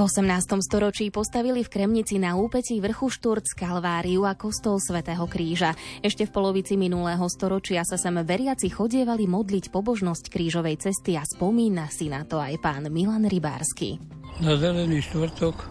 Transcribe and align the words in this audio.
V 0.00 0.08
18. 0.08 0.64
storočí 0.64 1.12
postavili 1.12 1.60
v 1.60 1.68
Kremnici 1.68 2.16
na 2.16 2.32
úpetí 2.32 2.80
vrchu 2.80 3.12
Šturc 3.12 3.52
Kalváriu 3.52 4.24
a 4.24 4.32
kostol 4.32 4.80
svätého 4.80 5.28
Kríža. 5.28 5.76
Ešte 6.00 6.24
v 6.24 6.32
polovici 6.32 6.72
minulého 6.80 7.20
storočia 7.28 7.84
sa 7.84 8.00
sem 8.00 8.16
veriaci 8.16 8.72
chodievali 8.72 9.28
modliť 9.28 9.68
pobožnosť 9.68 10.32
krížovej 10.32 10.80
cesty 10.80 11.20
a 11.20 11.22
spomína 11.28 11.92
si 11.92 12.08
na 12.08 12.24
to 12.24 12.40
aj 12.40 12.56
pán 12.64 12.88
Milan 12.88 13.28
Rybársky. 13.28 14.00
Na 14.40 14.56
zelený 14.56 15.04
štvrtok 15.04 15.68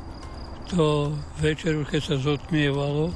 to 0.70 1.10
večer, 1.42 1.82
keď 1.90 2.14
sa 2.14 2.16
zotmievalo, 2.22 3.10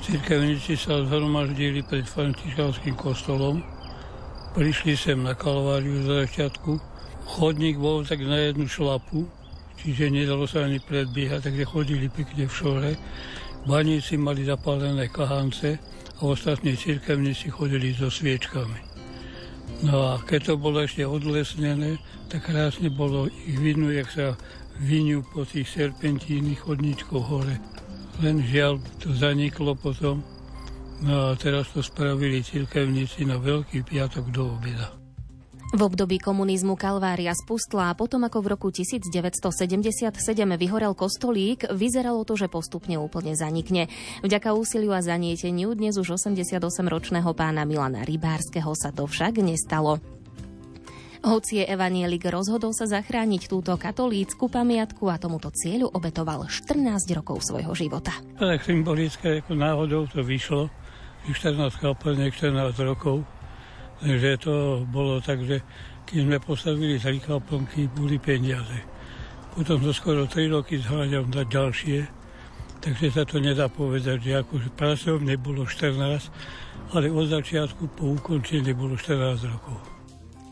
cirkevníci 0.00 0.80
sa 0.80 1.04
zhromaždili 1.12 1.84
pred 1.84 2.08
františkanským 2.08 2.96
kostolom, 2.96 3.60
prišli 4.56 4.96
sem 4.96 5.20
na 5.20 5.36
Kalváriu 5.36 6.08
za 6.08 6.24
začiatku, 6.24 6.80
chodník 7.36 7.76
bol 7.76 8.00
tak 8.08 8.24
na 8.24 8.48
jednu 8.48 8.64
šlapu, 8.64 9.28
čiže 9.80 10.12
nedalo 10.12 10.44
sa 10.44 10.66
ani 10.66 10.82
predbiehať, 10.82 11.48
takže 11.48 11.64
chodili 11.64 12.06
pekne 12.12 12.44
v 12.48 12.52
šore. 12.52 12.92
Baníci 13.62 14.18
mali 14.18 14.42
zapálené 14.42 15.06
kahance 15.08 15.78
a 16.18 16.20
ostatní 16.26 16.74
cirkevníci 16.76 17.50
chodili 17.50 17.94
so 17.94 18.10
sviečkami. 18.10 18.92
No 19.82 20.14
a 20.14 20.22
keď 20.22 20.52
to 20.52 20.54
bolo 20.58 20.82
ešte 20.82 21.02
odlesnené, 21.06 21.98
tak 22.30 22.46
krásne 22.50 22.90
bolo 22.90 23.26
ich 23.26 23.58
vidno, 23.58 23.90
jak 23.90 24.10
sa 24.10 24.38
vyňu 24.78 25.26
po 25.34 25.42
tých 25.42 25.68
serpentínnych 25.68 26.62
chodníčkoch 26.62 27.24
hore. 27.26 27.58
Len 28.22 28.42
žiaľ, 28.44 28.78
to 29.02 29.10
zaniklo 29.14 29.74
potom. 29.74 30.22
No 31.02 31.34
a 31.34 31.38
teraz 31.38 31.74
to 31.74 31.82
spravili 31.82 32.46
cirkevníci 32.46 33.26
na 33.26 33.42
Veľký 33.42 33.82
piatok 33.82 34.30
do 34.30 34.54
obeda. 34.54 35.01
V 35.72 35.80
období 35.80 36.20
komunizmu 36.20 36.76
Kalvária 36.76 37.32
spustla 37.32 37.88
a 37.88 37.96
potom 37.96 38.28
ako 38.28 38.44
v 38.44 38.46
roku 38.52 38.68
1977 38.68 40.12
vyhorel 40.60 40.92
kostolík, 40.92 41.64
vyzeralo 41.72 42.28
to, 42.28 42.36
že 42.36 42.52
postupne 42.52 43.00
úplne 43.00 43.32
zanikne. 43.32 43.88
Vďaka 44.20 44.52
úsiliu 44.52 44.92
a 44.92 45.00
zanieteniu 45.00 45.72
dnes 45.72 45.96
už 45.96 46.20
88-ročného 46.20 47.32
pána 47.32 47.64
Milana 47.64 48.04
Rybárskeho 48.04 48.76
sa 48.76 48.92
to 48.92 49.08
však 49.08 49.40
nestalo. 49.40 49.96
Hoci 51.24 51.64
je 51.64 51.70
evanielik 51.72 52.28
rozhodol 52.28 52.76
sa 52.76 52.84
zachrániť 52.84 53.48
túto 53.48 53.72
katolícku 53.80 54.52
pamiatku 54.52 55.08
a 55.08 55.16
tomuto 55.16 55.48
cieľu 55.56 55.88
obetoval 55.88 56.52
14 56.52 57.00
rokov 57.16 57.48
svojho 57.48 57.72
života. 57.72 58.12
Tak 58.36 58.60
symbolické, 58.60 59.40
ako 59.40 59.56
náhodou 59.56 60.04
to 60.04 60.20
vyšlo. 60.20 60.68
14 61.32 61.80
kaplne, 61.80 62.28
14 62.28 62.76
rokov 62.84 63.24
Takže 64.02 64.30
to 64.42 64.82
bolo 64.90 65.22
tak, 65.22 65.46
že 65.46 65.62
keď 66.10 66.18
sme 66.26 66.38
postavili 66.42 66.98
tri 66.98 67.22
kaplnky, 67.22 67.86
boli 67.86 68.18
peniaze. 68.18 68.82
Potom 69.54 69.78
to 69.78 69.94
skoro 69.94 70.26
3 70.26 70.50
roky 70.50 70.82
zháňam 70.82 71.30
dať 71.30 71.46
ďalšie, 71.46 71.98
takže 72.82 73.06
sa 73.14 73.22
to 73.22 73.38
nedá 73.38 73.70
povedať, 73.70 74.18
že 74.26 74.42
akože 74.42 74.74
pracovne 74.74 75.38
bolo 75.38 75.62
14, 75.62 76.02
ale 76.98 77.06
od 77.14 77.30
začiatku 77.30 77.94
po 77.94 78.18
ukončení 78.18 78.74
bolo 78.74 78.98
14 78.98 79.46
rokov. 79.46 80.01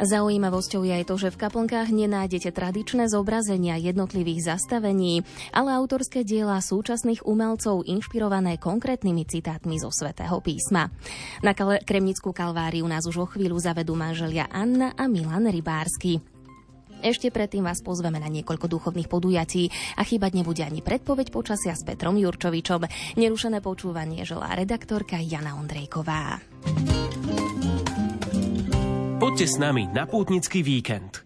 Zaujímavosťou 0.00 0.80
je 0.88 0.92
aj 0.96 1.04
to, 1.12 1.14
že 1.20 1.28
v 1.28 1.40
kaplnkách 1.44 1.92
nenájdete 1.92 2.56
tradičné 2.56 3.12
zobrazenia 3.12 3.77
jednotlivých 3.77 4.56
zastavení, 4.56 5.28
ale 5.52 5.77
autorské 5.77 6.24
diela 6.24 6.56
súčasných 6.64 7.28
umelcov 7.28 7.84
inšpirované 7.84 8.56
konkrétnymi 8.56 9.28
citátmi 9.28 9.77
zo 9.77 9.92
svätého 9.92 10.40
písma. 10.40 10.89
Na 11.44 11.52
Kremnickú 11.52 12.33
kalváriu 12.33 12.89
nás 12.89 13.05
už 13.05 13.16
o 13.20 13.27
chvíľu 13.28 13.60
zavedú 13.60 13.92
manželia 13.92 14.48
Anna 14.48 14.96
a 14.96 15.05
Milan 15.05 15.44
Rybársky. 15.52 16.24
Ešte 17.00 17.33
predtým 17.33 17.64
vás 17.64 17.80
pozveme 17.80 18.20
na 18.20 18.28
niekoľko 18.28 18.72
duchovných 18.72 19.08
podujatí 19.08 19.68
a 19.96 20.05
chýbať 20.05 20.36
nebude 20.36 20.60
ani 20.64 20.84
predpoveď 20.84 21.33
počasia 21.33 21.72
s 21.72 21.84
Petrom 21.84 22.16
Jurčovičom. 22.16 22.89
Nerušené 23.20 23.64
počúvanie 23.64 24.24
želá 24.28 24.52
redaktorka 24.52 25.16
Jana 25.20 25.56
Ondrejková. 25.56 26.40
Poďte 29.20 29.53
s 29.53 29.61
nami 29.61 29.85
na 29.92 30.08
pútnický 30.08 30.64
víkend. 30.64 31.20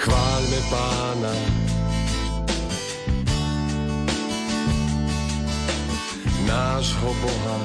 Chváľme 0.00 0.60
pána, 0.72 1.34
nášho 6.48 7.10
Boha, 7.20 7.58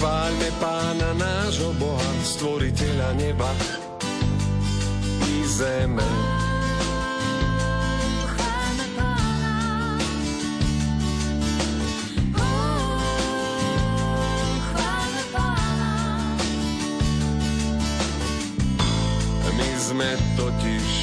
Chváľme 0.00 0.48
pána 0.64 1.12
nášho 1.12 1.76
Boha, 1.76 2.12
stvoriteľa 2.24 3.20
neba 3.20 3.52
i 5.28 5.44
zeme. 5.44 6.08
My 19.52 19.70
sme 19.76 20.16
totiž 20.40 20.99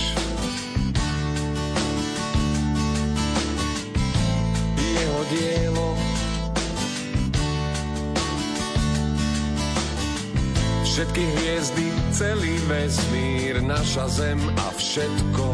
Všetky 11.17 11.33
hviezdy, 11.33 11.87
celý 12.13 12.53
vesmír, 12.69 13.57
naša 13.65 14.05
zem 14.05 14.37
a 14.37 14.69
všetko 14.69 15.45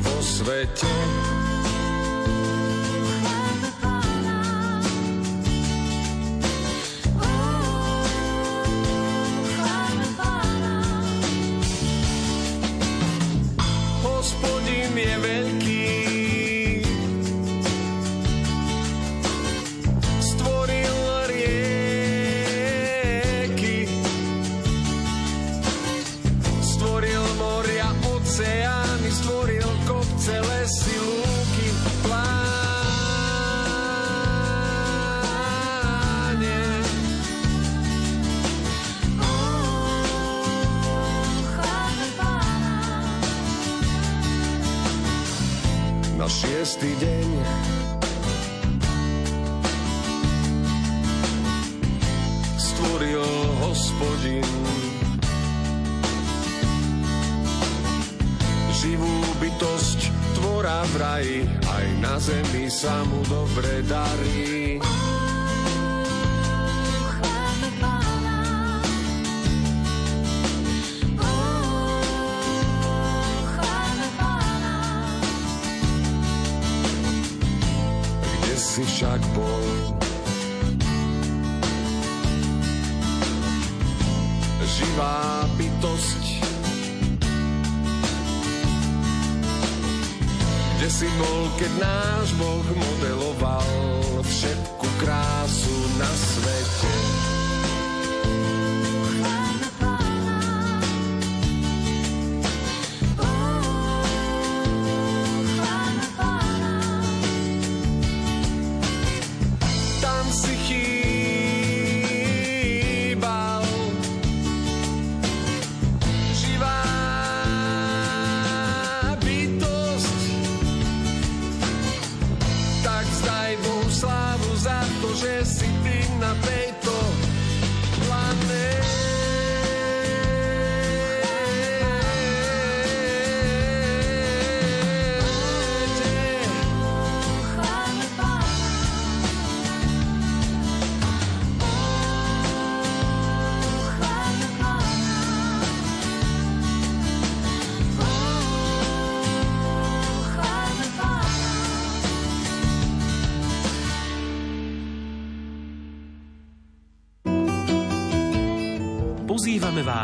vo 0.00 0.16
svete. 0.24 0.88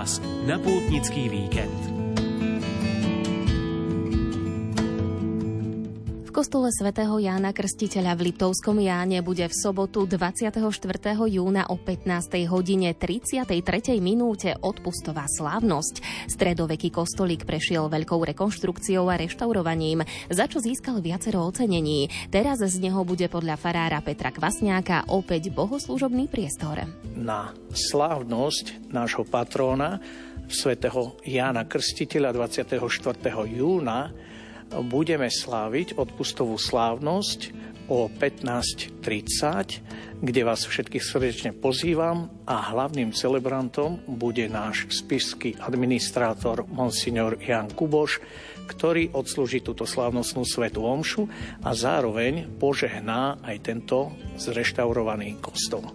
Vás 0.00 0.16
na 0.48 0.56
pútnický 0.56 1.28
víkend. 1.28 1.89
Kostole 6.40 6.72
svätého 6.72 7.20
Jána 7.20 7.52
Krstiteľa 7.52 8.16
v 8.16 8.32
Liptovskom 8.32 8.80
Jáne 8.80 9.20
bude 9.20 9.44
v 9.44 9.52
sobotu 9.52 10.08
24. 10.08 10.56
júna 11.28 11.68
o 11.68 11.76
15. 11.76 12.48
hodine 12.48 12.96
33. 12.96 14.00
minúte 14.00 14.56
odpustová 14.56 15.28
slávnosť. 15.28 16.00
Stredoveký 16.32 16.88
kostolík 16.96 17.44
prešiel 17.44 17.92
veľkou 17.92 18.24
rekonštrukciou 18.32 19.12
a 19.12 19.20
reštaurovaním, 19.20 20.00
za 20.32 20.48
čo 20.48 20.64
získal 20.64 21.04
viacero 21.04 21.44
ocenení. 21.44 22.08
Teraz 22.32 22.64
z 22.64 22.76
neho 22.80 23.04
bude 23.04 23.28
podľa 23.28 23.60
farára 23.60 24.00
Petra 24.00 24.32
Kvasňáka 24.32 25.12
opäť 25.12 25.52
bohoslužobný 25.52 26.24
priestor 26.32 26.88
na 27.20 27.52
slávnosť 27.68 28.88
nášho 28.88 29.28
patróna 29.28 30.00
svätého 30.48 31.20
Jána 31.20 31.68
Krstiteľa 31.68 32.32
24. 32.32 32.80
júna 33.44 34.29
budeme 34.78 35.26
sláviť 35.26 35.98
odpustovú 35.98 36.54
slávnosť 36.54 37.50
o 37.90 38.06
15.30, 38.06 39.02
kde 40.22 40.40
vás 40.46 40.62
všetkých 40.62 41.02
srdečne 41.02 41.50
pozývam 41.50 42.30
a 42.46 42.70
hlavným 42.70 43.10
celebrantom 43.10 44.06
bude 44.06 44.46
náš 44.46 44.86
spisský 44.94 45.58
administrátor 45.58 46.70
Monsignor 46.70 47.42
Jan 47.42 47.66
Kuboš, 47.74 48.22
ktorý 48.70 49.10
odslúži 49.10 49.58
túto 49.66 49.82
slávnostnú 49.82 50.46
svetú 50.46 50.86
omšu 50.86 51.26
a 51.66 51.74
zároveň 51.74 52.46
požehná 52.62 53.42
aj 53.42 53.56
tento 53.66 54.14
zreštaurovaný 54.38 55.42
kostol. 55.42 55.90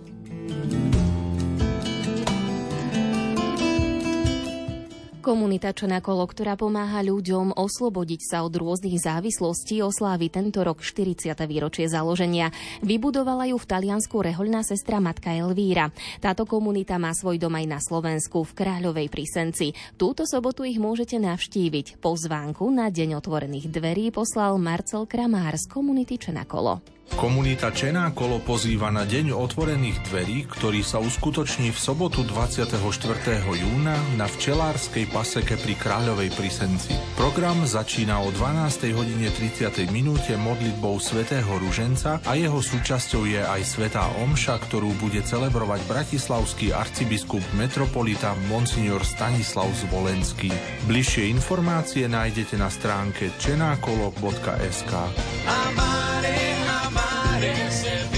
Komunita 5.25 5.73
Čenakolo, 5.73 6.21
ktorá 6.29 6.53
pomáha 6.53 7.01
ľuďom 7.01 7.57
oslobodiť 7.57 8.21
sa 8.29 8.37
od 8.45 8.53
rôznych 8.53 9.01
závislostí, 9.01 9.81
oslávi 9.81 10.29
tento 10.29 10.61
rok 10.61 10.85
40. 10.85 11.33
výročie 11.49 11.89
založenia. 11.89 12.53
Vybudovala 12.85 13.49
ju 13.49 13.57
v 13.57 13.65
Taliansku 13.65 14.21
rehoľná 14.21 14.61
sestra 14.61 15.01
matka 15.01 15.33
Elvíra. 15.33 15.89
Táto 16.21 16.45
komunita 16.45 17.01
má 17.01 17.09
svoj 17.09 17.41
dom 17.41 17.57
aj 17.57 17.65
na 17.65 17.81
Slovensku 17.81 18.45
v 18.45 18.53
Kráľovej 18.53 19.09
Prisenci. 19.09 19.73
Túto 19.97 20.29
sobotu 20.29 20.61
ich 20.61 20.77
môžete 20.77 21.17
navštíviť. 21.17 21.97
Pozvánku 21.97 22.69
na 22.69 22.93
Deň 22.93 23.17
otvorených 23.17 23.73
dverí 23.73 24.13
poslal 24.13 24.61
Marcel 24.61 25.09
Kramár 25.09 25.57
z 25.57 25.65
komunity 25.65 26.21
Čenakolo. 26.21 26.94
Komunita 27.13 27.69
Čená 27.69 28.09
kolo 28.17 28.41
pozýva 28.41 28.89
na 28.89 29.05
Deň 29.05 29.29
otvorených 29.37 30.09
dverí, 30.09 30.49
ktorý 30.49 30.81
sa 30.81 30.97
uskutoční 30.97 31.69
v 31.69 31.77
sobotu 31.77 32.25
24. 32.25 32.75
júna 33.45 33.93
na 34.17 34.25
včelárskej 34.25 35.13
paseke 35.13 35.53
pri 35.53 35.77
Kráľovej 35.77 36.33
Prisenci. 36.33 36.97
Program 37.13 37.61
začína 37.63 38.25
o 38.25 38.33
12. 38.33 38.89
hodine 38.97 39.29
30. 39.29 39.85
minúte 39.93 40.33
modlitbou 40.33 40.97
svätého 40.97 41.47
Ruženca 41.47 42.25
a 42.25 42.33
jeho 42.33 42.57
súčasťou 42.57 43.29
je 43.29 43.41
aj 43.45 43.61
svätá 43.63 44.09
Omša, 44.25 44.57
ktorú 44.65 44.97
bude 44.97 45.21
celebrovať 45.21 45.85
bratislavský 45.85 46.73
arcibiskup 46.73 47.45
metropolita 47.53 48.33
Monsignor 48.49 49.05
Stanislav 49.05 49.69
Zvolenský. 49.77 50.49
Bližšie 50.89 51.29
informácie 51.29 52.09
nájdete 52.09 52.57
na 52.57 52.67
stránke 52.67 53.29
čenákolo.sk. 53.37 54.91
Amare. 55.45 56.55
Parecer 57.35 58.14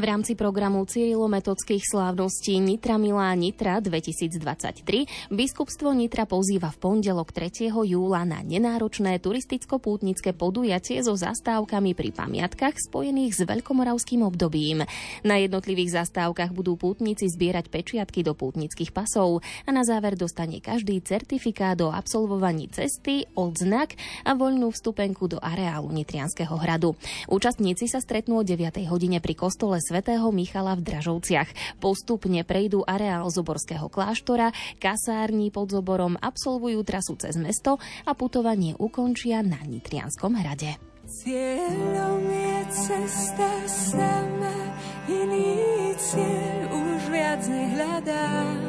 V 0.00 0.08
rámci 0.08 0.32
programu 0.32 0.88
Cyrilometodských 0.88 1.84
slávností 1.84 2.56
Nitra 2.56 2.96
Milá 2.96 3.36
Nitra 3.36 3.84
2023 3.84 5.28
biskupstvo 5.28 5.92
Nitra 5.92 6.24
pozýva 6.24 6.72
v 6.72 6.80
pondelok 6.80 7.36
3. 7.36 7.68
júla 7.68 8.24
na 8.24 8.40
nenáročné 8.40 9.20
turisticko-pútnické 9.20 10.32
podujatie 10.32 11.04
so 11.04 11.12
zastávkami 11.12 11.92
pri 11.92 12.16
pamiatkách 12.16 12.80
spojených 12.80 13.32
s 13.36 13.40
veľkomoravským 13.44 14.24
obdobím. 14.24 14.88
Na 15.20 15.36
jednotlivých 15.36 16.00
zastávkach 16.00 16.56
budú 16.56 16.80
pútnici 16.80 17.28
zbierať 17.28 17.68
pečiatky 17.68 18.24
do 18.24 18.32
pútnických 18.32 18.96
pasov 18.96 19.44
a 19.68 19.70
na 19.70 19.84
záver 19.84 20.16
dostane 20.16 20.64
každý 20.64 20.96
certifikát 21.04 21.76
o 21.84 21.92
absolvovaní 21.92 22.72
cesty, 22.72 23.28
odznak 23.36 24.00
a 24.24 24.32
voľnú 24.32 24.72
vstupenku 24.72 25.28
do 25.28 25.36
areálu 25.44 25.92
Nitrianského 25.92 26.56
hradu. 26.56 26.96
Účastníci 27.28 27.84
sa 27.84 28.00
stretnú 28.00 28.40
o 28.40 28.48
9. 28.48 28.80
hodine 28.88 29.20
pri 29.20 29.36
kostole 29.36 29.76
svätého 29.90 30.30
Michala 30.30 30.78
v 30.78 30.86
Dražovciach. 30.86 31.50
Postupne 31.82 32.46
prejdú 32.46 32.86
areál 32.86 33.26
Zoborského 33.26 33.90
kláštora, 33.90 34.54
kasárni 34.78 35.50
pod 35.50 35.74
Zoborom, 35.74 36.14
absolvujú 36.14 36.86
trasu 36.86 37.18
cez 37.18 37.34
mesto 37.34 37.82
a 38.06 38.14
putovanie 38.14 38.78
ukončia 38.78 39.42
na 39.42 39.58
Nitrianskom 39.66 40.38
hrade. 40.38 40.78
Cieľom 41.10 42.22
je 42.22 42.58
cesta 42.70 43.50
sama, 43.66 44.78
iný 45.10 45.58
cieľ 45.98 46.70
už 46.70 47.10
viac 47.10 47.42
nehľadám. 47.50 48.62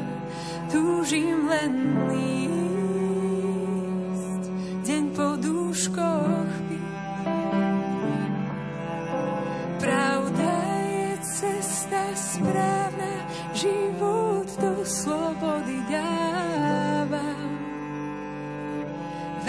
Túžim 0.74 1.46
len 1.46 2.02
ísť, 2.18 2.50
deň 4.90 5.06
po 5.14 5.38
dúškoch 5.38 6.51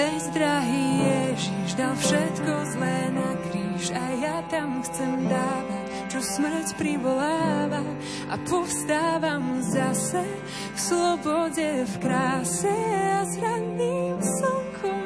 Veď 0.02 0.34
drahý 0.34 0.86
Ježiš 0.98 1.78
dal 1.78 1.94
všetko 1.94 2.52
zlé 2.74 2.98
na 3.14 3.38
kríž 3.46 3.94
a 3.94 4.04
ja 4.18 4.42
tam 4.50 4.82
chcem 4.82 5.30
dávať, 5.30 5.86
čo 6.10 6.18
smrť 6.18 6.74
privoláva 6.74 7.86
a 8.26 8.34
povstávam 8.42 9.62
zase 9.62 10.26
v 10.74 10.78
slobode, 10.82 11.86
v 11.86 11.94
kráse 12.02 12.74
a 13.14 13.22
s 13.22 13.38
ranným 13.38 14.18
slnkom 14.18 15.02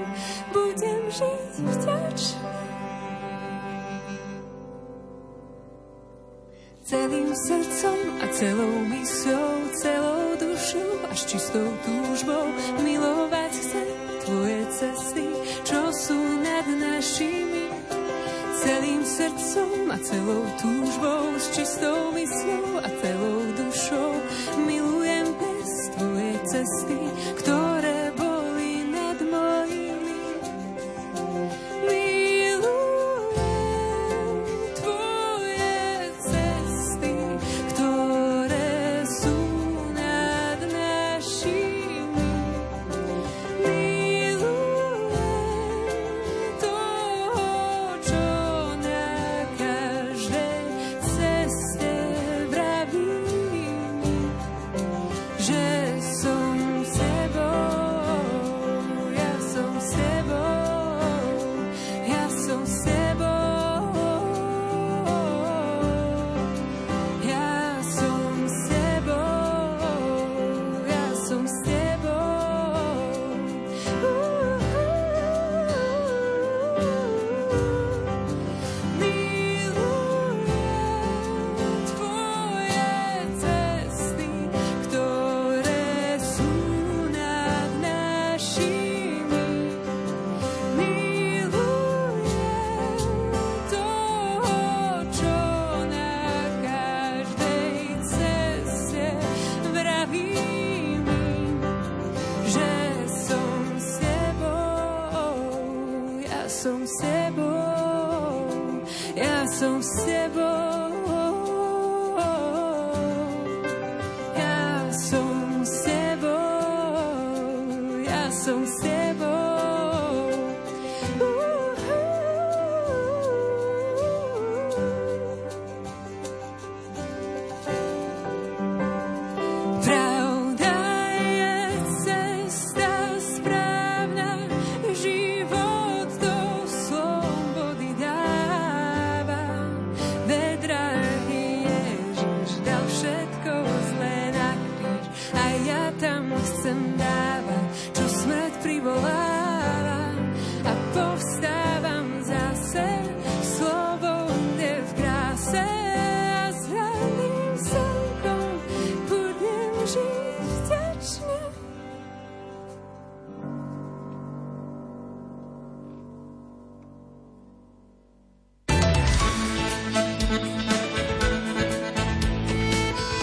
budem 0.57 1.03
žiť 1.13 1.53
vďačný. 1.61 2.49
celým 6.87 7.35
srdcom 7.35 7.99
a 8.23 8.27
celou 8.33 8.75
mysľou, 8.97 9.53
celou 9.77 10.23
dušou 10.41 10.91
až 11.11 11.21
čistou 11.29 11.69
túžbou 11.85 12.47
milovať 12.81 13.53
chcem 13.59 13.96
tvoje 14.27 14.61
cesty, 14.75 15.25
čo 15.63 15.95
sú 15.95 16.19
nad 16.43 16.67
našimi 16.67 17.71
celým 18.59 19.07
srdcom 19.07 19.95
a 19.95 19.97
celou 20.03 20.43
túžbou, 20.59 21.39
s 21.39 21.47
čistou 21.55 22.11
mysľou 22.11 22.83
a 22.83 22.89
celou 22.91 23.39
dušou. 23.55 24.11
Milujem 24.67 25.31
bez 25.31 25.71
tvoje 25.95 26.35
cesty, 26.51 26.99
ja 62.49 62.53
som 62.67 62.96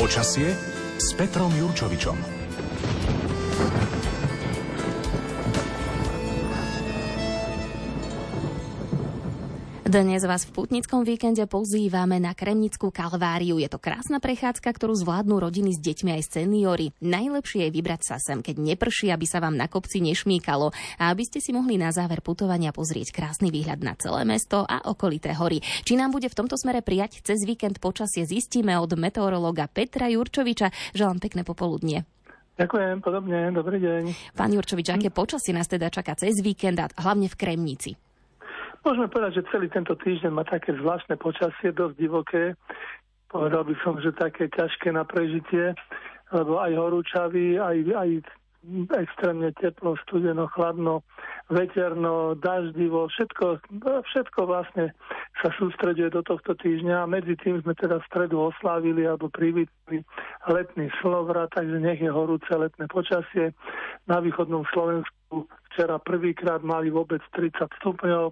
Počasie 0.04 0.52
s 1.00 1.16
Petrom 1.16 1.56
Jurčovičom. 1.56 2.43
Dnes 9.94 10.26
vás 10.26 10.50
v 10.50 10.58
putnickom 10.58 11.06
víkende 11.06 11.46
pozývame 11.46 12.18
na 12.18 12.34
Kremnickú 12.34 12.90
kalváriu. 12.90 13.62
Je 13.62 13.70
to 13.70 13.78
krásna 13.78 14.18
prechádzka, 14.18 14.66
ktorú 14.74 14.98
zvládnu 14.98 15.38
rodiny 15.38 15.70
s 15.70 15.78
deťmi 15.78 16.18
aj 16.18 16.34
seniory. 16.34 16.90
Najlepšie 16.98 17.70
je 17.70 17.76
vybrať 17.78 18.02
sa 18.02 18.18
sem, 18.18 18.42
keď 18.42 18.74
neprší, 18.74 19.14
aby 19.14 19.30
sa 19.30 19.38
vám 19.38 19.54
na 19.54 19.70
kopci 19.70 20.02
nešmíkalo 20.02 20.74
a 20.98 21.14
aby 21.14 21.30
ste 21.30 21.46
si 21.46 21.54
mohli 21.54 21.78
na 21.78 21.94
záver 21.94 22.26
putovania 22.26 22.74
pozrieť 22.74 23.14
krásny 23.14 23.54
výhľad 23.54 23.86
na 23.86 23.94
celé 23.94 24.26
mesto 24.26 24.66
a 24.66 24.82
okolité 24.90 25.38
hory. 25.38 25.62
Či 25.62 25.94
nám 25.94 26.10
bude 26.10 26.26
v 26.26 26.42
tomto 26.42 26.58
smere 26.58 26.82
prijať 26.82 27.22
cez 27.22 27.46
víkend 27.46 27.78
počasie, 27.78 28.26
zistíme 28.26 28.74
od 28.82 28.98
meteorológa 28.98 29.70
Petra 29.70 30.10
Jurčoviča. 30.10 30.74
Želám 30.98 31.22
pekné 31.22 31.46
popoludnie. 31.46 32.02
Ďakujem, 32.58 32.98
podobne, 32.98 33.54
dobrý 33.54 33.78
deň. 33.78 34.34
Pán 34.34 34.58
Jurčovič, 34.58 34.90
aké 34.90 35.14
počasie 35.14 35.54
nás 35.54 35.70
teda 35.70 35.94
čaká 35.94 36.18
cez 36.18 36.42
víkend 36.42 36.82
a 36.82 36.90
hlavne 36.98 37.30
v 37.30 37.38
Kremnici? 37.38 37.94
Môžeme 38.84 39.08
povedať, 39.08 39.40
že 39.40 39.50
celý 39.50 39.72
tento 39.72 39.96
týždeň 39.96 40.32
má 40.36 40.44
také 40.44 40.76
zvláštne 40.76 41.16
počasie, 41.16 41.72
dosť 41.72 41.96
divoké. 41.96 42.44
Povedal 43.32 43.64
by 43.64 43.76
som, 43.80 43.96
že 44.04 44.12
také 44.12 44.52
ťažké 44.52 44.92
na 44.92 45.08
prežitie, 45.08 45.72
lebo 46.36 46.60
aj 46.60 46.76
horúčavý, 46.76 47.58
aj, 47.58 47.78
aj 47.96 48.10
extrémne 48.96 49.52
teplo, 49.60 49.96
studeno, 50.04 50.48
chladno, 50.48 51.04
veterno, 51.52 52.36
daždivo, 52.40 53.12
všetko, 53.12 53.60
všetko 53.84 54.40
vlastne 54.48 54.96
sa 55.44 55.52
sústreduje 55.60 56.08
do 56.08 56.24
tohto 56.24 56.56
týždňa 56.56 57.04
a 57.04 57.10
medzi 57.10 57.36
tým 57.36 57.60
sme 57.60 57.76
teda 57.76 58.00
v 58.00 58.08
stredu 58.08 58.40
oslávili 58.40 59.04
alebo 59.04 59.28
privítali 59.28 60.08
letný 60.48 60.88
slovrat, 61.04 61.52
takže 61.52 61.84
nech 61.84 62.00
je 62.00 62.08
horúce 62.08 62.48
letné 62.48 62.88
počasie. 62.88 63.52
Na 64.08 64.24
východnom 64.24 64.64
Slovensku 64.72 65.48
včera 65.72 66.00
prvýkrát 66.00 66.64
mali 66.64 66.88
vôbec 66.88 67.20
30 67.36 67.68
stupňov, 67.84 68.32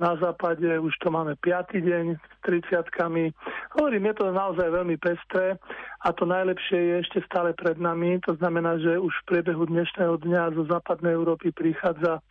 na 0.00 0.16
západe 0.16 0.64
už 0.64 0.96
to 1.04 1.12
máme 1.12 1.36
5. 1.44 1.76
deň 1.76 2.04
s 2.16 2.36
30 2.48 3.36
Hovorím, 3.76 4.08
je 4.08 4.14
to 4.16 4.32
naozaj 4.32 4.64
veľmi 4.72 4.96
pestré 4.96 5.60
a 6.00 6.08
to 6.16 6.24
najlepšie 6.24 6.80
je 6.80 6.94
ešte 7.04 7.18
stále 7.28 7.52
pred 7.52 7.76
nami. 7.76 8.16
To 8.24 8.32
znamená, 8.40 8.80
že 8.80 8.96
už 8.96 9.12
v 9.12 9.28
priebehu 9.28 9.68
dnešného 9.68 10.16
dňa 10.24 10.56
zo 10.56 10.64
západnej 10.72 11.12
Európy 11.12 11.52
prichádza 11.52 12.24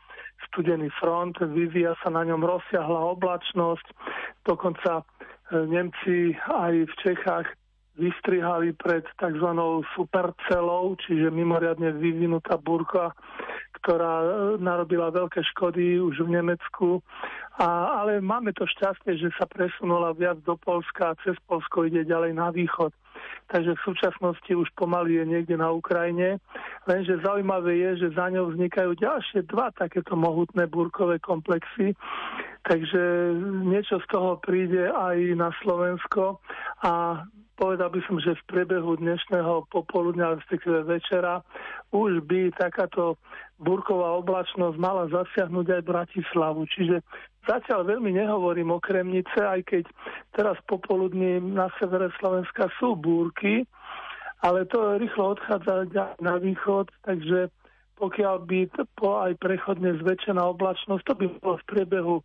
studený 0.50 0.90
front, 0.98 1.38
vyvíja 1.38 1.94
sa 2.02 2.10
na 2.10 2.26
ňom 2.26 2.42
rozsiahla 2.42 3.14
oblačnosť, 3.14 3.86
dokonca 4.50 4.92
e, 5.00 5.04
Nemci 5.68 6.34
aj 6.48 6.74
v 6.90 6.94
Čechách 7.06 7.48
vystrihali 8.00 8.72
pred 8.80 9.04
tzv. 9.20 9.50
supercelou, 9.94 10.96
čiže 11.04 11.28
mimoriadne 11.30 11.92
vyvinutá 12.00 12.56
burka, 12.56 13.12
ktorá 13.84 14.14
e, 14.24 14.28
narobila 14.64 15.12
veľké 15.12 15.44
škody 15.56 16.00
už 16.00 16.24
v 16.24 16.40
Nemecku. 16.40 17.04
A, 17.60 18.00
ale 18.00 18.24
máme 18.24 18.56
to 18.56 18.64
šťastie, 18.64 19.20
že 19.20 19.36
sa 19.36 19.44
presunula 19.44 20.16
viac 20.16 20.40
do 20.48 20.56
Polska 20.56 21.12
a 21.12 21.20
cez 21.28 21.36
Polsko 21.44 21.84
ide 21.84 22.08
ďalej 22.08 22.32
na 22.32 22.56
východ. 22.56 22.96
Takže 23.52 23.76
v 23.76 23.84
súčasnosti 23.84 24.52
už 24.56 24.72
pomaly 24.80 25.20
je 25.20 25.26
niekde 25.28 25.60
na 25.60 25.68
Ukrajine. 25.68 26.40
Lenže 26.88 27.20
zaujímavé 27.20 27.76
je, 27.84 28.08
že 28.08 28.16
za 28.16 28.32
ňou 28.32 28.56
vznikajú 28.56 28.96
ďalšie 28.96 29.44
dva 29.52 29.76
takéto 29.76 30.16
mohutné 30.16 30.72
búrkové 30.72 31.20
komplexy. 31.20 32.00
Takže 32.64 33.36
niečo 33.68 34.00
z 34.00 34.08
toho 34.08 34.40
príde 34.40 34.88
aj 34.88 35.20
na 35.36 35.52
Slovensko 35.60 36.40
a 36.80 37.26
povedal 37.60 37.92
by 37.92 38.00
som, 38.08 38.24
že 38.24 38.40
v 38.40 38.48
priebehu 38.48 38.96
dnešného 39.04 39.68
popoludňa, 39.68 40.40
respektíve 40.40 40.88
večera, 40.88 41.44
už 41.92 42.24
by 42.24 42.56
takáto 42.56 43.20
burková 43.60 44.16
oblačnosť 44.24 44.80
mala 44.80 45.12
zasiahnuť 45.12 45.68
aj 45.68 45.82
Bratislavu. 45.84 46.64
Čiže 46.72 47.04
zatiaľ 47.48 47.96
veľmi 47.96 48.16
nehovorím 48.16 48.76
o 48.76 48.80
Kremnice, 48.80 49.40
aj 49.40 49.62
keď 49.68 49.84
teraz 50.36 50.58
popoludní 50.68 51.40
na 51.40 51.72
severe 51.80 52.12
Slovenska 52.20 52.68
sú 52.80 52.96
búrky, 52.96 53.68
ale 54.40 54.64
to 54.68 54.96
rýchlo 54.96 55.36
odchádza 55.36 55.88
na 56.24 56.36
východ, 56.40 56.88
takže 57.04 57.52
pokiaľ 58.00 58.36
by 58.48 58.60
po 58.96 59.20
aj 59.20 59.36
prechodne 59.44 60.00
zväčšená 60.00 60.40
oblačnosť, 60.56 61.04
to 61.04 61.14
by 61.20 61.26
bolo 61.44 61.56
v 61.60 61.68
priebehu 61.68 62.16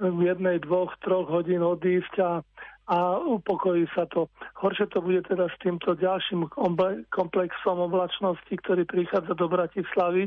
v 0.00 0.20
jednej, 0.24 0.64
dvoch, 0.64 0.96
troch 1.04 1.28
hodín 1.28 1.60
odísť 1.60 2.14
a, 2.24 2.40
a 2.90 3.22
upokojí 3.22 3.86
sa 3.94 4.02
to. 4.10 4.26
Horšie 4.58 4.90
to 4.90 4.98
bude 4.98 5.22
teda 5.30 5.46
s 5.46 5.56
týmto 5.62 5.94
ďalším 5.94 6.50
komplexom 7.14 7.78
oblačnosti, 7.86 8.50
ktorý 8.50 8.82
prichádza 8.82 9.38
do 9.38 9.46
Bratislavy. 9.46 10.26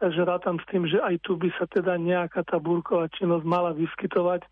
Takže 0.00 0.24
rátam 0.24 0.56
s 0.56 0.64
tým, 0.72 0.88
že 0.88 0.96
aj 0.96 1.20
tu 1.20 1.36
by 1.36 1.52
sa 1.60 1.68
teda 1.68 2.00
nejaká 2.00 2.40
tá 2.48 2.56
búrková 2.56 3.12
činnosť 3.12 3.44
mala 3.44 3.76
vyskytovať 3.76 4.48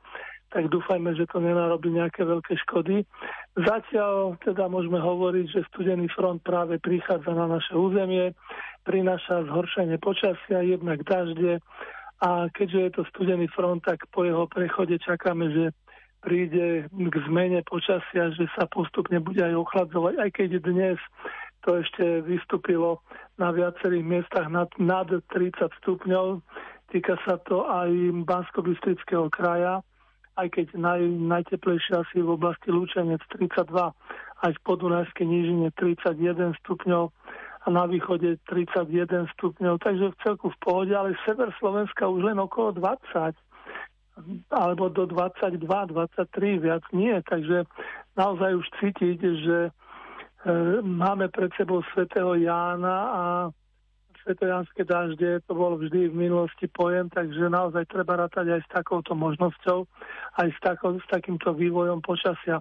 tak 0.48 0.72
dúfajme, 0.72 1.12
že 1.12 1.28
to 1.28 1.44
nenarobí 1.44 1.92
nejaké 1.92 2.24
veľké 2.24 2.56
škody. 2.64 3.04
Zatiaľ 3.52 4.40
teda 4.40 4.64
môžeme 4.72 4.96
hovoriť, 4.96 5.44
že 5.44 5.68
studený 5.68 6.08
front 6.08 6.40
práve 6.40 6.80
prichádza 6.80 7.36
na 7.36 7.44
naše 7.44 7.76
územie, 7.76 8.32
prináša 8.88 9.44
zhoršenie 9.44 10.00
počasia, 10.00 10.64
jednak 10.64 11.04
dažde 11.04 11.60
a 12.24 12.48
keďže 12.50 12.80
je 12.80 12.90
to 12.96 13.02
studený 13.12 13.46
front, 13.52 13.84
tak 13.84 14.08
po 14.10 14.24
jeho 14.24 14.48
prechode 14.48 14.96
čakáme, 14.98 15.52
že 15.52 15.64
príde 16.20 16.88
k 16.90 17.14
zmene 17.28 17.62
počasia, 17.66 18.30
že 18.34 18.50
sa 18.58 18.66
postupne 18.66 19.18
bude 19.22 19.42
aj 19.42 19.54
ochladzovať, 19.54 20.14
aj 20.18 20.30
keď 20.34 20.50
dnes 20.62 20.98
to 21.66 21.82
ešte 21.82 22.22
vystúpilo 22.26 23.02
na 23.36 23.50
viacerých 23.50 24.04
miestach 24.04 24.46
nad, 24.46 24.70
nad 24.78 25.10
30 25.10 25.70
stupňov. 25.82 26.40
Týka 26.88 27.20
sa 27.26 27.36
to 27.44 27.66
aj 27.68 27.90
bansko 28.24 28.64
kraja 29.28 29.82
aj 30.38 30.48
keď 30.54 30.66
naj, 30.78 31.02
najteplejšie 31.02 31.98
asi 31.98 32.22
v 32.22 32.30
oblasti 32.38 32.70
Lučenec 32.70 33.18
32, 33.34 33.74
aj 34.46 34.52
v 34.54 34.60
podunajskej 34.62 35.26
nížine 35.26 35.74
31 35.74 36.54
stupňov 36.62 37.10
a 37.66 37.68
na 37.74 37.84
východe 37.90 38.38
31 38.46 39.26
stupňov, 39.34 39.82
takže 39.82 40.14
v 40.14 40.18
celku 40.22 40.54
v 40.54 40.58
pohode, 40.62 40.94
ale 40.94 41.18
sever 41.26 41.50
Slovenska 41.58 42.06
už 42.06 42.22
len 42.22 42.38
okolo 42.38 42.78
20 42.78 43.34
alebo 44.50 44.88
do 44.90 45.06
22, 45.06 45.62
23, 45.62 46.58
viac 46.58 46.84
nie, 46.92 47.14
takže 47.24 47.64
naozaj 48.18 48.50
už 48.58 48.66
cítiť, 48.82 49.18
že 49.20 49.58
e, 49.66 49.70
máme 50.82 51.30
pred 51.30 51.50
sebou 51.54 51.82
svätého 51.94 52.34
Jána 52.34 52.96
a 53.08 53.22
svetojanské 54.26 54.84
dažde, 54.84 55.40
to 55.48 55.52
bol 55.56 55.80
vždy 55.80 56.12
v 56.12 56.20
minulosti 56.28 56.68
pojem, 56.68 57.08
takže 57.08 57.48
naozaj 57.48 57.88
treba 57.88 58.20
rátať 58.20 58.58
aj 58.58 58.60
s 58.60 58.68
takouto 58.68 59.16
možnosťou, 59.16 59.88
aj 60.44 60.48
s, 60.52 60.58
takou, 60.60 61.00
s 61.00 61.06
takýmto 61.08 61.56
vývojom 61.56 62.04
počasia. 62.04 62.60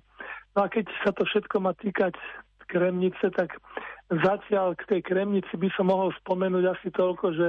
No 0.55 0.63
a 0.63 0.71
keď 0.71 0.87
sa 1.03 1.11
to 1.11 1.27
všetko 1.27 1.59
má 1.59 1.75
týkať 1.75 2.15
Kremnice, 2.67 3.31
tak 3.31 3.55
zatiaľ 4.11 4.75
k 4.75 4.83
tej 4.95 5.01
Kremnici 5.03 5.55
by 5.55 5.71
som 5.75 5.87
mohol 5.87 6.11
spomenúť 6.23 6.63
asi 6.67 6.87
toľko, 6.91 7.25
že 7.35 7.47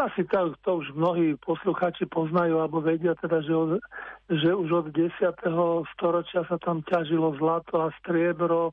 asi 0.00 0.24
to, 0.24 0.56
to 0.64 0.70
už 0.80 0.96
mnohí 0.96 1.36
poslucháči 1.44 2.08
poznajú 2.08 2.64
alebo 2.64 2.80
vedia 2.80 3.12
teda, 3.20 3.44
že, 3.44 3.52
od, 3.52 3.70
že 4.32 4.56
už 4.56 4.68
od 4.72 4.86
10. 4.88 5.12
storočia 5.92 6.48
sa 6.48 6.56
tam 6.56 6.80
ťažilo 6.88 7.36
zlato 7.36 7.76
a 7.76 7.92
striebro 8.00 8.72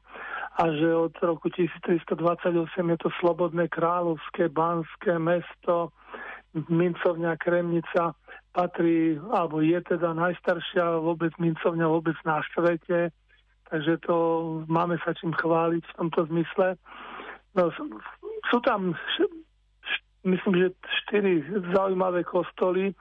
a 0.55 0.63
že 0.71 0.87
od 0.87 1.11
roku 1.19 1.51
1328 1.51 2.07
je 2.71 2.97
to 3.03 3.09
Slobodné 3.19 3.67
kráľovské 3.67 4.47
banské 4.47 5.19
mesto, 5.19 5.91
mincovňa 6.55 7.35
Kremnica 7.35 8.15
patrí, 8.55 9.19
alebo 9.19 9.59
je 9.59 9.77
teda 9.83 10.15
najstaršia 10.15 11.03
vôbec 11.03 11.35
mincovňa 11.35 11.85
vôbec 11.85 12.15
na 12.23 12.39
svete, 12.55 13.11
takže 13.69 13.99
to 14.07 14.15
máme 14.71 14.95
sa 15.03 15.11
čím 15.13 15.35
chváliť 15.35 15.83
v 15.83 15.95
tomto 15.99 16.31
zmysle. 16.31 16.79
No, 17.53 17.69
sú 18.49 18.57
tam 18.63 18.95
myslím, 20.23 20.55
že 20.55 20.67
štyri 21.03 21.43
zaujímavé 21.75 22.23
kostoly, 22.23 22.95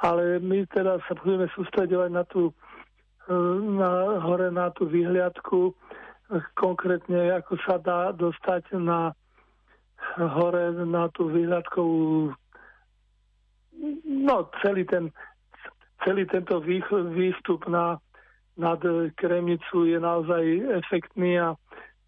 ale 0.00 0.38
my 0.38 0.66
teda 0.70 0.98
sa 1.04 1.12
budeme 1.20 1.50
sústredovať 1.52 2.10
na 2.12 2.24
tú 2.24 2.54
na, 3.62 4.18
hore 4.18 4.50
na 4.50 4.70
tú 4.74 4.90
vyhliadku 4.90 5.74
konkrétne 6.58 7.30
ako 7.38 7.54
sa 7.62 7.78
dá 7.78 8.10
dostať 8.10 8.74
na 8.80 9.14
hore 10.18 10.74
na 10.82 11.06
tú 11.14 11.30
výhľadkovú 11.30 12.34
no 14.06 14.36
celý 14.64 14.82
ten 14.88 15.14
celý 16.02 16.26
tento 16.26 16.58
výstup 17.14 17.62
na, 17.70 17.94
nad 18.58 18.82
Kremnicu 19.14 19.86
je 19.86 20.02
naozaj 20.02 20.42
efektný 20.82 21.38
a 21.38 21.54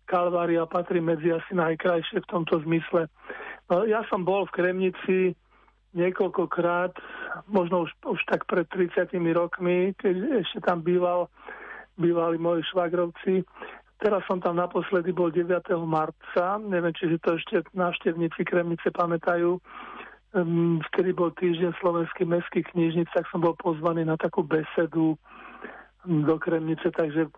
Kalvária 0.05 0.69
patrí 0.69 1.01
medzi 1.01 1.33
asi 1.33 1.53
najkrajšie 1.57 2.23
v 2.25 2.31
tomto 2.31 2.61
zmysle. 2.65 3.09
No, 3.73 3.89
ja 3.89 4.05
som 4.13 4.23
bol 4.23 4.45
v 4.49 4.55
Kremnici 4.61 5.19
niekoľkokrát, 5.95 6.93
možno 7.49 7.87
už, 7.87 7.91
už 8.05 8.21
tak 8.27 8.45
pred 8.51 8.67
30 8.69 9.15
rokmi, 9.33 9.95
keď 9.97 10.45
ešte 10.45 10.59
tam 10.67 10.83
býval, 10.83 11.31
bývali 11.97 12.37
moji 12.37 12.67
švagrovci 12.69 13.47
Teraz 14.05 14.21
som 14.29 14.37
tam 14.37 14.61
naposledy 14.61 15.17
bol 15.17 15.33
9. 15.33 15.49
marca, 15.87 16.61
neviem, 16.61 16.93
či 16.93 17.09
si 17.09 17.17
to 17.25 17.41
ešte 17.41 17.65
návštevníci 17.73 18.45
Kremnice 18.45 18.93
pamätajú, 18.93 19.57
um, 19.57 20.77
vtedy 20.93 21.17
bol 21.17 21.33
týždeň 21.33 21.73
slovenských 21.79 22.29
mestských 22.29 22.67
knižnic, 22.77 23.09
tak 23.15 23.25
som 23.33 23.41
bol 23.41 23.57
pozvaný 23.57 24.05
na 24.05 24.21
takú 24.21 24.43
besedu 24.43 25.17
do 26.05 26.37
Kremnice, 26.37 26.93
takže 26.93 27.33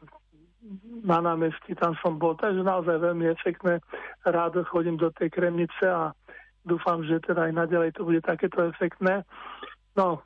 na 1.07 1.23
námestí 1.23 1.75
tam 1.79 1.95
som 2.03 2.19
bol, 2.19 2.35
takže 2.35 2.67
naozaj 2.67 2.99
veľmi 2.99 3.27
efektné. 3.31 3.79
Rád 4.27 4.67
chodím 4.67 4.99
do 4.99 5.11
tej 5.15 5.31
Kremnice 5.31 5.87
a 5.87 6.11
dúfam, 6.67 7.07
že 7.07 7.23
teda 7.23 7.47
aj 7.47 7.53
naďalej 7.55 7.91
to 7.95 8.03
bude 8.03 8.21
takéto 8.27 8.67
efektné. 8.67 9.23
No, 9.95 10.21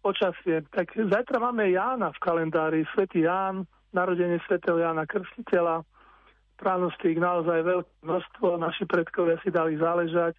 počasie. 0.00 0.64
Tak 0.72 0.96
zajtra 0.96 1.36
máme 1.42 1.68
Jána 1.68 2.14
v 2.14 2.22
kalendári, 2.22 2.88
Svetý 2.96 3.28
Ján, 3.28 3.68
narodenie 3.92 4.40
svätého 4.48 4.80
Jana 4.80 5.04
Krstiteľa. 5.04 5.84
Pránostík 6.56 7.20
naozaj 7.20 7.60
veľké 7.60 7.92
množstvo, 8.00 8.56
naši 8.56 8.88
predkovia 8.88 9.36
si 9.44 9.52
dali 9.52 9.76
záležať. 9.76 10.32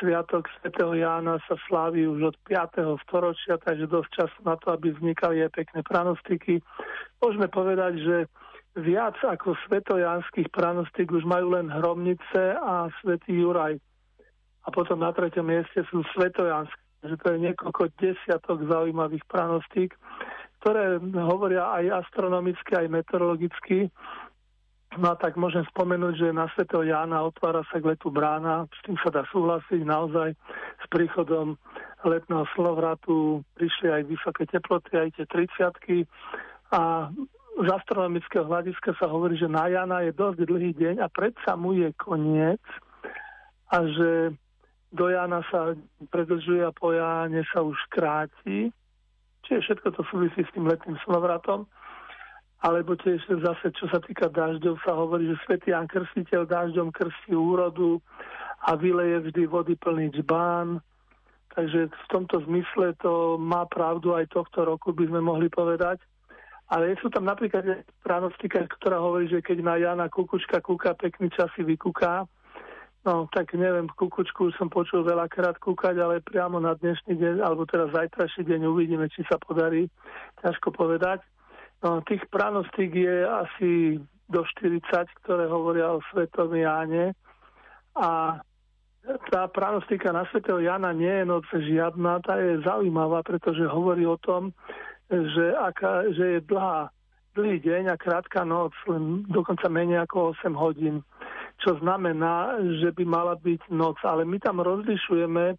Sviatok 0.00 0.48
svätého 0.56 0.96
Jána 0.96 1.36
sa 1.44 1.60
slávi 1.68 2.08
už 2.08 2.32
od 2.32 2.36
5. 2.48 2.80
storočia, 3.04 3.60
takže 3.60 3.84
dosť 3.84 4.08
času 4.08 4.40
na 4.48 4.56
to, 4.56 4.72
aby 4.72 4.96
vznikali 4.96 5.44
aj 5.44 5.52
pekné 5.52 5.84
pranostiky. 5.84 6.64
Môžeme 7.20 7.52
povedať, 7.52 8.00
že 8.00 8.16
viac 8.78 9.16
ako 9.20 9.56
svetojanských 9.68 10.48
pranostík 10.48 11.12
už 11.12 11.28
majú 11.28 11.56
len 11.56 11.68
Hromnice 11.68 12.56
a 12.56 12.88
svätý 13.00 13.36
Juraj. 13.36 13.76
A 14.62 14.68
potom 14.70 15.02
na 15.02 15.10
treťom 15.10 15.44
mieste 15.44 15.82
sú 15.90 16.06
svetojanské, 16.14 16.80
že 17.02 17.18
to 17.18 17.34
je 17.34 17.38
niekoľko 17.50 17.90
desiatok 17.98 18.62
zaujímavých 18.70 19.26
pranostík 19.26 19.98
ktoré 20.62 21.02
hovoria 21.26 21.74
aj 21.74 22.06
astronomicky, 22.06 22.78
aj 22.78 22.86
meteorologicky. 22.86 23.90
No 24.94 25.10
a 25.10 25.18
tak 25.18 25.34
môžem 25.34 25.66
spomenúť, 25.74 26.14
že 26.22 26.28
na 26.30 26.46
Sv. 26.54 26.70
Jána 26.86 27.26
otvára 27.26 27.66
sa 27.66 27.82
k 27.82 27.90
letu 27.90 28.14
brána, 28.14 28.70
s 28.70 28.80
tým 28.86 28.94
sa 29.02 29.10
dá 29.10 29.26
súhlasiť 29.26 29.82
naozaj 29.82 30.38
s 30.78 30.86
príchodom 30.86 31.58
letného 32.06 32.46
slovratu 32.54 33.42
prišli 33.58 33.90
aj 33.90 34.02
vysoké 34.06 34.46
teploty, 34.46 34.94
aj 34.94 35.10
tie 35.18 35.26
30 35.26 36.06
a 36.78 37.10
z 37.52 37.68
astronomického 37.68 38.48
hľadiska 38.48 38.96
sa 38.96 39.06
hovorí, 39.10 39.36
že 39.36 39.50
na 39.50 39.68
Jana 39.68 40.00
je 40.06 40.12
dosť 40.16 40.48
dlhý 40.48 40.72
deň 40.72 41.04
a 41.04 41.08
predsa 41.12 41.52
mu 41.56 41.76
je 41.76 41.92
koniec 42.00 42.62
a 43.68 43.76
že 43.84 44.32
do 44.92 45.08
Jana 45.08 45.44
sa 45.52 45.76
predlžuje 46.08 46.64
a 46.64 46.72
po 46.72 46.92
Jáne 46.96 47.44
sa 47.52 47.60
už 47.60 47.76
kráti 47.92 48.72
Čiže 49.46 49.60
všetko 49.60 49.88
to 49.98 50.02
súvisí 50.06 50.40
s 50.46 50.52
tým 50.54 50.70
letným 50.70 50.98
slovratom. 51.02 51.66
Alebo 52.62 52.94
tiež 52.94 53.26
zase, 53.26 53.74
čo 53.74 53.90
sa 53.90 53.98
týka 53.98 54.30
dažďov, 54.30 54.78
sa 54.86 54.94
hovorí, 54.94 55.26
že 55.26 55.42
svätý 55.42 55.74
Jan 55.74 55.90
Krstiteľ 55.90 56.46
dažďom 56.46 56.94
krstí 56.94 57.34
úrodu 57.34 57.98
a 58.62 58.78
vyleje 58.78 59.18
vždy 59.28 59.42
vody 59.50 59.74
plný 59.74 60.14
džbán. 60.14 60.78
Takže 61.58 61.90
v 61.90 62.06
tomto 62.06 62.38
zmysle 62.46 62.94
to 63.02 63.34
má 63.36 63.66
pravdu 63.66 64.14
aj 64.14 64.30
tohto 64.30 64.62
roku, 64.62 64.94
by 64.94 65.10
sme 65.10 65.20
mohli 65.20 65.50
povedať. 65.50 65.98
Ale 66.72 66.96
sú 67.04 67.12
tam 67.12 67.28
napríklad 67.28 67.84
pranostika, 68.00 68.64
ktorá 68.64 68.96
hovorí, 68.96 69.28
že 69.28 69.44
keď 69.44 69.58
na 69.60 69.76
Jana 69.76 70.08
Kukučka 70.08 70.64
kúka, 70.64 70.96
pekný 70.96 71.28
čas 71.28 71.52
si 71.52 71.60
vykúká. 71.60 72.24
No, 73.02 73.26
tak 73.34 73.52
neviem, 73.58 73.90
kukučku 73.90 74.54
som 74.54 74.70
počul 74.70 75.02
veľakrát 75.02 75.58
kúkať, 75.58 75.98
ale 75.98 76.22
priamo 76.22 76.62
na 76.62 76.78
dnešný 76.78 77.18
deň, 77.18 77.34
alebo 77.42 77.66
teraz 77.66 77.90
zajtrajší 77.90 78.46
deň 78.46 78.70
uvidíme, 78.70 79.10
či 79.10 79.26
sa 79.26 79.42
podarí. 79.42 79.90
Ťažko 80.40 80.70
povedať. 80.70 81.20
No, 81.82 81.98
tých 82.06 82.22
pranostík 82.30 82.94
je 82.94 83.26
asi 83.26 83.70
do 84.30 84.40
40, 84.40 84.80
ktoré 85.26 85.50
hovoria 85.50 85.92
o 85.92 86.00
Svetom 86.08 86.54
Jáne. 86.54 87.12
A 87.98 88.38
tá 89.02 89.42
pranostika 89.50 90.14
na 90.14 90.22
Svetého 90.30 90.62
Jana 90.62 90.94
nie 90.94 91.10
je 91.10 91.26
noc 91.26 91.44
žiadna, 91.50 92.22
tá 92.22 92.38
je 92.38 92.62
zaujímavá, 92.62 93.26
pretože 93.26 93.66
hovorí 93.66 94.06
o 94.06 94.14
tom, 94.16 94.54
že, 95.12 95.52
aká, 95.60 96.08
že 96.16 96.24
je 96.36 96.40
dlhá, 96.48 96.88
dlhý 97.36 97.60
deň 97.60 97.92
a 97.92 98.00
krátka 98.00 98.48
noc, 98.48 98.72
len 98.88 99.28
dokonca 99.28 99.68
menej 99.68 100.08
ako 100.08 100.32
8 100.40 100.56
hodín 100.56 101.04
čo 101.62 101.78
znamená, 101.78 102.58
že 102.82 102.90
by 102.90 103.04
mala 103.06 103.38
byť 103.38 103.70
noc. 103.70 103.94
Ale 104.02 104.26
my 104.26 104.42
tam 104.42 104.58
rozlišujeme 104.58 105.54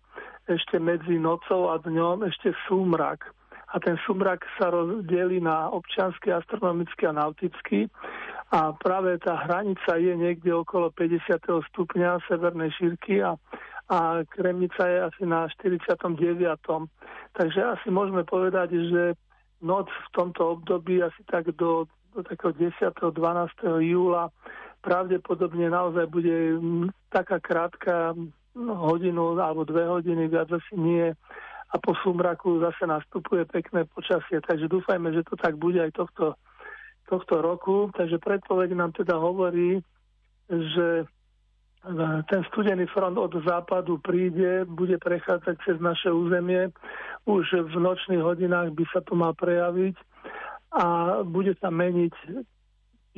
ešte 0.51 0.75
medzi 0.75 1.15
nocou 1.15 1.71
a 1.71 1.79
dňom 1.79 2.27
ešte 2.27 2.51
súmrak. 2.67 3.31
a 3.73 3.81
ten 3.81 3.97
sumrak 4.05 4.45
sa 4.61 4.69
rozdelí 4.69 5.41
na 5.41 5.65
občiansky, 5.73 6.29
astronomický 6.29 7.09
a 7.09 7.17
nautický 7.17 7.89
a 8.53 8.69
práve 8.77 9.17
tá 9.17 9.33
hranica 9.33 9.97
je 9.97 10.13
niekde 10.13 10.53
okolo 10.53 10.93
50. 10.93 11.41
stupňa 11.73 12.21
severnej 12.29 12.69
šírky 12.77 13.25
a, 13.25 13.33
a 13.89 14.21
Kremnica 14.29 14.85
je 14.85 14.97
asi 15.09 15.23
na 15.25 15.49
49. 15.57 16.13
Takže 17.33 17.59
asi 17.65 17.87
môžeme 17.89 18.21
povedať, 18.21 18.77
že 18.77 19.17
noc 19.63 19.87
v 19.87 20.09
tomto 20.11 20.59
období 20.59 20.99
asi 20.99 21.23
tak 21.25 21.55
do, 21.55 21.87
do 22.11 22.21
takého 22.21 22.51
10. 22.51 22.75
12. 22.99 23.15
júla 23.79 24.29
pravdepodobne 24.83 25.71
naozaj 25.71 26.05
bude 26.11 26.59
taká 27.07 27.39
krátka 27.39 28.11
no, 28.51 28.73
hodinu 28.75 29.39
alebo 29.39 29.63
dve 29.63 29.87
hodiny, 29.87 30.27
viac 30.27 30.51
asi 30.51 30.75
nie. 30.75 31.07
A 31.73 31.75
po 31.81 31.95
sumraku 32.03 32.61
zase 32.61 32.85
nastupuje 32.85 33.47
pekné 33.49 33.87
počasie, 33.89 34.43
takže 34.43 34.69
dúfajme, 34.69 35.09
že 35.09 35.25
to 35.25 35.39
tak 35.39 35.57
bude 35.57 35.81
aj 35.81 35.95
tohto 35.95 36.37
tohto 37.07 37.41
roku. 37.43 37.91
Takže 37.91 38.19
predpoveď 38.19 38.69
nám 38.73 38.91
teda 38.95 39.19
hovorí, 39.19 39.83
že 40.49 41.07
ten 42.31 42.41
studený 42.47 42.87
front 42.95 43.17
od 43.19 43.35
západu 43.43 43.99
príde, 43.99 44.63
bude 44.63 44.95
prechádzať 44.95 45.55
cez 45.67 45.77
naše 45.83 46.07
územie. 46.07 46.71
Už 47.27 47.43
v 47.51 47.75
nočných 47.75 48.23
hodinách 48.23 48.71
by 48.71 48.83
sa 48.91 49.03
to 49.03 49.15
mal 49.19 49.35
prejaviť 49.35 49.95
a 50.73 50.85
bude 51.27 51.53
sa 51.59 51.67
meniť 51.67 52.15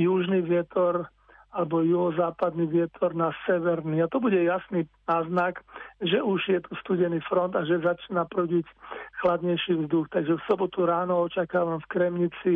južný 0.01 0.41
vietor 0.41 1.07
alebo 1.55 1.87
juhozápadný 1.87 2.67
vietor 2.67 3.15
na 3.15 3.31
severný. 3.47 4.03
A 4.03 4.11
to 4.11 4.19
bude 4.19 4.35
jasný 4.35 4.83
náznak, 5.07 5.63
že 6.03 6.19
už 6.19 6.41
je 6.51 6.59
tu 6.59 6.75
studený 6.83 7.23
front 7.31 7.55
a 7.55 7.63
že 7.63 7.79
začína 7.79 8.27
prúdiť 8.27 8.67
chladnejší 9.23 9.87
vzduch. 9.87 10.11
Takže 10.11 10.35
v 10.35 10.45
sobotu 10.51 10.83
ráno 10.83 11.23
očakávam 11.23 11.79
v 11.79 11.87
Kremnici 11.87 12.53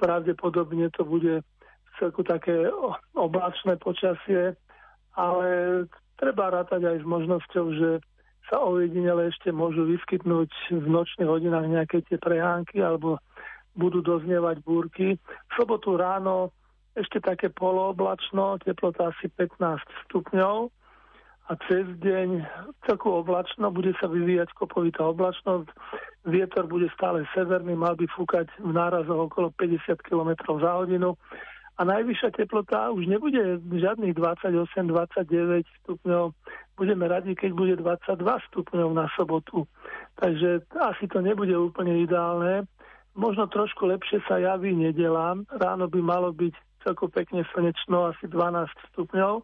pravdepodobne 0.00 0.88
to 0.96 1.04
bude 1.04 1.44
celku 2.00 2.24
také 2.24 2.72
oblačné 3.14 3.76
počasie, 3.76 4.56
ale 5.14 5.48
treba 6.18 6.50
rátať 6.50 6.86
aj 6.86 6.96
s 7.02 7.06
možnosťou, 7.06 7.66
že 7.74 7.90
sa 8.52 8.60
ojedinele 8.60 9.32
ešte 9.32 9.48
môžu 9.54 9.88
vyskytnúť 9.88 10.50
v 10.74 10.86
nočných 10.86 11.30
hodinách 11.30 11.66
nejaké 11.70 12.04
tie 12.04 12.20
prehánky 12.20 12.84
alebo 12.84 13.16
budú 13.74 14.04
doznievať 14.04 14.60
búrky. 14.62 15.16
V 15.16 15.52
sobotu 15.56 15.96
ráno 15.96 16.52
ešte 16.94 17.18
také 17.18 17.50
polooblačno, 17.50 18.62
teplota 18.62 19.10
asi 19.10 19.26
15 19.32 19.82
stupňov. 20.06 20.70
A 21.44 21.60
cez 21.68 21.84
deň 22.00 22.40
celku 22.88 23.12
oblačno, 23.12 23.68
bude 23.68 23.92
sa 24.00 24.08
vyvíjať 24.08 24.48
kopovitá 24.56 25.04
oblačnosť, 25.04 25.68
vietor 26.24 26.64
bude 26.64 26.88
stále 26.96 27.28
severný, 27.36 27.76
mal 27.76 28.00
by 28.00 28.08
fúkať 28.16 28.48
v 28.64 28.72
nárazoch 28.72 29.28
okolo 29.28 29.52
50 29.52 29.92
km 30.00 30.32
za 30.40 30.72
hodinu 30.80 31.20
a 31.74 31.80
najvyššia 31.82 32.30
teplota 32.38 32.94
už 32.94 33.10
nebude 33.10 33.58
žiadnych 33.66 34.14
28-29 34.14 35.66
stupňov, 35.82 36.30
budeme 36.78 37.04
radi, 37.10 37.34
keď 37.34 37.50
bude 37.50 37.74
22 37.74 38.14
stupňov 38.50 38.88
na 38.94 39.10
sobotu. 39.18 39.66
Takže 40.22 40.62
asi 40.78 41.10
to 41.10 41.18
nebude 41.18 41.50
úplne 41.50 42.06
ideálne. 42.06 42.70
Možno 43.18 43.50
trošku 43.50 43.90
lepšie 43.90 44.22
sa 44.26 44.38
javí 44.38 44.74
nedela. 44.74 45.34
Ráno 45.50 45.90
by 45.90 46.00
malo 46.02 46.30
byť 46.30 46.54
celkom 46.86 47.10
pekne 47.10 47.42
slnečno, 47.50 48.14
asi 48.14 48.26
12 48.30 48.70
stupňov 48.94 49.42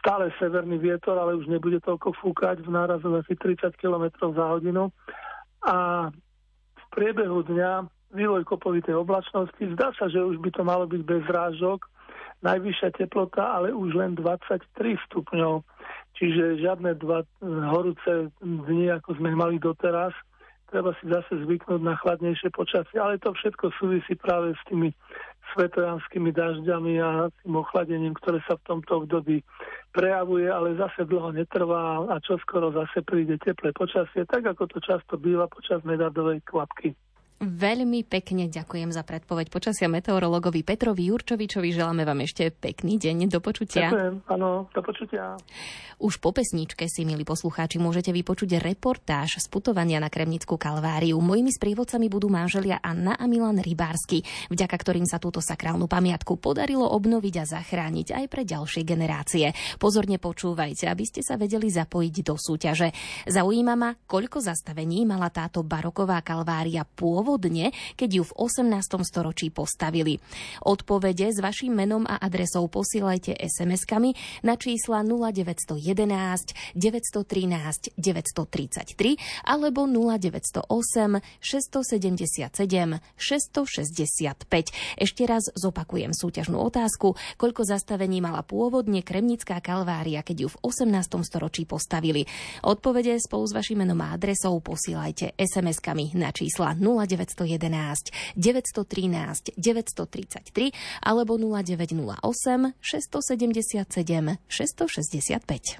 stále 0.00 0.32
severný 0.40 0.80
vietor, 0.80 1.20
ale 1.20 1.36
už 1.36 1.52
nebude 1.52 1.76
toľko 1.84 2.16
fúkať 2.16 2.64
v 2.64 2.70
nárazu 2.72 3.12
asi 3.12 3.36
30 3.36 3.76
km 3.76 4.08
za 4.32 4.44
hodinu. 4.48 4.88
A 5.68 6.08
v 6.74 6.84
priebehu 6.96 7.44
dňa 7.44 7.86
vývoj 8.12 8.44
kopovitej 8.44 8.94
oblačnosti. 8.94 9.60
Zdá 9.76 9.90
sa, 9.96 10.06
že 10.06 10.20
už 10.20 10.38
by 10.38 10.50
to 10.52 10.62
malo 10.62 10.84
byť 10.84 11.02
bez 11.02 11.24
rážok. 11.26 11.88
Najvyššia 12.42 12.98
teplota, 12.98 13.56
ale 13.58 13.70
už 13.72 13.94
len 13.94 14.18
23 14.18 14.60
stupňov. 15.08 15.62
Čiže 16.18 16.60
žiadne 16.60 16.98
dva 17.00 17.24
horúce 17.72 18.28
dni, 18.42 18.92
ako 19.00 19.16
sme 19.16 19.32
mali 19.32 19.56
doteraz. 19.62 20.12
Treba 20.68 20.96
si 21.00 21.04
zase 21.08 21.44
zvyknúť 21.44 21.80
na 21.84 21.94
chladnejšie 22.00 22.48
počasie. 22.52 22.96
Ale 22.96 23.20
to 23.20 23.32
všetko 23.32 23.72
súvisí 23.76 24.16
práve 24.16 24.56
s 24.56 24.62
tými 24.68 24.92
svetojanskými 25.52 26.32
dažďami 26.32 26.94
a 27.02 27.28
tým 27.44 27.54
ochladením, 27.60 28.16
ktoré 28.16 28.40
sa 28.48 28.56
v 28.56 28.66
tomto 28.66 29.04
období 29.04 29.44
prejavuje, 29.92 30.48
ale 30.48 30.80
zase 30.80 31.04
dlho 31.04 31.36
netrvá 31.36 32.08
a 32.08 32.16
čoskoro 32.24 32.72
zase 32.72 33.04
príde 33.04 33.36
teplé 33.36 33.76
počasie, 33.76 34.24
tak 34.24 34.48
ako 34.48 34.64
to 34.66 34.78
často 34.80 35.20
býva 35.20 35.44
počas 35.52 35.84
medardovej 35.84 36.40
kvapky. 36.48 36.96
Veľmi 37.42 38.06
pekne 38.06 38.46
ďakujem 38.46 38.94
za 38.94 39.02
predpoveď 39.02 39.50
počasia 39.50 39.90
meteorologovi 39.90 40.62
Petrovi 40.62 41.10
Jurčovičovi. 41.10 41.74
Želáme 41.74 42.06
vám 42.06 42.22
ešte 42.22 42.54
pekný 42.54 43.02
deň. 43.02 43.34
Do 43.34 43.42
počutia. 43.42 43.90
Ďakujem, 43.90 44.14
áno, 44.30 44.70
do 44.70 44.78
počutia. 44.78 45.34
Už 45.98 46.22
po 46.22 46.30
pesničke 46.30 46.86
si, 46.86 47.02
milí 47.02 47.26
poslucháči, 47.26 47.82
môžete 47.82 48.14
vypočuť 48.14 48.62
reportáž 48.62 49.42
z 49.42 49.46
putovania 49.50 49.98
na 49.98 50.06
Kremnickú 50.06 50.54
kalváriu. 50.54 51.18
Mojimi 51.18 51.50
sprievodcami 51.50 52.06
budú 52.06 52.30
manželia 52.30 52.78
Anna 52.78 53.18
a 53.18 53.26
Milan 53.26 53.58
Rybársky, 53.58 54.22
vďaka 54.46 54.78
ktorým 54.78 55.06
sa 55.10 55.18
túto 55.18 55.42
sakrálnu 55.42 55.90
pamiatku 55.90 56.38
podarilo 56.38 56.86
obnoviť 56.94 57.34
a 57.42 57.44
zachrániť 57.58 58.22
aj 58.22 58.24
pre 58.30 58.46
ďalšie 58.46 58.86
generácie. 58.86 59.50
Pozorne 59.82 60.22
počúvajte, 60.22 60.86
aby 60.86 61.02
ste 61.06 61.26
sa 61.26 61.34
vedeli 61.34 61.66
zapojiť 61.70 62.14
do 62.22 62.38
súťaže. 62.38 62.94
Zaujíma 63.26 63.74
ma, 63.74 63.90
koľko 63.98 64.38
zastavení 64.38 65.02
mala 65.02 65.26
táto 65.30 65.66
baroková 65.66 66.22
kalvária 66.22 66.86
pôvodne, 67.32 67.72
keď 67.96 68.20
ju 68.20 68.22
v 68.28 68.36
18. 68.44 69.08
storočí 69.08 69.48
postavili. 69.48 70.20
Odpovede 70.60 71.32
s 71.32 71.40
vašim 71.40 71.72
menom 71.72 72.04
a 72.04 72.20
adresou 72.20 72.68
posielajte 72.68 73.40
SMS-kami 73.40 74.12
na 74.44 74.60
čísla 74.60 75.00
0911 75.00 76.76
913 76.76 77.96
933 77.96 79.48
alebo 79.48 79.88
0908 79.88 81.24
677 81.40 83.00
665. 83.16 85.00
Ešte 85.00 85.22
raz 85.24 85.48
zopakujem 85.56 86.12
súťažnú 86.12 86.60
otázku, 86.60 87.16
koľko 87.40 87.64
zastavení 87.64 88.20
mala 88.20 88.44
pôvodne 88.44 89.00
Kremnická 89.00 89.64
kalvária, 89.64 90.20
keď 90.20 90.36
ju 90.44 90.48
v 90.52 90.60
18. 90.68 91.24
storočí 91.24 91.64
postavili. 91.64 92.28
Odpovede 92.60 93.16
spolu 93.16 93.48
s 93.48 93.56
vašim 93.56 93.80
menom 93.80 94.04
a 94.04 94.12
adresou 94.12 94.60
posielajte 94.60 95.32
SMS-kami 95.40 96.12
na 96.12 96.28
čísla 96.28 96.76
09 96.76 97.21
911 97.22 98.10
913 98.36 99.54
933 99.56 100.72
alebo 101.02 101.38
0908 101.38 102.74
677 102.80 104.38
665. 104.48 105.78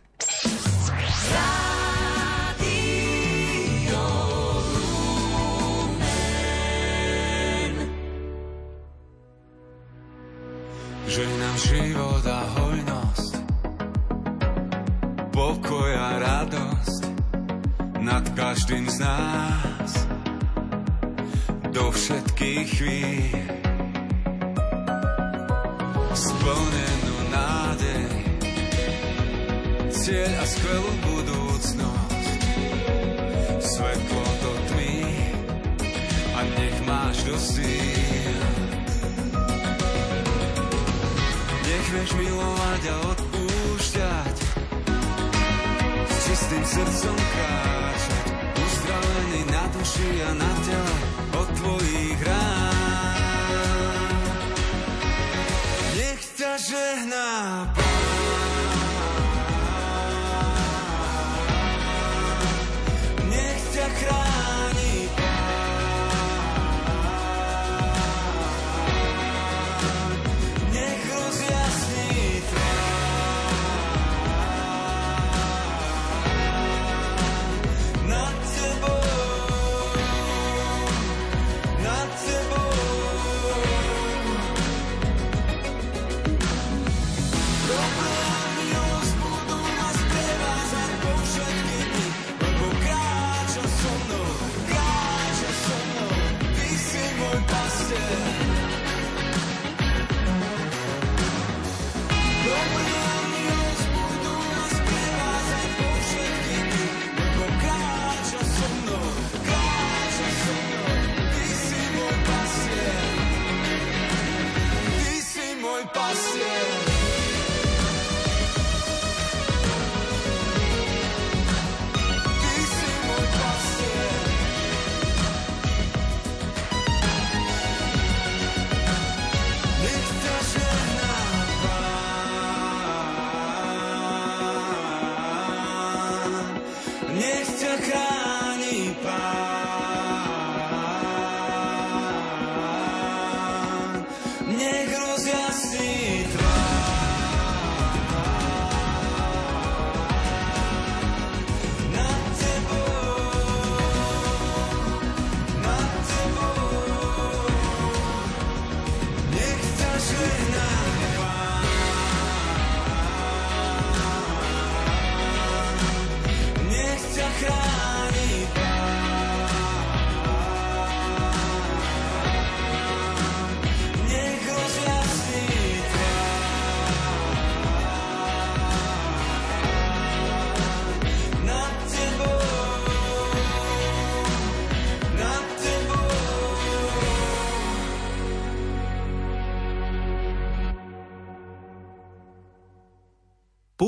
Že 11.12 11.28
nám 11.28 11.56
život 11.60 12.24
a 12.24 12.40
hojnosť, 12.56 13.32
pokoj 15.28 15.92
a 15.92 16.10
radosť 16.24 17.02
nad 18.00 18.24
každým 18.32 18.88
z 18.88 18.96
nás 19.04 20.11
do 21.72 21.88
všetkých 21.88 22.68
chvíľ. 22.68 23.48
Splnenú 26.12 27.16
nádej, 27.32 28.08
cieľ 29.88 30.32
a 30.36 30.44
skvelú 30.44 30.92
budúcnosť, 31.00 32.40
svetlo 33.64 34.26
do 34.44 34.52
tmy. 34.68 35.00
A 36.36 36.40
nech 36.60 36.76
máš 36.84 37.16
do 37.24 37.36
síl. 37.40 38.40
Nech 41.64 41.86
vieš 41.88 42.10
milovať 42.20 42.82
a 42.84 42.94
odpúšťať, 43.16 44.36
s 46.04 46.16
čistým 46.28 46.64
srdcom 46.68 47.16
kráčať, 47.16 48.26
uzdravený 48.60 49.40
na 49.48 49.64
duši 49.72 50.10
a 50.20 50.30
na 50.36 50.52
tele 50.68 51.11
tvojich 51.62 52.18
rán. 52.26 53.18
Nech 55.94 56.22
ťa 56.34 56.52
žehná 56.58 57.30
Nech 57.70 57.91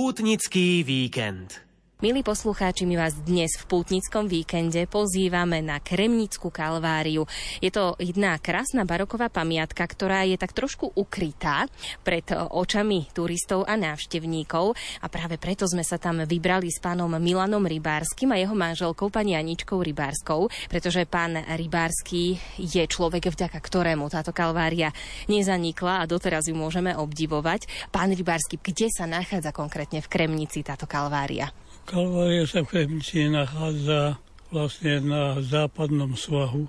Pútnický 0.04 0.84
víkend. 0.84 1.63
Milí 2.04 2.20
poslucháči, 2.20 2.84
my 2.84 3.00
vás 3.00 3.16
dnes 3.16 3.56
v 3.56 3.64
pútnickom 3.64 4.28
víkende 4.28 4.84
pozývame 4.84 5.64
na 5.64 5.80
Kremnickú 5.80 6.52
kalváriu. 6.52 7.24
Je 7.64 7.72
to 7.72 7.96
jedna 7.96 8.36
krásna 8.36 8.84
baroková 8.84 9.32
pamiatka, 9.32 9.88
ktorá 9.88 10.20
je 10.28 10.36
tak 10.36 10.52
trošku 10.52 10.92
ukrytá 11.00 11.64
pred 12.04 12.28
očami 12.28 13.08
turistov 13.16 13.64
a 13.64 13.80
návštevníkov 13.80 14.76
a 15.00 15.06
práve 15.08 15.40
preto 15.40 15.64
sme 15.64 15.80
sa 15.80 15.96
tam 15.96 16.20
vybrali 16.28 16.68
s 16.68 16.76
pánom 16.76 17.08
Milanom 17.08 17.64
Rybárskym 17.64 18.28
a 18.28 18.36
jeho 18.36 18.52
manželkou 18.52 19.08
pani 19.08 19.40
Aničkou 19.40 19.80
Rybárskou, 19.80 20.52
pretože 20.68 21.08
pán 21.08 21.40
Rybársky 21.40 22.36
je 22.60 22.84
človek, 22.84 23.32
vďaka 23.32 23.56
ktorému 23.56 24.12
táto 24.12 24.36
kalvária 24.36 24.92
nezanikla 25.24 26.04
a 26.04 26.08
doteraz 26.08 26.52
ju 26.52 26.52
môžeme 26.52 26.92
obdivovať. 26.92 27.64
Pán 27.88 28.12
Rybársky, 28.12 28.60
kde 28.60 28.92
sa 28.92 29.08
nachádza 29.08 29.56
konkrétne 29.56 30.04
v 30.04 30.10
Kremnici 30.12 30.60
táto 30.60 30.84
kalvária? 30.84 31.48
Kalvária 31.84 32.48
sa 32.48 32.64
v 32.64 32.72
Kremnici 32.72 33.28
nachádza 33.28 34.16
vlastne 34.48 35.04
na 35.04 35.36
západnom 35.44 36.16
svahu, 36.16 36.64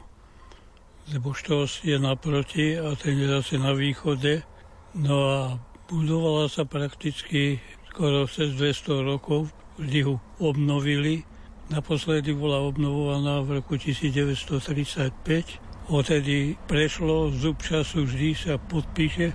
lebo 1.08 1.32
štos 1.32 1.80
je 1.88 1.96
naproti 1.96 2.76
a 2.76 2.92
ten 3.00 3.24
je 3.24 3.32
zase 3.32 3.56
na 3.56 3.72
východe. 3.72 4.44
No 4.92 5.16
a 5.32 5.40
budovala 5.88 6.52
sa 6.52 6.68
prakticky 6.68 7.64
skoro 7.88 8.28
cez 8.28 8.60
200 8.60 9.08
rokov, 9.08 9.56
kdy 9.80 10.04
ho 10.04 10.20
obnovili. 10.44 11.24
Naposledy 11.72 12.36
bola 12.36 12.60
obnovovaná 12.68 13.40
v 13.40 13.64
roku 13.64 13.80
1935. 13.80 15.16
Odtedy 15.96 16.60
prešlo 16.68 17.32
zub 17.32 17.64
času, 17.64 18.04
vždy 18.04 18.36
sa 18.36 18.60
podpíše 18.60 19.32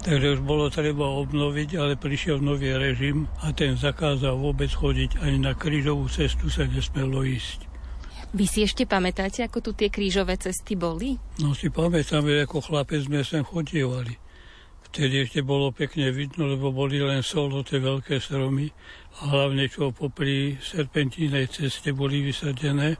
Takže 0.00 0.40
už 0.40 0.40
bolo 0.40 0.72
treba 0.72 1.04
obnoviť, 1.04 1.76
ale 1.76 1.92
prišiel 2.00 2.40
nový 2.40 2.72
režim 2.72 3.28
a 3.44 3.52
ten 3.52 3.76
zakázal 3.76 4.32
vôbec 4.32 4.72
chodiť 4.72 5.20
ani 5.20 5.44
na 5.44 5.52
krížovú 5.52 6.08
cestu 6.08 6.48
sa 6.48 6.64
nesmelo 6.64 7.20
ísť. 7.20 7.68
Vy 8.32 8.44
si 8.48 8.64
ešte 8.64 8.88
pamätáte, 8.88 9.44
ako 9.44 9.60
tu 9.60 9.70
tie 9.76 9.92
krížové 9.92 10.40
cesty 10.40 10.72
boli? 10.72 11.20
No 11.44 11.52
si 11.52 11.68
pamätáme, 11.68 12.40
ako 12.48 12.64
chlapec 12.64 13.04
sme 13.04 13.20
sem 13.20 13.44
chodievali. 13.44 14.16
Vtedy 14.88 15.28
ešte 15.28 15.44
bolo 15.44 15.68
pekne 15.68 16.08
vidno, 16.16 16.48
lebo 16.48 16.72
boli 16.72 16.96
len 16.96 17.20
solo 17.20 17.60
tie 17.60 17.76
veľké 17.76 18.24
stromy 18.24 18.72
a 19.20 19.36
hlavne 19.36 19.68
čo 19.68 19.92
popri 19.92 20.56
serpentínej 20.56 21.52
ceste 21.52 21.92
boli 21.92 22.24
vysadené. 22.24 22.96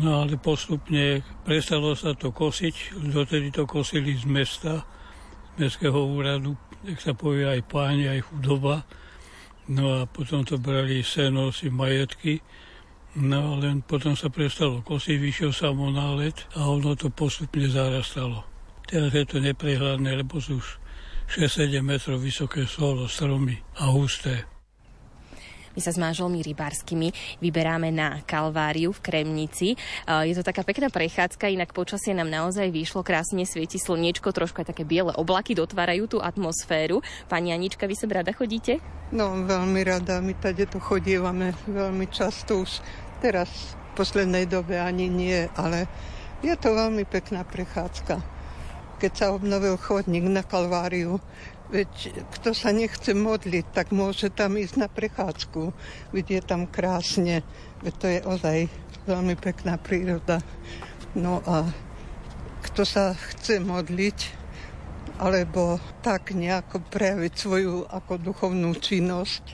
No 0.00 0.24
ale 0.24 0.40
postupne 0.40 1.20
prestalo 1.44 1.92
sa 1.92 2.16
to 2.16 2.32
kosiť, 2.32 3.04
dotedy 3.12 3.52
to 3.52 3.68
kosili 3.68 4.16
z 4.16 4.24
mesta 4.24 4.95
mestského 5.58 5.96
úradu, 5.96 6.56
tak 6.84 6.98
sa 7.02 7.12
povie 7.12 7.48
aj 7.48 7.60
páni, 7.66 8.08
aj 8.08 8.30
chudoba. 8.30 8.84
No 9.66 9.98
a 9.98 10.06
potom 10.06 10.46
to 10.46 10.60
brali 10.62 11.02
seno, 11.02 11.50
si 11.50 11.72
majetky. 11.72 12.38
No 13.16 13.56
a 13.56 13.60
len 13.60 13.80
potom 13.80 14.12
sa 14.12 14.28
prestalo 14.28 14.84
kosiť, 14.84 15.16
vyšiel 15.16 15.50
samonálet 15.50 16.36
a 16.54 16.68
ono 16.68 16.92
to 16.94 17.08
postupne 17.08 17.64
zarastalo. 17.66 18.44
Teraz 18.86 19.10
je 19.10 19.24
to 19.26 19.42
neprehľadné, 19.42 20.22
lebo 20.22 20.38
sú 20.38 20.62
už 20.62 20.78
6-7 21.26 21.82
metrov 21.82 22.22
vysoké 22.22 22.68
solo, 22.70 23.10
stromy 23.10 23.58
a 23.82 23.90
husté. 23.90 24.55
My 25.76 25.84
sa 25.84 25.92
s 25.92 26.00
manželmi 26.00 26.40
rybárskymi 26.40 27.38
vyberáme 27.44 27.92
na 27.92 28.24
Kalváriu 28.24 28.96
v 28.96 29.04
Kremnici. 29.04 29.76
Je 30.08 30.32
to 30.32 30.40
taká 30.40 30.64
pekná 30.64 30.88
prechádzka, 30.88 31.52
inak 31.52 31.76
počasie 31.76 32.16
nám 32.16 32.32
naozaj 32.32 32.72
vyšlo, 32.72 33.04
krásne 33.04 33.44
svieti 33.44 33.76
slniečko, 33.76 34.32
trošku 34.32 34.64
aj 34.64 34.72
také 34.72 34.88
biele 34.88 35.12
oblaky 35.12 35.52
dotvárajú 35.52 36.16
tú 36.16 36.18
atmosféru. 36.24 37.04
Pani 37.28 37.52
Anička, 37.52 37.84
vy 37.84 37.92
sa 37.92 38.08
rada 38.08 38.32
chodíte? 38.32 38.80
No, 39.12 39.36
veľmi 39.44 39.84
rada. 39.84 40.24
My 40.24 40.32
tady 40.32 40.64
to 40.72 40.80
chodívame 40.80 41.52
veľmi 41.68 42.08
často 42.08 42.64
už 42.64 42.80
teraz 43.20 43.76
v 43.92 44.00
poslednej 44.00 44.48
dobe 44.48 44.80
ani 44.80 45.12
nie, 45.12 45.44
ale 45.60 45.84
je 46.40 46.56
to 46.56 46.72
veľmi 46.72 47.04
pekná 47.04 47.44
prechádzka. 47.44 48.24
Keď 48.96 49.12
sa 49.12 49.28
obnovil 49.36 49.76
chodník 49.76 50.24
na 50.24 50.40
Kalváriu, 50.40 51.20
Veď 51.66 52.22
kto 52.38 52.54
sa 52.54 52.70
nechce 52.70 53.10
modliť, 53.10 53.66
tak 53.74 53.90
môže 53.90 54.30
tam 54.30 54.54
ísť 54.54 54.76
na 54.78 54.86
prechádzku. 54.86 55.74
Veď 56.14 56.26
je 56.38 56.42
tam 56.46 56.70
krásne. 56.70 57.42
Veď 57.82 57.94
to 57.98 58.06
je 58.06 58.20
ozaj 58.22 58.58
veľmi 59.10 59.34
pekná 59.34 59.74
príroda. 59.74 60.38
No 61.18 61.42
a 61.42 61.66
kto 62.70 62.86
sa 62.86 63.18
chce 63.18 63.58
modliť, 63.58 64.18
alebo 65.18 65.80
tak 66.04 66.36
nejako 66.36 66.86
prejaviť 66.86 67.32
svoju 67.34 67.88
ako 67.88 68.20
duchovnú 68.20 68.76
činnosť, 68.76 69.44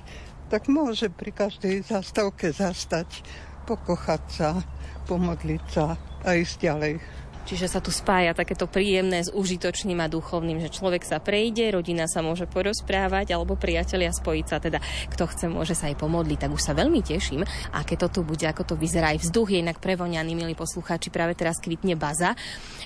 tak 0.53 0.69
môže 0.69 1.09
pri 1.09 1.33
každej 1.33 1.87
zastavke 1.87 2.53
zastať, 2.53 3.25
pokochať 3.65 4.23
sa, 4.29 4.61
pomodliť 5.09 5.65
sa 5.71 5.97
a 6.27 6.29
ísť 6.37 6.57
ďalej. 6.61 6.95
Čiže 7.43 7.67
sa 7.67 7.83
tu 7.83 7.91
spája 7.91 8.39
takéto 8.39 8.71
príjemné 8.71 9.27
s 9.27 9.31
užitočným 9.35 9.99
a 9.99 10.07
duchovným, 10.07 10.63
že 10.63 10.71
človek 10.71 11.03
sa 11.03 11.19
prejde, 11.19 11.75
rodina 11.75 12.07
sa 12.07 12.23
môže 12.23 12.47
porozprávať 12.47 13.35
alebo 13.35 13.59
priatelia 13.59 14.15
spojiť 14.15 14.47
sa, 14.47 14.63
teda 14.63 14.79
kto 15.11 15.25
chce, 15.27 15.47
môže 15.51 15.75
sa 15.75 15.91
aj 15.91 15.99
pomodliť. 15.99 16.39
Tak 16.47 16.55
už 16.55 16.63
sa 16.63 16.73
veľmi 16.79 17.03
teším, 17.03 17.43
aké 17.75 17.99
to 17.99 18.07
tu 18.07 18.23
bude, 18.23 18.47
ako 18.47 18.63
to 18.63 18.75
vyzerá. 18.79 19.11
Aj 19.11 19.19
vzduch 19.19 19.51
je 19.51 19.59
inak 19.59 19.83
prevoňaný, 19.83 20.39
milí 20.39 20.55
poslucháči, 20.55 21.11
práve 21.11 21.35
teraz 21.35 21.59
kvitne 21.59 21.99
baza, 21.99 22.39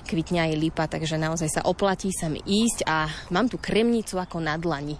kvitne 0.09 0.49
aj 0.49 0.57
lipa, 0.57 0.89
takže 0.89 1.21
naozaj 1.21 1.49
sa 1.53 1.61
oplatí 1.69 2.09
sem 2.09 2.33
ísť 2.33 2.89
a 2.89 3.05
mám 3.29 3.45
tu 3.45 3.61
kremnicu 3.61 4.17
ako 4.17 4.41
na 4.41 4.57
dlani. 4.57 4.97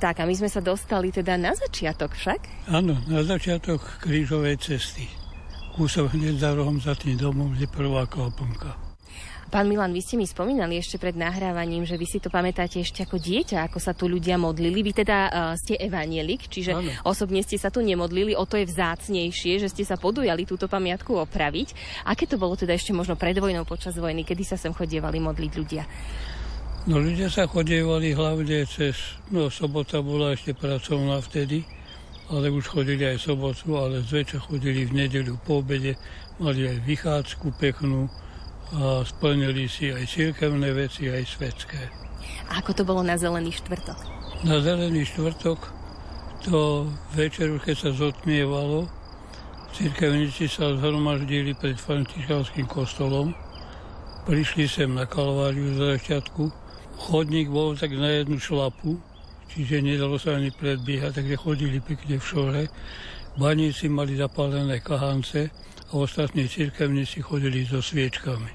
Tak 0.00 0.20
a 0.20 0.28
my 0.28 0.34
sme 0.34 0.48
sa 0.48 0.64
dostali 0.64 1.12
teda 1.12 1.36
na 1.36 1.52
začiatok 1.52 2.16
však? 2.16 2.68
Áno, 2.72 2.96
na 3.08 3.20
začiatok 3.24 3.80
krížovej 4.00 4.56
cesty 4.60 5.23
kúsok 5.74 6.14
hneď 6.14 6.38
za 6.38 6.50
rohom 6.54 6.78
za 6.78 6.94
tým 6.94 7.18
domom 7.18 7.50
je 7.58 7.66
prvá 7.66 8.06
kaplnka. 8.06 8.78
Pán 9.50 9.70
Milan, 9.70 9.94
vy 9.94 10.02
ste 10.02 10.18
mi 10.18 10.26
spomínali 10.26 10.78
ešte 10.82 10.98
pred 10.98 11.14
nahrávaním, 11.14 11.86
že 11.86 11.94
vy 11.94 12.06
si 12.10 12.18
to 12.18 12.26
pamätáte 12.26 12.82
ešte 12.82 13.06
ako 13.06 13.22
dieťa, 13.22 13.70
ako 13.70 13.78
sa 13.78 13.94
tu 13.94 14.10
ľudia 14.10 14.34
modlili. 14.34 14.82
Vy 14.82 15.04
teda 15.04 15.18
uh, 15.30 15.30
ste 15.54 15.78
evanielik, 15.78 16.50
čiže 16.50 16.74
ano. 16.74 16.90
osobne 17.06 17.38
ste 17.38 17.54
sa 17.54 17.70
tu 17.70 17.78
nemodlili, 17.78 18.34
o 18.34 18.42
to 18.50 18.58
je 18.58 18.66
vzácnejšie, 18.66 19.62
že 19.62 19.70
ste 19.70 19.86
sa 19.86 19.94
podujali 19.94 20.42
túto 20.42 20.66
pamiatku 20.66 21.14
opraviť. 21.22 21.70
Aké 22.02 22.26
to 22.26 22.34
bolo 22.34 22.58
teda 22.58 22.74
ešte 22.74 22.90
možno 22.90 23.14
pred 23.14 23.38
vojnou, 23.38 23.62
počas 23.62 23.94
vojny, 23.94 24.26
kedy 24.26 24.42
sa 24.42 24.58
sem 24.58 24.74
chodievali 24.74 25.22
modliť 25.22 25.52
ľudia? 25.54 25.86
No 26.90 26.98
ľudia 26.98 27.30
sa 27.30 27.46
chodievali 27.46 28.10
hlavne 28.10 28.66
cez, 28.66 29.22
no 29.30 29.54
sobota 29.54 30.02
bola 30.02 30.34
ešte 30.34 30.50
pracovná 30.50 31.22
vtedy, 31.22 31.62
ale 32.34 32.50
už 32.50 32.66
chodili 32.66 33.06
aj 33.06 33.30
sobotu, 33.30 33.78
ale 33.78 34.02
zväčša 34.02 34.50
chodili 34.50 34.90
v 34.90 35.06
nedeľu 35.06 35.38
po 35.46 35.62
obede, 35.62 35.94
mali 36.42 36.66
aj 36.66 36.82
vychádzku 36.82 37.54
peknú 37.62 38.10
a 38.74 39.06
splnili 39.06 39.70
si 39.70 39.94
aj 39.94 40.02
cirkevné 40.10 40.74
veci, 40.74 41.06
aj 41.06 41.22
svetské. 41.30 41.78
A 42.50 42.58
ako 42.58 42.74
to 42.74 42.82
bolo 42.82 43.06
na 43.06 43.14
Zelený 43.14 43.54
štvrtok? 43.54 43.98
Na 44.42 44.58
Zelený 44.58 45.06
štvrtok 45.06 45.60
to 46.42 46.90
večer, 47.14 47.54
keď 47.62 47.76
sa 47.78 47.90
zotmievalo, 47.94 48.90
cirkevníci 49.72 50.50
sa 50.50 50.74
zhromaždili 50.74 51.54
pred 51.54 51.78
františkanským 51.78 52.66
kostolom, 52.66 53.30
prišli 54.26 54.66
sem 54.66 54.90
na 54.90 55.06
Kalváriu 55.06 55.78
za 55.78 55.96
začiatku, 55.96 56.50
chodník 56.98 57.48
bol 57.48 57.78
tak 57.78 57.94
na 57.94 58.10
jednu 58.10 58.42
šlapu, 58.42 58.98
čiže 59.54 59.78
nedalo 59.78 60.18
sa 60.18 60.34
ani 60.34 60.50
predbiehať, 60.50 61.22
takže 61.22 61.38
chodili 61.38 61.78
pekne 61.78 62.18
v 62.18 62.26
šore. 62.26 62.62
Baníci 63.38 63.86
mali 63.86 64.18
zapálené 64.18 64.82
kahance 64.82 65.50
a 65.90 65.92
ostatní 65.94 66.50
cirkevníci 66.50 67.22
chodili 67.22 67.62
so 67.62 67.78
sviečkami. 67.78 68.50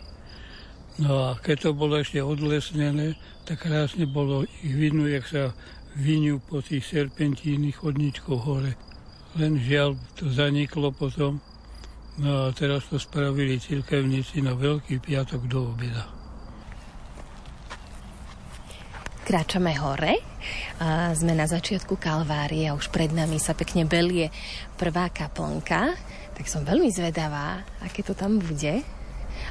No 1.00 1.32
a 1.32 1.40
keď 1.40 1.72
to 1.72 1.72
bolo 1.72 1.96
ešte 1.96 2.20
odlesnené, 2.20 3.16
tak 3.48 3.64
krásne 3.64 4.04
bolo 4.04 4.44
ich 4.44 4.76
vidno, 4.76 5.08
jak 5.08 5.24
sa 5.24 5.56
vyňu 5.96 6.44
po 6.44 6.60
tých 6.60 6.84
serpentínnych 6.84 7.80
chodníčkoch 7.80 8.44
hore. 8.44 8.76
Len 9.40 9.56
žiaľ, 9.56 9.96
to 10.20 10.28
zaniklo 10.28 10.92
potom. 10.92 11.40
No 12.20 12.52
a 12.52 12.52
teraz 12.52 12.92
to 12.92 13.00
spravili 13.00 13.56
cirkevníci 13.56 14.44
na 14.44 14.52
Veľký 14.52 15.00
piatok 15.00 15.48
do 15.48 15.72
obeda. 15.72 16.04
Kráčame 19.24 19.78
hore 19.80 20.29
a 20.80 21.12
sme 21.16 21.36
na 21.36 21.46
začiatku 21.46 22.00
Kalvárie 22.00 22.68
a 22.70 22.76
už 22.78 22.90
pred 22.90 23.12
nami 23.12 23.38
sa 23.38 23.56
pekne 23.56 23.84
belie 23.86 24.32
prvá 24.80 25.12
kaplnka. 25.12 25.96
Tak 26.36 26.46
som 26.48 26.64
veľmi 26.64 26.88
zvedavá, 26.92 27.64
aké 27.84 28.00
to 28.00 28.16
tam 28.16 28.40
bude. 28.40 28.82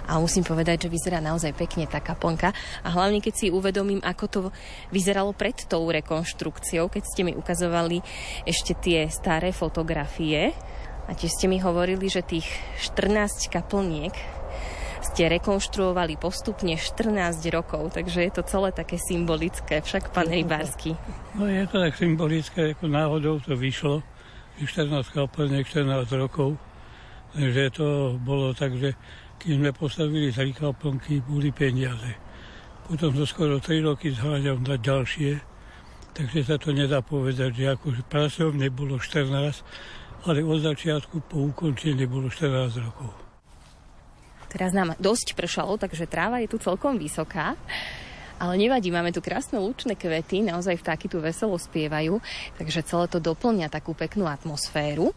A 0.08 0.16
musím 0.16 0.44
povedať, 0.44 0.88
že 0.88 0.92
vyzerá 0.92 1.20
naozaj 1.20 1.52
pekne 1.52 1.84
tá 1.84 2.00
kaplnka. 2.00 2.52
A 2.84 2.88
hlavne, 2.92 3.20
keď 3.20 3.34
si 3.36 3.46
uvedomím, 3.52 4.00
ako 4.00 4.24
to 4.28 4.40
vyzeralo 4.88 5.36
pred 5.36 5.56
tou 5.68 5.84
rekonštrukciou, 5.88 6.88
keď 6.88 7.02
ste 7.04 7.22
mi 7.24 7.32
ukazovali 7.36 8.00
ešte 8.48 8.72
tie 8.76 9.08
staré 9.12 9.52
fotografie. 9.52 10.56
A 11.08 11.16
tiež 11.16 11.40
ste 11.40 11.48
mi 11.48 11.56
hovorili, 11.60 12.08
že 12.08 12.20
tých 12.24 12.48
14 12.84 13.48
kaplniek 13.48 14.37
ste 15.08 15.32
rekonštruovali 15.40 16.20
postupne 16.20 16.76
14 16.76 17.40
rokov, 17.48 17.96
takže 17.96 18.28
je 18.28 18.32
to 18.36 18.42
celé 18.44 18.68
také 18.76 19.00
symbolické, 19.00 19.80
však 19.80 20.12
pán 20.12 20.28
Rybársky. 20.28 20.92
No 21.32 21.48
je 21.48 21.64
to 21.64 21.80
tak 21.80 21.96
symbolické, 21.96 22.76
ako 22.76 22.84
náhodou 22.92 23.40
to 23.40 23.56
vyšlo, 23.56 24.04
14 24.60 25.08
kaplne, 25.08 25.64
14 25.64 26.04
rokov, 26.20 26.60
takže 27.32 27.72
to 27.72 27.86
bolo 28.20 28.52
tak, 28.52 28.76
že 28.76 28.92
keď 29.38 29.50
sme 29.54 29.70
postavili 29.70 30.28
tri 30.34 30.50
kaplnky, 30.50 31.22
boli 31.24 31.54
peniaze. 31.54 32.18
Potom 32.84 33.14
to 33.14 33.24
skoro 33.24 33.62
3 33.62 33.84
roky 33.86 34.10
zháňam 34.12 34.60
na 34.66 34.76
ďalšie, 34.76 35.40
takže 36.12 36.40
sa 36.42 36.56
to 36.58 36.74
nedá 36.74 37.00
povedať, 37.00 37.54
že 37.54 37.64
akože 37.78 38.02
pracovne 38.10 38.66
bolo 38.68 38.98
14, 38.98 39.62
ale 40.26 40.42
od 40.42 40.58
začiatku 40.58 41.22
po 41.30 41.54
ukončení 41.54 42.04
bolo 42.10 42.26
14 42.26 42.82
rokov. 42.82 43.27
Teraz 44.48 44.72
nám 44.72 44.96
dosť 44.96 45.36
pršalo, 45.36 45.76
takže 45.76 46.08
tráva 46.08 46.40
je 46.40 46.48
tu 46.48 46.56
celkom 46.56 46.96
vysoká. 46.96 47.56
Ale 48.38 48.54
nevadí, 48.54 48.94
máme 48.94 49.10
tu 49.10 49.18
krásne 49.18 49.58
lučné 49.58 49.98
kvety, 49.98 50.46
naozaj 50.46 50.78
vtáky 50.78 51.10
tu 51.10 51.18
veselo 51.18 51.58
spievajú, 51.58 52.22
takže 52.54 52.86
celé 52.86 53.10
to 53.10 53.18
doplňa 53.18 53.66
takú 53.66 53.98
peknú 53.98 54.30
atmosféru. 54.30 55.10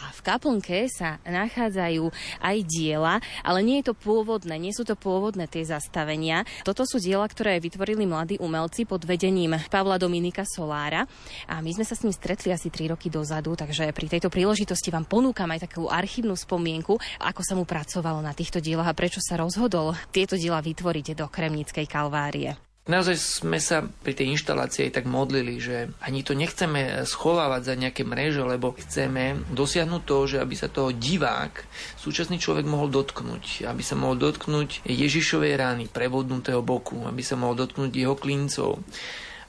A 0.00 0.10
v 0.10 0.20
kaplnke 0.26 0.90
sa 0.90 1.22
nachádzajú 1.22 2.10
aj 2.42 2.56
diela, 2.66 3.22
ale 3.46 3.60
nie 3.62 3.80
je 3.80 3.90
to 3.90 3.94
pôvodné, 3.94 4.58
nie 4.58 4.74
sú 4.74 4.82
to 4.82 4.98
pôvodné 4.98 5.46
tie 5.46 5.62
zastavenia. 5.62 6.42
Toto 6.66 6.82
sú 6.84 6.98
diela, 6.98 7.24
ktoré 7.24 7.62
vytvorili 7.62 8.04
mladí 8.04 8.36
umelci 8.42 8.84
pod 8.84 9.06
vedením 9.06 9.54
Pavla 9.70 9.96
Dominika 9.96 10.42
Solára. 10.42 11.06
A 11.46 11.62
my 11.62 11.70
sme 11.70 11.86
sa 11.86 11.94
s 11.94 12.02
ním 12.02 12.14
stretli 12.14 12.50
asi 12.50 12.68
3 12.68 12.92
roky 12.92 13.08
dozadu, 13.08 13.54
takže 13.54 13.94
pri 13.94 14.06
tejto 14.10 14.28
príležitosti 14.28 14.90
vám 14.90 15.06
ponúkam 15.06 15.48
aj 15.54 15.70
takú 15.70 15.86
archívnu 15.86 16.34
spomienku, 16.34 16.98
ako 17.22 17.40
sa 17.46 17.54
mu 17.54 17.62
pracovalo 17.62 18.18
na 18.18 18.34
týchto 18.34 18.58
dielach 18.58 18.90
a 18.90 18.98
prečo 18.98 19.22
sa 19.22 19.38
rozhodol 19.38 19.94
tieto 20.10 20.34
diela 20.34 20.58
vytvoriť 20.58 21.14
do 21.14 21.30
Kremnickej 21.30 21.86
kalvárie. 21.86 22.73
Naozaj 22.84 23.16
sme 23.16 23.56
sa 23.64 23.80
pri 23.80 24.12
tej 24.12 24.36
inštalácii 24.36 24.92
tak 24.92 25.08
modlili, 25.08 25.56
že 25.56 25.88
ani 26.04 26.20
to 26.20 26.36
nechceme 26.36 27.08
schovávať 27.08 27.72
za 27.72 27.74
nejaké 27.80 28.04
mreže, 28.04 28.44
lebo 28.44 28.76
chceme 28.76 29.40
dosiahnuť 29.56 30.02
to, 30.04 30.18
že 30.28 30.36
aby 30.36 30.52
sa 30.52 30.68
toho 30.68 30.92
divák, 30.92 31.64
súčasný 31.96 32.36
človek 32.36 32.68
mohol 32.68 32.92
dotknúť, 32.92 33.64
aby 33.64 33.80
sa 33.80 33.96
mohol 33.96 34.20
dotknúť 34.20 34.84
Ježišovej 34.84 35.56
rány, 35.56 35.84
prevodnutého 35.88 36.60
boku, 36.60 37.08
aby 37.08 37.24
sa 37.24 37.40
mohol 37.40 37.56
dotknúť 37.56 37.88
jeho 37.88 38.20
klincov, 38.20 38.76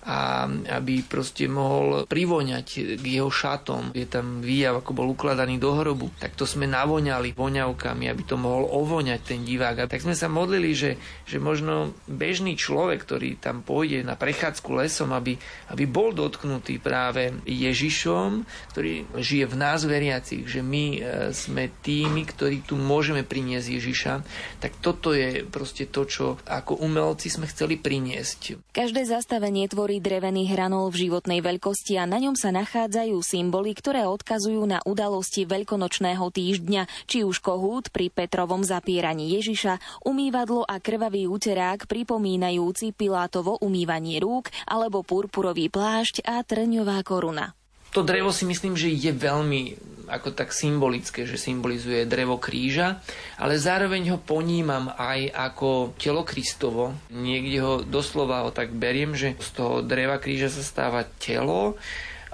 a 0.05 0.45
aby 0.77 1.01
proste 1.01 1.49
mohol 1.49 2.05
privoňať 2.05 2.97
k 3.01 3.05
jeho 3.05 3.33
šatom. 3.33 3.89
Je 3.97 4.05
tam 4.05 4.45
výjav, 4.45 4.77
ako 4.77 4.91
bol 4.93 5.07
ukladaný 5.09 5.57
do 5.57 5.73
hrobu. 5.73 6.13
Tak 6.21 6.37
to 6.37 6.45
sme 6.45 6.69
navoňali 6.69 7.33
voňavkami, 7.33 8.05
aby 8.05 8.23
to 8.23 8.37
mohol 8.37 8.69
ovoňať 8.69 9.21
ten 9.25 9.41
divák. 9.41 9.85
A 9.85 9.89
tak 9.89 10.05
sme 10.05 10.13
sa 10.13 10.29
modlili, 10.29 10.77
že, 10.77 11.01
že 11.25 11.41
možno 11.41 11.97
bežný 12.05 12.53
človek, 12.53 13.01
ktorý 13.01 13.41
tam 13.41 13.65
pôjde 13.65 14.05
na 14.05 14.13
prechádzku 14.13 14.69
lesom, 14.77 15.09
aby, 15.09 15.33
aby 15.73 15.83
bol 15.89 16.13
dotknutý 16.13 16.77
práve 16.77 17.33
Ježišom, 17.49 18.45
ktorý 18.77 19.09
žije 19.17 19.45
v 19.49 19.55
nás 19.57 19.81
veriacich, 19.89 20.45
že 20.45 20.61
my 20.61 20.85
e, 20.95 20.99
sme 21.33 21.73
tými, 21.81 22.29
ktorí 22.29 22.61
tu 22.61 22.77
môžeme 22.77 23.25
priniesť 23.25 23.67
Ježiša. 23.73 24.13
Tak 24.61 24.85
toto 24.85 25.17
je 25.17 25.41
proste 25.49 25.89
to, 25.89 26.05
čo 26.05 26.25
ako 26.45 26.77
umelci 26.77 27.33
sme 27.33 27.49
chceli 27.49 27.81
priniesť. 27.81 28.61
Každé 28.69 29.09
zastavenie 29.09 29.65
tvorí 29.65 29.94
tvorí 29.95 30.11
drevený 30.11 30.51
hranol 30.51 30.91
v 30.91 31.07
životnej 31.07 31.39
veľkosti 31.39 31.95
a 31.95 32.03
na 32.03 32.19
ňom 32.19 32.35
sa 32.35 32.51
nachádzajú 32.51 33.15
symboly, 33.23 33.71
ktoré 33.71 34.03
odkazujú 34.03 34.67
na 34.67 34.83
udalosti 34.83 35.47
veľkonočného 35.47 36.19
týždňa, 36.35 37.07
či 37.07 37.23
už 37.23 37.39
kohút 37.39 37.95
pri 37.95 38.11
Petrovom 38.11 38.59
zapieraní 38.59 39.39
Ježiša, 39.39 40.03
umývadlo 40.03 40.67
a 40.67 40.83
krvavý 40.83 41.31
úterák 41.31 41.87
pripomínajúci 41.87 42.91
Pilátovo 42.91 43.55
umývanie 43.63 44.19
rúk 44.19 44.51
alebo 44.67 44.99
purpurový 44.99 45.71
plášť 45.71 46.27
a 46.27 46.43
trňová 46.43 46.99
koruna. 47.07 47.55
To 47.95 48.03
drevo 48.03 48.35
si 48.35 48.43
myslím, 48.43 48.75
že 48.75 48.91
je 48.91 49.15
veľmi 49.15 49.79
ako 50.05 50.37
tak 50.37 50.53
symbolické, 50.53 51.25
že 51.25 51.39
symbolizuje 51.39 52.05
drevo 52.05 52.37
kríža, 52.37 53.01
ale 53.41 53.57
zároveň 53.57 54.13
ho 54.13 54.19
ponímam 54.21 54.93
aj 54.93 55.33
ako 55.33 55.97
telo 55.97 56.21
Kristovo. 56.21 56.93
Niekde 57.09 57.57
ho 57.63 57.73
doslova 57.81 58.45
ho 58.45 58.53
tak 58.53 58.69
beriem, 58.75 59.17
že 59.17 59.33
z 59.41 59.49
toho 59.55 59.81
dreva 59.81 60.21
kríža 60.21 60.53
sa 60.53 60.61
stáva 60.61 61.07
telo 61.17 61.79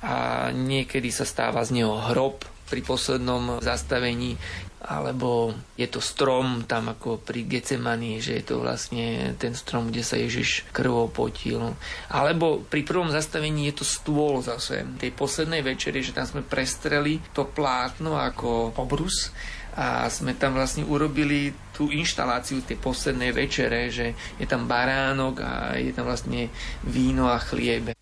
a 0.01 0.49
niekedy 0.51 1.13
sa 1.13 1.23
stáva 1.23 1.63
z 1.63 1.79
neho 1.79 1.93
hrob 2.11 2.43
pri 2.67 2.81
poslednom 2.81 3.61
zastavení 3.61 4.35
alebo 4.81 5.53
je 5.77 5.85
to 5.85 6.01
strom 6.01 6.65
tam 6.65 6.89
ako 6.89 7.21
pri 7.21 7.45
Gecemani, 7.45 8.17
že 8.17 8.41
je 8.41 8.43
to 8.49 8.65
vlastne 8.65 9.37
ten 9.37 9.53
strom, 9.53 9.93
kde 9.93 10.01
sa 10.01 10.17
Ježiš 10.17 10.65
krvou 10.73 11.05
potil. 11.05 11.77
Alebo 12.09 12.65
pri 12.65 12.81
prvom 12.81 13.13
zastavení 13.13 13.69
je 13.69 13.81
to 13.81 13.85
stôl 13.85 14.41
zase 14.41 14.81
tej 14.97 15.13
poslednej 15.13 15.61
večeri, 15.61 16.01
že 16.01 16.17
tam 16.17 16.25
sme 16.25 16.41
prestreli 16.41 17.21
to 17.29 17.45
plátno 17.45 18.17
ako 18.17 18.73
obrus 18.81 19.29
a 19.77 20.09
sme 20.11 20.35
tam 20.35 20.57
vlastne 20.57 20.83
urobili 20.83 21.53
tú 21.71 21.87
inštaláciu 21.93 22.59
tej 22.65 22.75
poslednej 22.75 23.31
večere, 23.31 23.87
že 23.87 24.17
je 24.35 24.45
tam 24.49 24.67
baránok 24.67 25.35
a 25.39 25.51
je 25.79 25.93
tam 25.95 26.09
vlastne 26.09 26.51
víno 26.83 27.31
a 27.31 27.39
chliebe. 27.39 27.95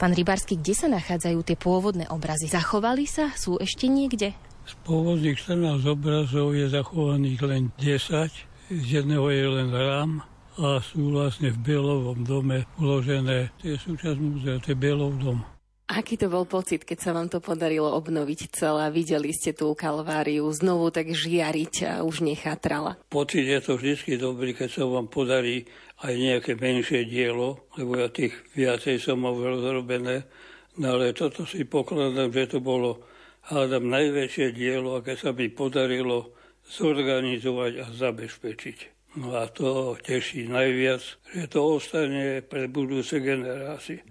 Pán 0.00 0.16
Rybarsky, 0.16 0.56
kde 0.56 0.74
sa 0.76 0.88
nachádzajú 0.88 1.40
tie 1.44 1.56
pôvodné 1.56 2.08
obrazy? 2.08 2.48
Zachovali 2.48 3.04
sa? 3.04 3.32
Sú 3.36 3.60
ešte 3.60 3.90
niekde? 3.90 4.32
Z 4.66 4.74
pôvodných 4.82 5.38
14 5.38 5.78
obrazov 5.86 6.50
je 6.50 6.66
zachovaných 6.66 7.40
len 7.46 7.62
10, 7.78 8.74
z 8.74 8.84
jedného 8.98 9.30
je 9.30 9.46
len 9.46 9.70
rám 9.70 10.26
a 10.58 10.82
sú 10.82 11.14
vlastne 11.14 11.54
v 11.54 11.58
Bielovom 11.62 12.26
dome 12.26 12.66
uložené. 12.82 13.54
To 13.62 13.64
je 13.70 13.78
súčasť 13.78 14.18
múzea, 14.18 14.58
to 14.58 14.74
je 14.74 14.76
Bielov 14.76 15.22
dom. 15.22 15.38
Aký 15.86 16.18
to 16.18 16.26
bol 16.26 16.42
pocit, 16.50 16.82
keď 16.82 16.98
sa 16.98 17.14
vám 17.14 17.30
to 17.30 17.38
podarilo 17.38 17.94
obnoviť 17.94 18.50
celé 18.50 18.90
a 18.90 18.94
videli 18.94 19.30
ste 19.30 19.54
tú 19.54 19.70
kalváriu 19.78 20.50
znovu 20.50 20.90
tak 20.90 21.14
žiariť 21.14 21.74
a 21.86 21.92
už 22.02 22.26
nechatrala? 22.26 22.98
Pocit 23.06 23.46
je 23.46 23.62
to 23.62 23.78
vždy 23.78 24.18
dobrý, 24.18 24.50
keď 24.50 24.82
sa 24.82 24.82
vám 24.82 25.06
podarí 25.06 25.62
aj 26.02 26.10
nejaké 26.10 26.58
menšie 26.58 27.06
dielo, 27.06 27.70
lebo 27.78 28.02
ja 28.02 28.10
tých 28.10 28.34
viacej 28.58 28.98
som 28.98 29.22
mal 29.22 29.38
rozrobené, 29.38 30.26
no 30.82 30.98
ale 30.98 31.14
toto 31.14 31.46
si 31.46 31.62
pokladám, 31.62 32.34
že 32.34 32.58
to 32.58 32.58
bolo 32.58 33.06
hádam 33.50 33.86
najväčšie 33.90 34.52
dielo, 34.52 34.98
aké 34.98 35.14
sa 35.14 35.30
mi 35.30 35.46
podarilo 35.50 36.34
zorganizovať 36.66 37.72
a 37.82 37.86
zabezpečiť. 37.94 38.78
No 39.16 39.32
a 39.32 39.48
to 39.48 39.96
teší 39.96 40.50
najviac, 40.52 41.00
že 41.32 41.44
to 41.48 41.80
ostane 41.80 42.44
pre 42.44 42.68
budúce 42.68 43.16
generácie. 43.16 44.04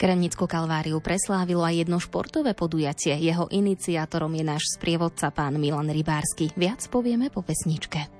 Kremnickú 0.00 0.48
kalváriu 0.48 0.96
preslávilo 1.00 1.60
aj 1.60 1.84
jedno 1.84 2.00
športové 2.00 2.56
podujatie. 2.56 3.16
Jeho 3.20 3.52
iniciátorom 3.52 4.32
je 4.32 4.44
náš 4.44 4.64
sprievodca 4.76 5.28
pán 5.28 5.60
Milan 5.60 5.92
Rybársky. 5.92 6.52
Viac 6.56 6.80
povieme 6.88 7.28
po 7.28 7.44
pesničke. 7.44 8.19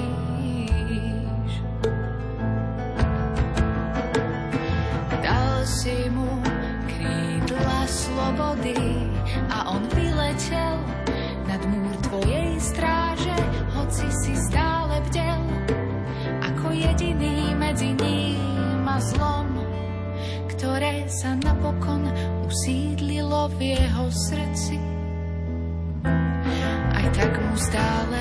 Zlom, 19.01 19.49
ktoré 20.53 21.09
sa 21.09 21.33
napokon 21.41 22.05
usídlilo 22.45 23.49
v 23.57 23.73
jeho 23.73 24.05
srdci. 24.13 24.77
Aj 26.93 27.07
tak 27.17 27.33
mu 27.33 27.55
stále 27.57 28.20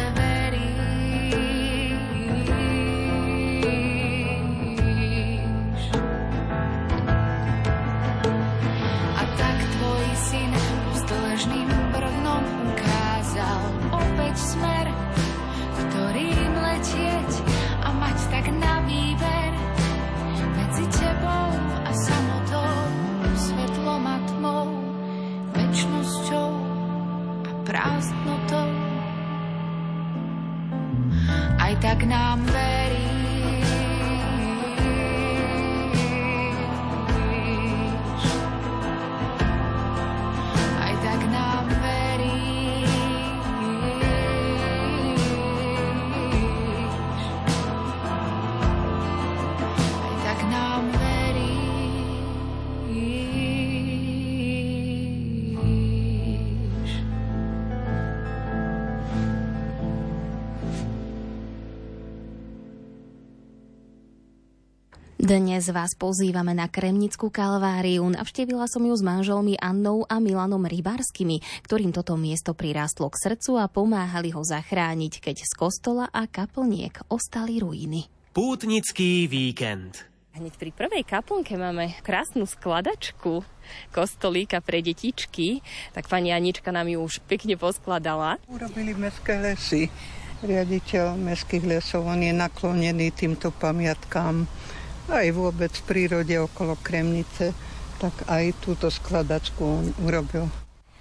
Dnes 65.31 65.71
vás 65.71 65.95
pozývame 65.95 66.59
na 66.59 66.67
Kremnickú 66.67 67.31
kalváriu. 67.31 68.03
Navštívila 68.03 68.67
som 68.67 68.83
ju 68.83 68.91
s 68.91 68.99
manželmi 68.99 69.55
Annou 69.63 70.03
a 70.11 70.19
Milanom 70.19 70.67
Rybárskymi, 70.67 71.63
ktorým 71.63 71.95
toto 71.95 72.19
miesto 72.19 72.51
prirástlo 72.51 73.07
k 73.15 73.31
srdcu 73.31 73.63
a 73.63 73.71
pomáhali 73.71 74.35
ho 74.35 74.43
zachrániť, 74.43 75.23
keď 75.23 75.47
z 75.47 75.53
kostola 75.55 76.11
a 76.11 76.27
kaplniek 76.27 77.07
ostali 77.15 77.63
ruiny. 77.63 78.11
Pútnický 78.35 79.31
víkend. 79.31 80.03
Hneď 80.35 80.59
pri 80.59 80.75
prvej 80.75 81.07
kaplnke 81.07 81.55
máme 81.55 81.95
krásnu 82.03 82.43
skladačku 82.43 83.47
kostolíka 83.95 84.59
pre 84.59 84.83
detičky, 84.83 85.63
tak 85.95 86.11
pani 86.11 86.35
Anička 86.35 86.75
nám 86.75 86.91
ju 86.91 87.07
už 87.07 87.23
pekne 87.31 87.55
poskladala. 87.55 88.43
Urobili 88.51 88.99
mestské 88.99 89.39
lesy. 89.39 89.95
Riaditeľ 90.43 91.15
mestských 91.15 91.71
lesov, 91.71 92.11
on 92.11 92.19
je 92.19 92.35
naklonený 92.35 93.15
týmto 93.15 93.55
pamiatkám 93.55 94.51
aj 95.11 95.29
vôbec 95.35 95.75
v 95.75 95.87
prírode 95.87 96.35
okolo 96.39 96.79
Kremnice, 96.79 97.53
tak 97.99 98.15
aj 98.31 98.55
túto 98.63 98.89
skladačku 98.89 99.93
urobil. 100.01 100.49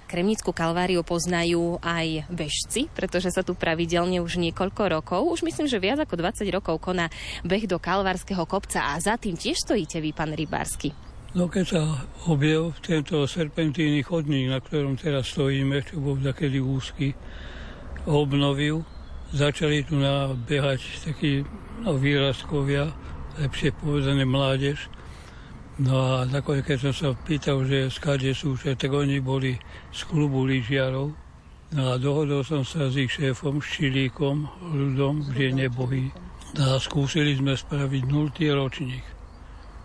Kremnickú 0.10 0.50
kalváriu 0.50 1.06
poznajú 1.06 1.78
aj 1.86 2.26
bežci, 2.34 2.90
pretože 2.98 3.30
sa 3.30 3.46
tu 3.46 3.54
pravidelne 3.54 4.18
už 4.26 4.42
niekoľko 4.42 4.84
rokov, 4.90 5.22
už 5.38 5.46
myslím, 5.46 5.70
že 5.70 5.78
viac 5.78 6.02
ako 6.02 6.18
20 6.18 6.50
rokov 6.50 6.82
koná 6.82 7.14
beh 7.46 7.70
do 7.70 7.78
Kalvárskeho 7.78 8.42
kopca 8.50 8.90
a 8.90 8.98
za 8.98 9.22
tým 9.22 9.38
tiež 9.38 9.62
stojíte 9.62 10.02
vy, 10.02 10.10
pán 10.10 10.34
Rybársky. 10.34 10.98
No 11.38 11.46
keď 11.46 11.66
sa 11.70 11.82
objel 12.26 12.74
tento 12.82 13.22
serpentíny 13.30 14.02
chodník, 14.02 14.50
na 14.50 14.58
ktorom 14.58 14.98
teraz 14.98 15.30
stojíme, 15.30 15.86
čo 15.86 16.02
bol 16.02 16.18
takedy 16.18 16.58
úzky, 16.58 17.14
obnovil, 18.10 18.82
začali 19.30 19.86
tu 19.86 20.02
nabehať 20.02 21.06
takí 21.06 21.46
no, 21.86 22.02
výrazkovia, 22.02 22.90
lepšie 23.40 23.72
povedané 23.80 24.28
mládež. 24.28 24.92
No 25.80 25.96
a 25.96 26.28
nakoniec, 26.28 26.68
keď 26.68 26.92
som 26.92 26.94
sa 26.94 27.08
pýtal, 27.16 27.64
že 27.64 27.88
skade 27.88 28.36
sú, 28.36 28.60
že 28.60 28.76
tak 28.76 28.92
oni 28.92 29.24
boli 29.24 29.56
z 29.96 30.00
klubu 30.04 30.44
lyžiarov. 30.44 31.16
No 31.72 31.84
a 31.94 32.02
dohodol 32.02 32.44
som 32.44 32.68
sa 32.68 32.92
s 32.92 33.00
ich 33.00 33.14
šéfom, 33.16 33.64
s 33.64 33.80
Čilíkom, 33.80 34.50
ľudom, 34.76 35.24
že 35.32 35.56
nebohy. 35.56 36.12
No 36.60 36.76
a 36.76 36.82
skúsili 36.82 37.38
sme 37.38 37.56
spraviť 37.56 38.04
0. 38.10 38.34
ročník. 38.60 39.06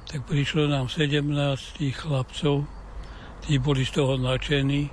Tak 0.09 0.26
prišlo 0.26 0.66
nám 0.66 0.90
17 0.90 1.28
tých 1.78 1.94
chlapcov, 2.00 2.64
tí 3.44 3.61
boli 3.61 3.84
z 3.84 4.00
toho 4.00 4.16
nadšení. 4.16 4.90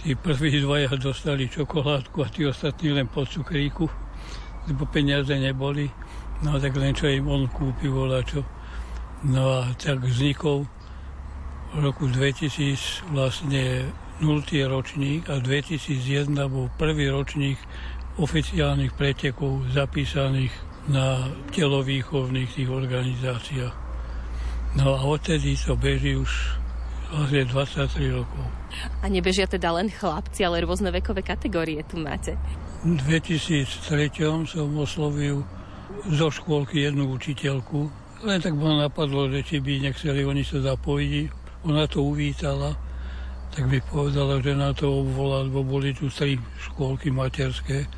Tí 0.00 0.14
prví 0.14 0.62
dvaja 0.62 0.94
dostali 0.96 1.50
čokoládku 1.50 2.22
a 2.22 2.30
tí 2.30 2.46
ostatní 2.46 2.94
len 2.94 3.10
po 3.10 3.26
cukríku, 3.26 3.90
lebo 4.70 4.86
peniaze 4.86 5.34
neboli. 5.34 5.90
No 6.44 6.60
tak 6.60 6.76
len 6.76 6.92
čo 6.92 7.08
im 7.08 7.28
on 7.28 7.48
kúpi 7.48 7.88
čo. 8.28 8.44
No 9.24 9.64
a 9.64 9.72
tak 9.80 10.04
vznikol 10.04 10.68
v 11.72 11.78
roku 11.80 12.08
2000 12.08 13.08
vlastne 13.12 13.88
0. 14.20 14.44
ročník 14.68 15.28
a 15.28 15.40
2001 15.40 16.32
bol 16.48 16.72
prvý 16.76 17.08
ročník 17.12 17.60
oficiálnych 18.16 18.96
pretekov 18.96 19.68
zapísaných 19.72 20.52
na 20.88 21.28
telovýchovných 21.52 22.48
tých 22.48 22.70
organizáciách. 22.70 23.74
No 24.76 24.96
a 24.96 25.00
odtedy 25.04 25.56
to 25.56 25.76
beží 25.76 26.16
už 26.16 26.32
vlastne 27.12 27.44
23 27.48 28.16
rokov. 28.16 28.44
A 29.00 29.06
nebežia 29.08 29.48
teda 29.48 29.72
len 29.72 29.88
chlapci, 29.88 30.44
ale 30.44 30.64
rôzne 30.64 30.92
vekové 30.92 31.24
kategórie 31.24 31.80
tu 31.84 31.96
máte. 31.96 32.36
V 32.84 32.96
2003 33.04 34.48
som 34.48 34.68
oslovil 34.76 35.42
zo 36.04 36.28
škôlky 36.28 36.84
jednu 36.84 37.08
učiteľku. 37.16 37.88
Len 38.24 38.38
tak 38.40 38.56
ma 38.56 38.88
napadlo, 38.88 39.28
že 39.28 39.44
či 39.44 39.56
by 39.60 39.88
nechceli 39.88 40.24
oni 40.24 40.44
sa 40.44 40.60
zapojiť. 40.60 41.44
Ona 41.66 41.84
to 41.90 42.06
uvítala, 42.06 42.78
tak 43.50 43.66
by 43.66 43.82
povedala, 43.82 44.38
že 44.38 44.54
na 44.54 44.70
to 44.70 45.02
obvolá, 45.02 45.42
lebo 45.42 45.66
boli 45.66 45.96
tu 45.96 46.12
tri 46.12 46.38
škôlky 46.70 47.10
materské. 47.10 47.88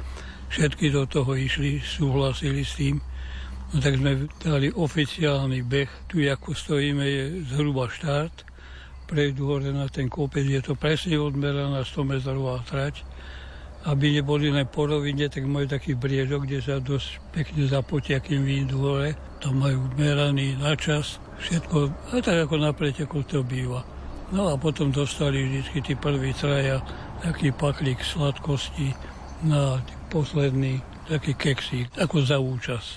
Všetky 0.48 0.88
do 0.88 1.04
toho 1.04 1.36
išli, 1.36 1.82
súhlasili 1.82 2.64
s 2.64 2.80
tým. 2.80 2.96
No 3.68 3.84
tak 3.84 4.00
sme 4.00 4.26
dali 4.40 4.72
oficiálny 4.72 5.60
beh. 5.60 6.08
Tu, 6.08 6.24
ako 6.24 6.56
stojíme, 6.56 7.04
je 7.04 7.24
zhruba 7.52 7.92
štart. 7.92 8.48
Prejdu 9.04 9.44
hore 9.44 9.72
na 9.72 9.88
ten 9.88 10.08
kopec, 10.08 10.44
je 10.44 10.60
to 10.60 10.76
presne 10.76 11.16
odmeraná 11.20 11.84
100 11.84 12.04
metrová 12.04 12.60
trať 12.64 13.07
aby 13.86 14.18
neboli 14.18 14.50
len 14.50 14.66
po 14.66 14.90
rovine, 14.90 15.30
tak 15.30 15.46
majú 15.46 15.70
taký 15.70 15.94
briežok, 15.94 16.40
kde 16.48 16.58
sa 16.58 16.82
dosť 16.82 17.22
pekne 17.30 17.70
zapotia, 17.70 18.18
kým 18.18 18.42
výjdu 18.42 18.76
hore. 18.78 19.14
To 19.46 19.54
majú 19.54 19.86
meraný 19.94 20.58
na 20.58 20.74
čas, 20.74 21.22
všetko, 21.38 21.78
a 22.10 22.18
tak 22.18 22.50
ako 22.50 22.54
na 22.58 22.74
preteku 22.74 23.22
to 23.22 23.46
býva. 23.46 23.86
No 24.34 24.50
a 24.50 24.60
potom 24.60 24.90
dostali 24.90 25.46
vždy 25.46 25.78
tí 25.80 25.94
prví 25.94 26.34
traja 26.34 26.82
taký 27.22 27.54
paklík 27.54 28.02
sladkosti 28.02 28.92
na 29.46 29.78
posledný 30.10 30.82
taký 31.08 31.32
keksík, 31.38 31.88
ako 31.96 32.16
za 32.20 32.36
účasť. 32.36 32.90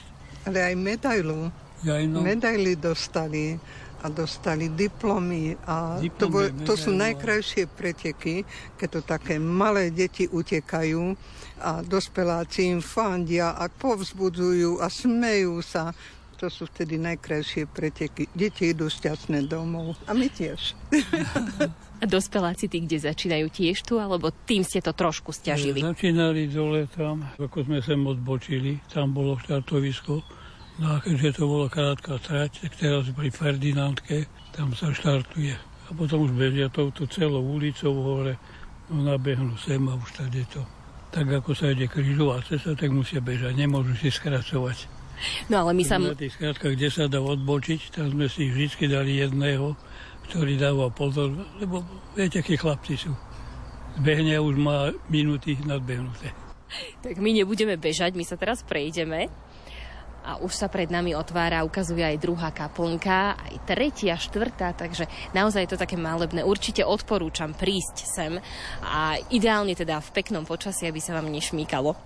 Ale 0.49 0.73
aj 0.73 0.75
medailu. 0.75 1.53
Aj 1.81 2.03
no. 2.05 2.21
Medaily 2.21 2.77
dostali 2.77 3.57
a 4.01 4.09
dostali 4.09 4.73
diplomy 4.73 5.53
a 5.69 6.01
Diplomy, 6.01 6.17
to, 6.17 6.25
bol, 6.27 6.45
to 6.65 6.73
sú 6.73 6.89
najkrajšie 6.89 7.69
preteky, 7.69 8.41
keď 8.75 8.87
to 8.89 9.01
také 9.05 9.37
malé 9.37 9.93
deti 9.93 10.25
utekajú 10.25 11.13
a 11.61 11.85
dospeláci 11.85 12.73
im 12.73 12.81
fandia 12.81 13.53
a 13.53 13.69
povzbudzujú 13.69 14.81
a 14.81 14.89
smejú 14.89 15.61
sa. 15.61 15.93
To 16.41 16.49
sú 16.49 16.65
vtedy 16.65 16.97
najkrajšie 16.97 17.69
preteky. 17.69 18.25
Deti 18.33 18.73
idú 18.73 18.89
šťastné 18.89 19.45
domov 19.45 19.93
a 20.09 20.17
my 20.17 20.25
tiež. 20.25 20.73
A 22.01 22.09
dospeláci 22.09 22.65
tí, 22.65 22.81
kde 22.81 22.97
začínajú 22.97 23.53
tiež 23.53 23.85
tu, 23.85 24.01
alebo 24.01 24.33
tým 24.33 24.65
ste 24.65 24.81
to 24.81 24.89
trošku 24.89 25.29
stiažili? 25.29 25.85
Začínali 25.85 26.49
dole 26.49 26.89
tam, 26.89 27.21
ako 27.37 27.61
sme 27.61 27.77
sem 27.77 28.01
odbočili, 28.01 28.81
tam 28.89 29.13
bolo 29.13 29.37
štartovisko 29.37 30.40
No 30.81 30.97
a 30.97 30.97
keďže 30.97 31.37
to 31.37 31.43
bola 31.45 31.69
krátka 31.69 32.17
trať, 32.17 32.65
tak 32.65 32.73
teraz 32.81 33.05
pri 33.13 33.29
Ferdinandke 33.29 34.25
tam 34.49 34.73
sa 34.73 34.89
štartuje. 34.89 35.53
A 35.53 35.89
potom 35.93 36.25
už 36.25 36.33
bežia 36.33 36.73
touto 36.73 37.05
celou 37.05 37.45
ulicou 37.45 37.93
hore, 38.01 38.33
no 38.89 39.05
nabehnú 39.05 39.53
sem 39.61 39.77
a 39.85 39.93
už 39.93 40.09
tady 40.17 40.41
to. 40.49 40.65
Tak 41.13 41.29
ako 41.29 41.53
sa 41.53 41.69
ide 41.69 41.85
križová 41.85 42.41
cesta, 42.41 42.73
tak 42.73 42.89
musia 42.89 43.21
bežať, 43.21 43.53
nemôžu 43.53 43.93
si 43.93 44.09
skracovať. 44.09 44.89
No 45.53 45.61
ale 45.61 45.77
my 45.77 45.85
sa... 45.85 46.01
Na 46.01 46.17
tých 46.17 46.33
skratkách, 46.33 46.73
kde 46.73 46.89
sa 46.89 47.05
dá 47.05 47.21
odbočiť, 47.21 47.93
tam 47.93 48.09
sme 48.09 48.25
si 48.25 48.49
vždy 48.49 48.89
dali 48.89 49.21
jedného, 49.21 49.77
ktorý 50.33 50.57
dáva 50.57 50.89
pozor, 50.89 51.29
lebo 51.61 51.85
viete, 52.17 52.41
akí 52.41 52.57
chlapci 52.57 52.97
sú. 52.97 53.13
Zbehne 54.01 54.33
a 54.33 54.41
už 54.41 54.57
má 54.57 54.89
minúty 55.13 55.61
nadbehnuté. 55.61 56.33
Tak 57.05 57.21
my 57.21 57.37
nebudeme 57.37 57.77
bežať, 57.77 58.17
my 58.17 58.25
sa 58.25 58.33
teraz 58.33 58.65
prejdeme 58.65 59.29
a 60.21 60.37
už 60.37 60.53
sa 60.53 60.67
pred 60.69 60.87
nami 60.87 61.17
otvára, 61.17 61.65
ukazuje 61.65 62.05
aj 62.05 62.21
druhá 62.21 62.53
kaplnka, 62.53 63.35
aj 63.35 63.65
tretia, 63.65 64.17
štvrtá, 64.17 64.77
takže 64.77 65.09
naozaj 65.33 65.65
je 65.65 65.71
to 65.73 65.81
také 65.81 65.97
malebné. 65.97 66.45
Určite 66.45 66.85
odporúčam 66.85 67.57
prísť 67.57 68.05
sem 68.05 68.37
a 68.85 69.17
ideálne 69.33 69.73
teda 69.73 69.97
v 69.99 70.09
peknom 70.13 70.45
počasí, 70.45 70.85
aby 70.85 71.01
sa 71.01 71.17
vám 71.17 71.29
nešmíkalo. 71.29 71.97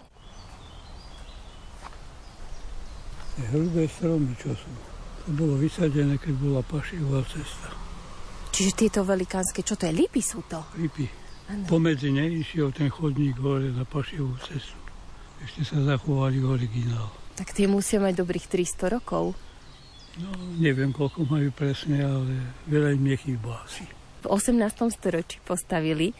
Hrubé 3.51 3.91
stromy, 3.91 4.31
čo 4.39 4.55
sú. 4.55 4.71
To 5.27 5.31
bolo 5.35 5.59
vysadené, 5.59 6.15
keď 6.15 6.33
bola 6.39 6.61
pašivá 6.63 7.19
cesta. 7.27 7.67
Čiže 8.55 8.71
tieto 8.87 9.03
velikánske, 9.03 9.59
čo 9.67 9.75
to 9.75 9.83
je? 9.89 9.91
Lipy 9.91 10.23
sú 10.23 10.47
to? 10.47 10.63
Lipy. 10.79 11.03
Ano. 11.51 11.67
Pomedzi 11.67 12.09
išiel 12.09 12.71
ten 12.71 12.87
chodník 12.87 13.35
hore 13.43 13.69
na 13.75 13.83
pašivú 13.83 14.33
cestu. 14.39 14.79
Ešte 15.43 15.61
sa 15.67 15.77
zachovali 15.83 16.39
originál. 16.39 17.24
Tak 17.35 17.51
tie 17.51 17.67
musia 17.67 17.99
mať 17.99 18.15
dobrých 18.15 18.47
300 18.47 18.95
rokov. 18.95 19.35
No, 20.15 20.31
neviem, 20.55 20.95
koľko 20.95 21.27
majú 21.27 21.51
presne, 21.51 21.99
ale 21.99 22.39
veľa 22.71 22.95
im 22.95 23.03
nechýba 23.11 23.59
asi. 23.67 23.83
v 24.23 24.31
18. 24.31 24.57
storočí 24.89 25.43
postavili 25.43 26.15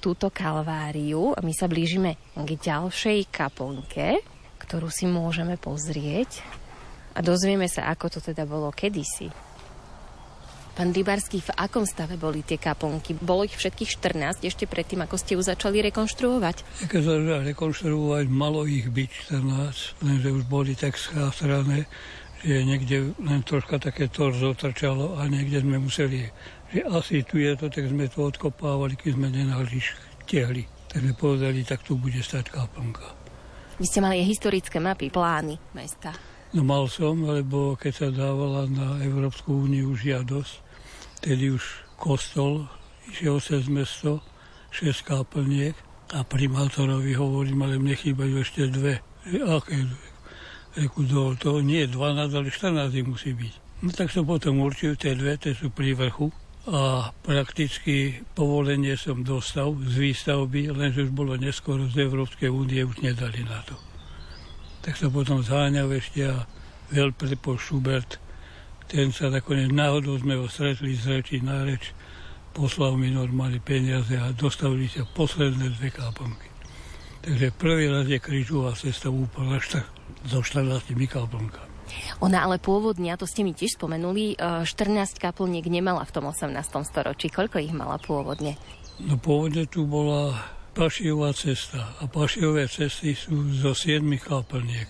túto 0.00 0.30
kalváriu 0.30 1.34
a 1.34 1.42
my 1.42 1.52
sa 1.52 1.66
blížime 1.66 2.16
k 2.34 2.50
ďalšej 2.56 3.28
kaponke, 3.28 4.22
ktorú 4.58 4.88
si 4.88 5.10
môžeme 5.10 5.58
pozrieť 5.58 6.42
a 7.12 7.20
dozvieme 7.20 7.68
sa, 7.68 7.90
ako 7.92 8.18
to 8.18 8.18
teda 8.32 8.48
bolo 8.48 8.72
kedysi. 8.72 9.28
Pán 10.72 10.88
Dybarský, 10.88 11.44
v 11.44 11.52
akom 11.52 11.84
stave 11.84 12.16
boli 12.16 12.40
tie 12.40 12.56
kaponky? 12.56 13.12
Bolo 13.12 13.44
ich 13.44 13.52
všetkých 13.60 13.92
14 14.00 14.40
ešte 14.40 14.64
predtým, 14.64 15.04
ako 15.04 15.20
ste 15.20 15.36
ju 15.36 15.44
začali 15.44 15.84
rekonštruovať? 15.92 16.88
Keď 16.88 17.00
sa 17.04 17.12
začali 17.20 17.52
rekonštruovať, 17.52 18.24
malo 18.32 18.64
ich 18.64 18.88
byť 18.88 19.10
14, 19.36 20.00
lenže 20.00 20.28
už 20.32 20.44
boli 20.48 20.72
tak 20.72 20.96
schátrané, 20.96 21.84
že 22.40 22.64
niekde 22.64 23.12
len 23.20 23.44
troška 23.44 23.76
také 23.84 24.08
torzo 24.08 24.56
trčalo 24.56 25.20
a 25.20 25.28
niekde 25.28 25.60
sme 25.60 25.76
museli, 25.76 26.32
že 26.72 26.80
asi 26.88 27.20
tu 27.20 27.36
je 27.36 27.52
to, 27.52 27.68
tak 27.68 27.92
sme 27.92 28.08
to 28.08 28.32
odkopávali, 28.32 28.96
keď 28.96 29.12
sme 29.12 29.28
nenahli 29.28 29.76
tiehli. 30.24 30.64
Tak 30.88 31.04
sme 31.04 31.12
povedali, 31.12 31.68
tak 31.68 31.84
tu 31.84 32.00
bude 32.00 32.24
stať 32.24 32.48
kaplnka. 32.48 33.12
Vy 33.76 33.84
ste 33.84 34.00
mali 34.00 34.24
historické 34.24 34.80
mapy, 34.80 35.12
plány 35.12 35.60
mesta. 35.76 36.31
No 36.52 36.60
mal 36.68 36.84
som, 36.92 37.16
lebo 37.24 37.80
keď 37.80 37.92
sa 37.96 38.08
dávala 38.12 38.68
na 38.68 39.00
Európsku 39.00 39.64
úniu 39.64 39.96
žiadosť, 39.96 40.52
tedy 41.24 41.56
už 41.56 41.64
kostol 41.96 42.68
išiel 43.08 43.40
cez 43.40 43.64
mesto, 43.72 44.20
6 44.72 45.04
káplniek 45.04 45.72
a 46.12 46.24
primátorovi 46.28 47.16
hovorím, 47.16 47.64
ale 47.64 47.80
mne 47.80 47.96
chýbajú 47.96 48.44
ešte 48.44 48.68
dve. 48.68 49.00
Aké 49.24 49.80
dve? 49.80 50.06
Reku, 50.72 51.04
do, 51.04 51.36
to 51.36 51.60
nie 51.60 51.84
je 51.84 51.92
12, 51.92 52.32
ale 52.32 52.48
14 52.48 52.96
musí 53.04 53.36
byť. 53.36 53.84
No 53.84 53.92
tak 53.92 54.08
som 54.08 54.24
potom 54.24 54.64
určil 54.64 54.96
tie 54.96 55.12
dve, 55.12 55.36
tie 55.36 55.52
sú 55.52 55.68
pri 55.68 55.92
vrchu 55.92 56.32
a 56.64 57.12
prakticky 57.26 58.24
povolenie 58.32 58.96
som 58.96 59.20
dostal 59.20 59.76
z 59.84 59.94
výstavby, 60.00 60.72
lenže 60.72 61.08
už 61.08 61.12
bolo 61.12 61.36
neskoro 61.36 61.84
z 61.92 62.08
Európskej 62.08 62.48
únie, 62.48 62.80
už 62.88 63.04
nedali 63.04 63.44
na 63.44 63.60
to. 63.68 63.91
Tak 64.82 64.98
som 64.98 65.14
potom 65.14 65.38
zháňal 65.42 65.88
ešte 65.94 66.26
a 66.26 66.42
veľprepo 66.90 67.54
Schubert, 67.54 68.18
ten 68.90 69.14
sa 69.14 69.32
nakoniec 69.32 69.72
náhodou 69.72 70.18
sme 70.20 70.36
ho 70.36 70.50
stretli 70.50 70.92
z 70.98 71.22
reči 71.22 71.38
na 71.40 71.64
reč, 71.64 71.94
poslal 72.52 73.00
mi 73.00 73.08
normálne 73.08 73.62
peniaze 73.62 74.12
a 74.18 74.34
dostavili 74.36 74.90
sa 74.90 75.08
posledné 75.08 75.72
dve 75.78 75.88
káponky. 75.88 76.52
Takže 77.22 77.54
prvý 77.54 77.86
raz 77.88 78.10
je 78.10 78.18
krížová 78.18 78.74
cesta 78.74 79.08
úplne 79.08 79.56
až 79.56 79.80
tak 79.80 79.86
so 80.26 80.42
14 80.42 80.90
kaplnkami. 81.08 81.70
Ona 82.18 82.42
ale 82.42 82.58
pôvodne, 82.58 83.14
a 83.14 83.20
to 83.20 83.30
ste 83.30 83.46
mi 83.46 83.54
tiež 83.54 83.78
spomenuli, 83.78 84.34
14 84.36 84.66
e, 84.66 85.06
kaplniek 85.18 85.66
nemala 85.70 86.02
v 86.02 86.12
tom 86.14 86.26
18. 86.26 86.58
storočí. 86.82 87.30
Koľko 87.30 87.62
ich 87.62 87.74
mala 87.74 88.00
pôvodne? 88.02 88.58
No 89.02 89.18
pôvodne 89.18 89.66
tu 89.70 89.86
bola 89.86 90.34
Pašiová 90.72 91.36
cesta 91.36 92.00
a 92.00 92.08
Pašiové 92.08 92.64
cesty 92.64 93.12
sú 93.12 93.44
zo 93.52 93.76
7 93.76 94.08
kaplniek. 94.16 94.88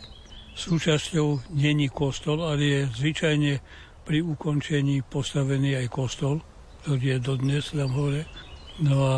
Súčasťou 0.55 1.59
není 1.59 1.91
kostol, 1.91 2.39
ale 2.39 2.63
je 2.63 2.81
zvyčajne 2.87 3.59
pri 4.07 4.23
ukončení 4.23 5.03
postavený 5.03 5.83
aj 5.83 5.87
kostol, 5.91 6.39
ktorý 6.87 7.03
je 7.03 7.19
dodnes 7.19 7.65
tam 7.75 7.99
hore. 7.99 8.31
No 8.79 8.95
a 9.11 9.15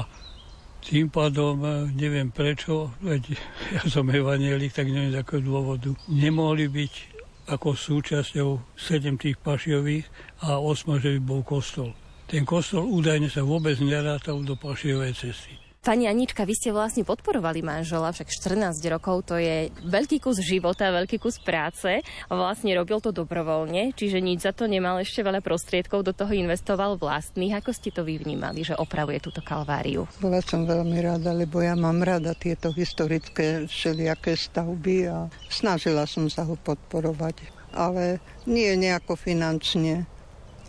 tým 0.81 1.13
pádom, 1.13 1.61
e, 1.61 1.69
neviem 1.93 2.33
prečo, 2.33 2.97
veď 3.05 3.37
ja 3.77 3.85
som 3.85 4.09
evanielik, 4.09 4.73
tak 4.73 4.89
neviem 4.89 5.13
z 5.13 5.21
akého 5.21 5.45
dôvodu, 5.45 5.93
nemohli 6.09 6.73
byť 6.73 6.93
ako 7.45 7.77
súčasťou 7.77 8.73
sedem 8.73 9.21
tých 9.21 9.37
pašiových 9.37 10.09
a 10.49 10.57
osma, 10.57 10.97
že 10.97 11.17
by 11.17 11.21
bol 11.21 11.45
kostol. 11.45 11.93
Ten 12.25 12.49
kostol 12.49 12.89
údajne 12.89 13.29
sa 13.29 13.45
vôbec 13.45 13.77
nerátal 13.85 14.41
do 14.41 14.57
pašiovej 14.57 15.13
cesty. 15.13 15.64
Pani 15.85 16.09
Anička, 16.09 16.49
vy 16.49 16.57
ste 16.57 16.73
vlastne 16.73 17.05
podporovali 17.05 17.61
manžela, 17.61 18.09
však 18.09 18.33
14 18.33 18.81
rokov 18.89 19.29
to 19.29 19.37
je 19.37 19.69
veľký 19.85 20.17
kus 20.17 20.41
života, 20.41 20.89
veľký 20.89 21.21
kus 21.21 21.37
práce 21.37 22.01
vlastne 22.33 22.73
robil 22.73 23.05
to 23.05 23.13
dobrovoľne, 23.13 23.93
čiže 23.93 24.17
nič 24.17 24.49
za 24.49 24.57
to 24.57 24.65
nemal 24.65 24.97
ešte 24.97 25.21
veľa 25.21 25.45
prostriedkov, 25.45 26.01
do 26.01 26.17
toho 26.17 26.33
investoval 26.33 26.97
vlastných. 26.97 27.61
Ako 27.61 27.77
ste 27.77 27.93
to 27.93 28.01
vy 28.01 28.17
vnímali, 28.17 28.65
že 28.65 28.73
opravuje 28.81 29.21
túto 29.21 29.45
kalváriu? 29.45 30.09
Bola 30.25 30.41
som 30.41 30.65
veľmi 30.65 31.05
rada, 31.05 31.37
lebo 31.37 31.61
ja 31.61 31.77
mám 31.77 32.01
rada 32.01 32.33
tieto 32.33 32.73
historické 32.73 33.69
všelijaké 33.69 34.41
stavby 34.41 35.13
a 35.13 35.29
snažila 35.53 36.09
som 36.09 36.33
sa 36.33 36.49
ho 36.49 36.57
podporovať. 36.57 37.45
Ale 37.77 38.25
nie 38.49 38.73
nejako 38.73 39.21
finančne, 39.21 40.09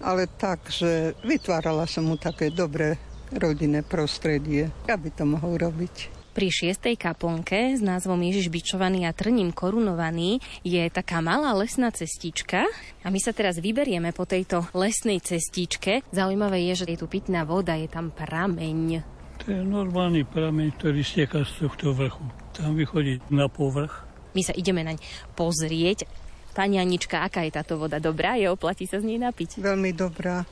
ale 0.04 0.28
tak, 0.28 0.68
že 0.68 1.16
vytvárala 1.24 1.88
som 1.88 2.04
mu 2.04 2.20
také 2.20 2.52
dobré 2.52 3.00
rodinné 3.34 3.82
prostredie, 3.82 4.70
aby 4.86 5.10
to 5.10 5.26
mohol 5.26 5.58
robiť. 5.58 6.26
Pri 6.36 6.52
šiestej 6.52 7.00
kaponke 7.00 7.80
s 7.80 7.80
názvom 7.80 8.20
Ježiš 8.20 8.52
bičovaný 8.52 9.08
a 9.08 9.16
trním 9.16 9.56
korunovaný 9.56 10.44
je 10.68 10.84
taká 10.92 11.24
malá 11.24 11.56
lesná 11.56 11.96
cestička 11.96 12.68
a 13.02 13.08
my 13.08 13.24
sa 13.24 13.32
teraz 13.32 13.56
vyberieme 13.64 14.12
po 14.12 14.28
tejto 14.28 14.68
lesnej 14.76 15.24
cestičke. 15.24 16.04
Zaujímavé 16.12 16.60
je, 16.68 16.84
že 16.84 16.92
je 16.92 17.00
tu 17.00 17.08
pitná 17.08 17.48
voda, 17.48 17.80
je 17.80 17.88
tam 17.88 18.12
prameň. 18.12 19.00
To 19.48 19.56
je 19.56 19.64
normálny 19.64 20.28
prameň, 20.28 20.76
ktorý 20.76 21.08
stieka 21.08 21.48
z 21.48 21.72
tohto 21.72 21.96
vrchu. 21.96 22.28
Tam 22.52 22.76
vychodí 22.76 23.24
na 23.32 23.48
povrch. 23.48 24.04
My 24.36 24.44
sa 24.44 24.52
ideme 24.52 24.84
naň 24.84 25.00
pozrieť. 25.40 26.04
Pani 26.52 26.84
Anička, 26.84 27.24
aká 27.24 27.48
je 27.48 27.56
táto 27.56 27.80
voda? 27.80 28.04
Dobrá? 28.04 28.36
Je 28.36 28.52
oplatí 28.52 28.84
sa 28.88 29.00
z 29.00 29.08
nej 29.08 29.20
napiť? 29.24 29.64
Veľmi 29.64 29.96
dobrá 29.96 30.44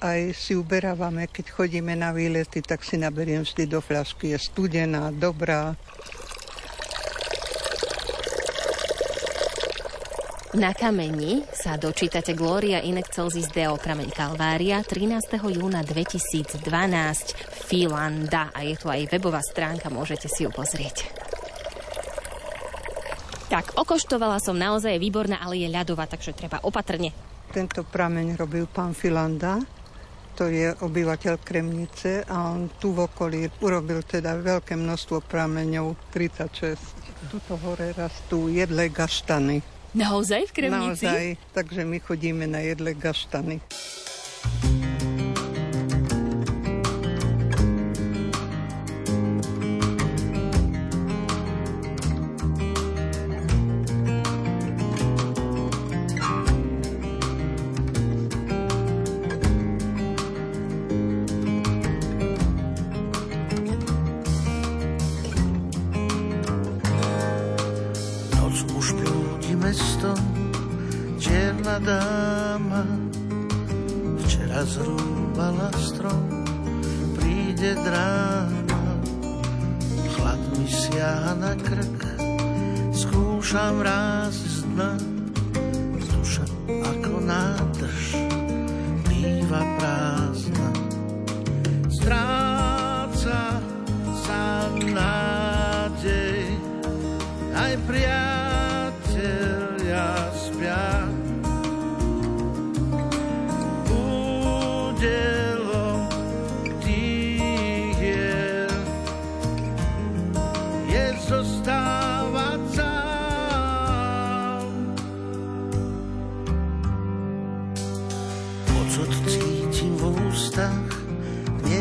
aj 0.00 0.32
si 0.32 0.56
uberávame, 0.56 1.28
keď 1.28 1.52
chodíme 1.52 1.92
na 1.92 2.10
výlety, 2.10 2.64
tak 2.64 2.80
si 2.80 2.96
naberiem 2.96 3.44
vždy 3.44 3.68
do 3.68 3.84
fľašky. 3.84 4.32
Je 4.32 4.38
studená, 4.40 5.12
dobrá. 5.12 5.76
Na 10.50 10.74
kameni 10.74 11.46
sa 11.54 11.78
dočítate 11.78 12.34
Gloria 12.34 12.82
in 12.82 12.98
excelsis 12.98 13.46
Deo 13.54 13.78
prameň 13.78 14.10
Kalvária 14.10 14.82
13. 14.82 15.38
júna 15.46 15.86
2012 15.86 16.58
Filanda 17.70 18.50
a 18.50 18.66
je 18.66 18.74
tu 18.74 18.90
aj 18.90 19.06
webová 19.14 19.38
stránka, 19.46 19.86
môžete 19.94 20.26
si 20.26 20.42
ju 20.42 20.50
pozrieť. 20.50 21.06
Tak, 23.46 23.78
okoštovala 23.78 24.42
som, 24.42 24.58
naozaj 24.58 24.98
je 24.98 25.02
výborná, 25.02 25.38
ale 25.38 25.62
je 25.62 25.70
ľadová, 25.70 26.10
takže 26.10 26.34
treba 26.34 26.58
opatrne. 26.66 27.14
Tento 27.54 27.86
prameň 27.86 28.34
robil 28.34 28.66
pán 28.66 28.90
Filanda 28.90 29.62
to 30.40 30.48
je 30.48 30.72
obyvateľ 30.72 31.36
Kremnice 31.44 32.24
a 32.24 32.48
on 32.48 32.72
tu 32.80 32.96
v 32.96 33.04
okolí 33.04 33.44
urobil 33.60 34.00
teda 34.00 34.40
veľké 34.40 34.72
množstvo 34.72 35.20
prameňov, 35.28 36.08
36. 36.16 36.80
Tuto 37.28 37.60
hore 37.60 37.92
rastú 37.92 38.48
jedle 38.48 38.88
gaštany. 38.88 39.60
Naozaj 39.92 40.48
v 40.48 40.52
Kremnici? 40.56 41.04
Naozaj, 41.04 41.24
takže 41.52 41.84
my 41.84 42.00
chodíme 42.00 42.48
na 42.48 42.64
jedle 42.64 42.96
gaštany. 42.96 43.60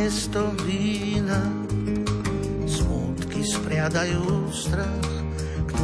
miesto 0.09 0.41
vína. 0.65 1.37
Smutky 2.65 3.45
spriadajú 3.45 4.49
strach, 4.49 5.05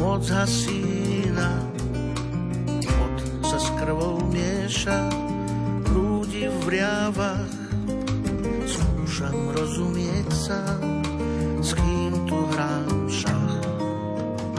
moc 0.02 0.26
hasína. 0.26 1.62
Pot 2.66 3.46
sa 3.46 3.54
s 3.54 3.70
krvou 3.78 4.18
mieša, 4.34 5.14
prúdi 5.86 6.50
v 6.50 6.58
riavach. 6.66 7.54
Skúšam 8.66 9.54
rozumieť 9.54 10.26
sa, 10.34 10.58
s 11.62 11.70
kým 11.78 12.26
tu 12.26 12.50
hrám 12.50 13.06
šach. 13.06 13.62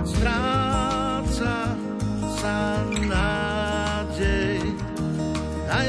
Stráca 0.07 1.75
sa 2.39 2.55
nádej, 3.03 4.63
aj. 5.67 5.87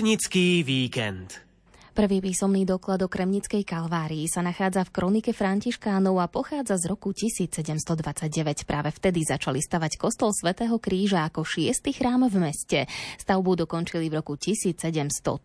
Pútnický 0.00 0.64
víkend. 0.64 1.49
Prvý 2.00 2.24
písomný 2.24 2.64
doklad 2.64 3.04
o 3.04 3.12
Kremnickej 3.12 3.60
kalvárii 3.60 4.24
sa 4.24 4.40
nachádza 4.40 4.88
v 4.88 4.94
kronike 4.96 5.36
Františkánov 5.36 6.16
a 6.16 6.32
pochádza 6.32 6.80
z 6.80 6.88
roku 6.88 7.12
1729. 7.12 8.64
Práve 8.64 8.88
vtedy 8.88 9.20
začali 9.20 9.60
stavať 9.60 10.00
kostol 10.00 10.32
svätého 10.32 10.80
Kríža 10.80 11.28
ako 11.28 11.44
šiestý 11.44 11.92
chrám 11.92 12.24
v 12.32 12.40
meste. 12.40 12.88
Stavbu 13.20 13.52
dokončili 13.52 14.08
v 14.08 14.16
roku 14.16 14.40
1734. 14.40 15.44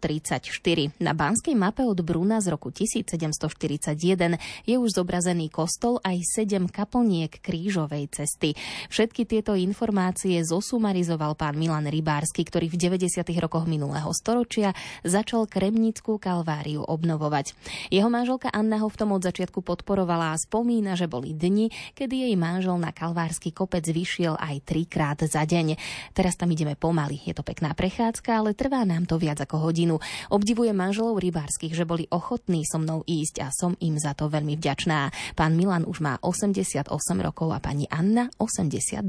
Na 1.03 1.11
banskej 1.11 1.59
mape 1.59 1.83
od 1.83 1.99
Bruna 1.99 2.39
z 2.39 2.55
roku 2.55 2.71
1741 2.71 4.39
je 4.63 4.75
už 4.79 4.95
zobrazený 4.95 5.51
kostol 5.51 5.99
aj 6.07 6.23
sedem 6.23 6.71
kaplniek 6.71 7.35
krížovej 7.35 8.15
cesty. 8.15 8.55
Všetky 8.87 9.27
tieto 9.27 9.59
informácie 9.59 10.39
zosumarizoval 10.39 11.35
pán 11.35 11.59
Milan 11.59 11.91
Rybársky, 11.91 12.47
ktorý 12.47 12.71
v 12.71 12.95
90. 12.95 13.27
rokoch 13.43 13.67
minulého 13.67 14.07
storočia 14.15 14.71
začal 15.03 15.51
Kremnickú 15.51 16.15
kalváriu 16.15 16.44
obnovovať. 16.85 17.57
Jeho 17.89 18.09
manželka 18.11 18.53
Anna 18.53 18.77
ho 18.83 18.87
v 18.91 18.99
tom 18.99 19.17
od 19.17 19.25
začiatku 19.25 19.65
podporovala 19.65 20.35
a 20.35 20.39
spomína, 20.39 20.93
že 20.93 21.09
boli 21.09 21.33
dni, 21.33 21.73
kedy 21.97 22.29
jej 22.29 22.35
manžel 22.37 22.77
na 22.77 22.93
kalvársky 22.93 23.49
kopec 23.49 23.81
vyšiel 23.89 24.37
aj 24.37 24.61
trikrát 24.67 25.17
za 25.25 25.41
deň. 25.41 25.79
Teraz 26.13 26.37
tam 26.37 26.53
ideme 26.53 26.77
pomaly, 26.77 27.21
je 27.25 27.33
to 27.33 27.41
pekná 27.41 27.73
prechádzka, 27.73 28.43
ale 28.43 28.53
trvá 28.53 28.85
nám 28.85 29.09
to 29.09 29.17
viac 29.17 29.41
ako 29.41 29.69
hodinu. 29.69 29.97
Obdivujem 30.29 30.75
manželov 30.75 31.17
rybárskych, 31.17 31.73
že 31.73 31.87
boli 31.87 32.05
ochotní 32.11 32.67
so 32.67 32.77
mnou 32.77 33.01
ísť 33.07 33.35
a 33.41 33.49
som 33.49 33.73
im 33.81 33.97
za 33.97 34.13
to 34.13 34.29
veľmi 34.29 34.59
vďačná. 34.59 35.09
Pán 35.33 35.57
Milan 35.57 35.87
už 35.87 36.03
má 36.03 36.19
88 36.21 36.91
rokov 37.23 37.49
a 37.55 37.59
pani 37.63 37.89
Anna 37.89 38.29
82. 38.37 39.01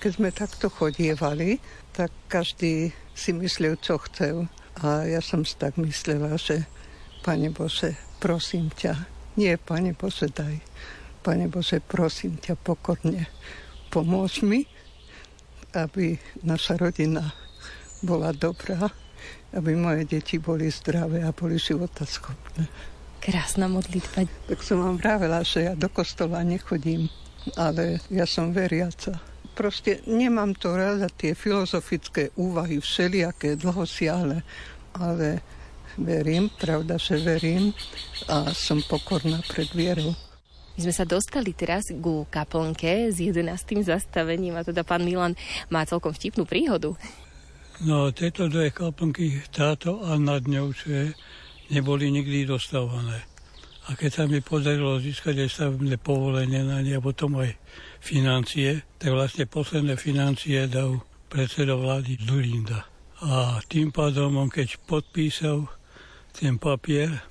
Keď 0.00 0.10
sme 0.20 0.34
takto 0.34 0.68
chodievali, 0.68 1.62
tak 1.94 2.10
každý 2.26 2.90
si 3.14 3.30
myslel, 3.32 3.78
čo 3.78 3.96
chcel. 4.04 4.50
A 4.82 5.06
ja 5.06 5.22
som 5.22 5.46
si 5.46 5.54
tak 5.54 5.78
myslela, 5.78 6.34
že 6.34 6.66
Pane 7.22 7.54
Bože, 7.54 7.94
prosím 8.18 8.74
ťa, 8.74 9.06
nie 9.38 9.54
Pane 9.54 9.94
Bože, 9.94 10.26
daj. 10.32 10.58
Pane 11.22 11.46
Bože, 11.46 11.78
prosím 11.80 12.36
ťa 12.42 12.58
pokorne, 12.58 13.30
pomôž 13.88 14.42
mi, 14.42 14.66
aby 15.74 16.18
naša 16.42 16.78
rodina 16.78 17.34
bola 18.04 18.34
dobrá, 18.34 18.92
aby 19.54 19.72
moje 19.78 20.04
deti 20.04 20.36
boli 20.36 20.68
zdravé 20.68 21.24
a 21.24 21.32
boli 21.32 21.56
životaschopné. 21.56 22.66
Krásna 23.24 23.72
modlitba. 23.72 24.28
Tak 24.50 24.60
som 24.60 24.84
vám 24.84 25.00
vravela, 25.00 25.40
že 25.40 25.64
ja 25.64 25.72
do 25.72 25.88
kostola 25.88 26.44
nechodím, 26.44 27.08
ale 27.56 28.04
ja 28.12 28.28
som 28.28 28.52
veriaca. 28.52 29.33
Proste 29.54 30.02
nemám 30.10 30.58
to 30.58 30.74
rada, 30.74 31.06
tie 31.06 31.38
filozofické 31.38 32.34
úvahy 32.34 32.82
všelijaké 32.82 33.54
dlhosiahle, 33.54 34.42
ale 34.98 35.40
verím, 35.94 36.50
pravda, 36.50 36.98
že 36.98 37.22
verím 37.22 37.70
a 38.26 38.50
som 38.50 38.82
pokorná 38.82 39.38
pred 39.46 39.70
vierou. 39.70 40.10
My 40.74 40.90
sme 40.90 40.94
sa 40.94 41.06
dostali 41.06 41.54
teraz 41.54 41.86
ku 42.02 42.26
kaplnke 42.26 43.14
s 43.14 43.22
11. 43.22 43.46
zastavením 43.86 44.58
a 44.58 44.66
teda 44.66 44.82
pán 44.82 45.06
Milan 45.06 45.38
má 45.70 45.86
celkom 45.86 46.10
vtipnú 46.10 46.42
príhodu. 46.42 46.98
No 47.86 48.10
tieto 48.10 48.50
dve 48.50 48.74
kaplnky, 48.74 49.38
táto 49.54 50.02
a 50.02 50.18
nad 50.18 50.42
ňou, 50.42 50.74
čo 50.74 50.86
je, 50.90 51.04
neboli 51.70 52.10
nikdy 52.10 52.42
dostávané. 52.42 53.22
A 53.86 53.94
keď 53.94 54.10
sa 54.10 54.24
mi 54.26 54.42
podarilo 54.42 54.98
získať 54.98 55.46
aj 55.46 55.50
stavebné 55.50 55.94
povolenie 56.02 56.66
na 56.66 56.82
ne 56.82 56.98
a 56.98 57.04
potom 57.04 57.38
aj 57.38 57.54
financie, 58.04 58.84
tak 59.00 59.16
vlastne 59.16 59.48
posledné 59.48 59.96
financie 59.96 60.68
dal 60.68 61.00
predseda 61.32 61.72
vlády 61.72 62.20
Zurinda. 62.20 62.84
A 63.24 63.64
tým 63.64 63.88
pádom 63.88 64.36
on 64.36 64.52
keď 64.52 64.76
podpísal 64.84 65.64
ten 66.36 66.60
papier, 66.60 67.24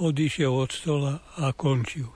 odišiel 0.00 0.48
od 0.48 0.72
stola 0.72 1.20
a 1.36 1.52
končil. 1.52 2.08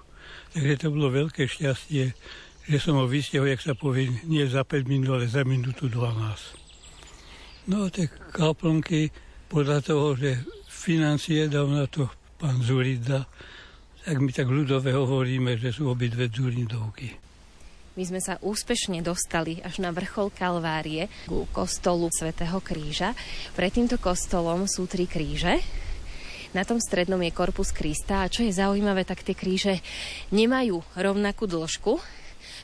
Takže 0.57 0.89
to 0.89 0.89
bolo 0.97 1.13
veľké 1.13 1.45
šťastie, 1.45 2.17
že 2.65 2.77
som 2.81 2.97
ho 2.97 3.05
vystihol, 3.05 3.53
jak 3.53 3.61
sa 3.61 3.77
povie, 3.77 4.09
nie 4.25 4.49
za 4.49 4.65
5 4.65 4.89
minút, 4.89 5.21
ale 5.21 5.29
za 5.29 5.45
minútu 5.45 5.93
12. 5.93 7.69
No 7.69 7.93
tie 7.93 8.09
kaplnky, 8.33 9.13
podľa 9.53 9.85
toho, 9.85 10.17
že 10.17 10.41
financie 10.73 11.53
dal 11.53 11.69
na 11.69 11.85
to 11.85 12.09
pán 12.41 12.65
Zurida, 12.65 13.29
tak 14.09 14.25
my 14.25 14.33
tak 14.33 14.49
ľudové 14.49 14.97
hovoríme, 14.97 15.61
že 15.61 15.69
sú 15.69 15.93
obidve 15.93 16.33
Zurindovky. 16.33 17.28
My 17.99 18.07
sme 18.07 18.23
sa 18.23 18.39
úspešne 18.39 19.03
dostali 19.03 19.59
až 19.59 19.83
na 19.83 19.91
vrchol 19.91 20.31
Kalvárie 20.31 21.11
ku 21.27 21.51
kostolu 21.51 22.07
svätého 22.15 22.63
Kríža. 22.63 23.11
Pred 23.59 23.75
týmto 23.75 23.99
kostolom 23.99 24.71
sú 24.71 24.87
tri 24.87 25.11
kríže. 25.11 25.59
Na 26.55 26.63
tom 26.63 26.79
strednom 26.79 27.19
je 27.19 27.35
korpus 27.35 27.75
Krista 27.75 28.23
a 28.23 28.31
čo 28.31 28.47
je 28.47 28.55
zaujímavé, 28.55 29.03
tak 29.03 29.27
tie 29.27 29.35
kríže 29.35 29.83
nemajú 30.31 30.79
rovnakú 30.95 31.51
dĺžku. 31.51 31.99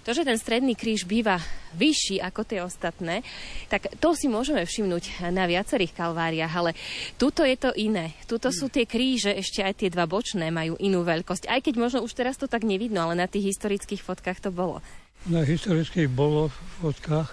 To, 0.07 0.11
že 0.15 0.23
ten 0.23 0.39
stredný 0.39 0.79
kríž 0.79 1.03
býva 1.03 1.43
vyšší 1.75 2.23
ako 2.23 2.41
tie 2.47 2.63
ostatné, 2.63 3.27
tak 3.67 3.91
to 3.99 4.15
si 4.15 4.31
môžeme 4.31 4.63
všimnúť 4.63 5.19
na 5.35 5.51
viacerých 5.51 5.99
kalváriách, 5.99 6.55
ale 6.55 6.79
tuto 7.19 7.43
je 7.43 7.59
to 7.59 7.75
iné. 7.75 8.15
Tuto 8.31 8.55
sú 8.55 8.71
tie 8.71 8.87
kríže, 8.87 9.35
ešte 9.35 9.67
aj 9.67 9.83
tie 9.83 9.91
dva 9.91 10.07
bočné 10.07 10.55
majú 10.55 10.79
inú 10.79 11.03
veľkosť. 11.03 11.51
Aj 11.51 11.59
keď 11.59 11.75
možno 11.75 12.07
už 12.07 12.15
teraz 12.15 12.39
to 12.39 12.47
tak 12.47 12.63
nevidno, 12.63 13.03
ale 13.03 13.19
na 13.19 13.27
tých 13.27 13.51
historických 13.51 13.99
fotkách 13.99 14.39
to 14.39 14.55
bolo. 14.55 14.79
Na 15.25 15.41
historických 15.41 16.13
bolo 16.13 16.53
v 16.53 16.57
fotkách. 16.85 17.33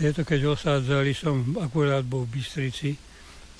Tieto, 0.00 0.24
keď 0.24 0.56
osádzali, 0.56 1.12
som 1.12 1.44
akurát 1.60 2.00
bol 2.08 2.24
v 2.24 2.40
Bystrici, 2.40 2.96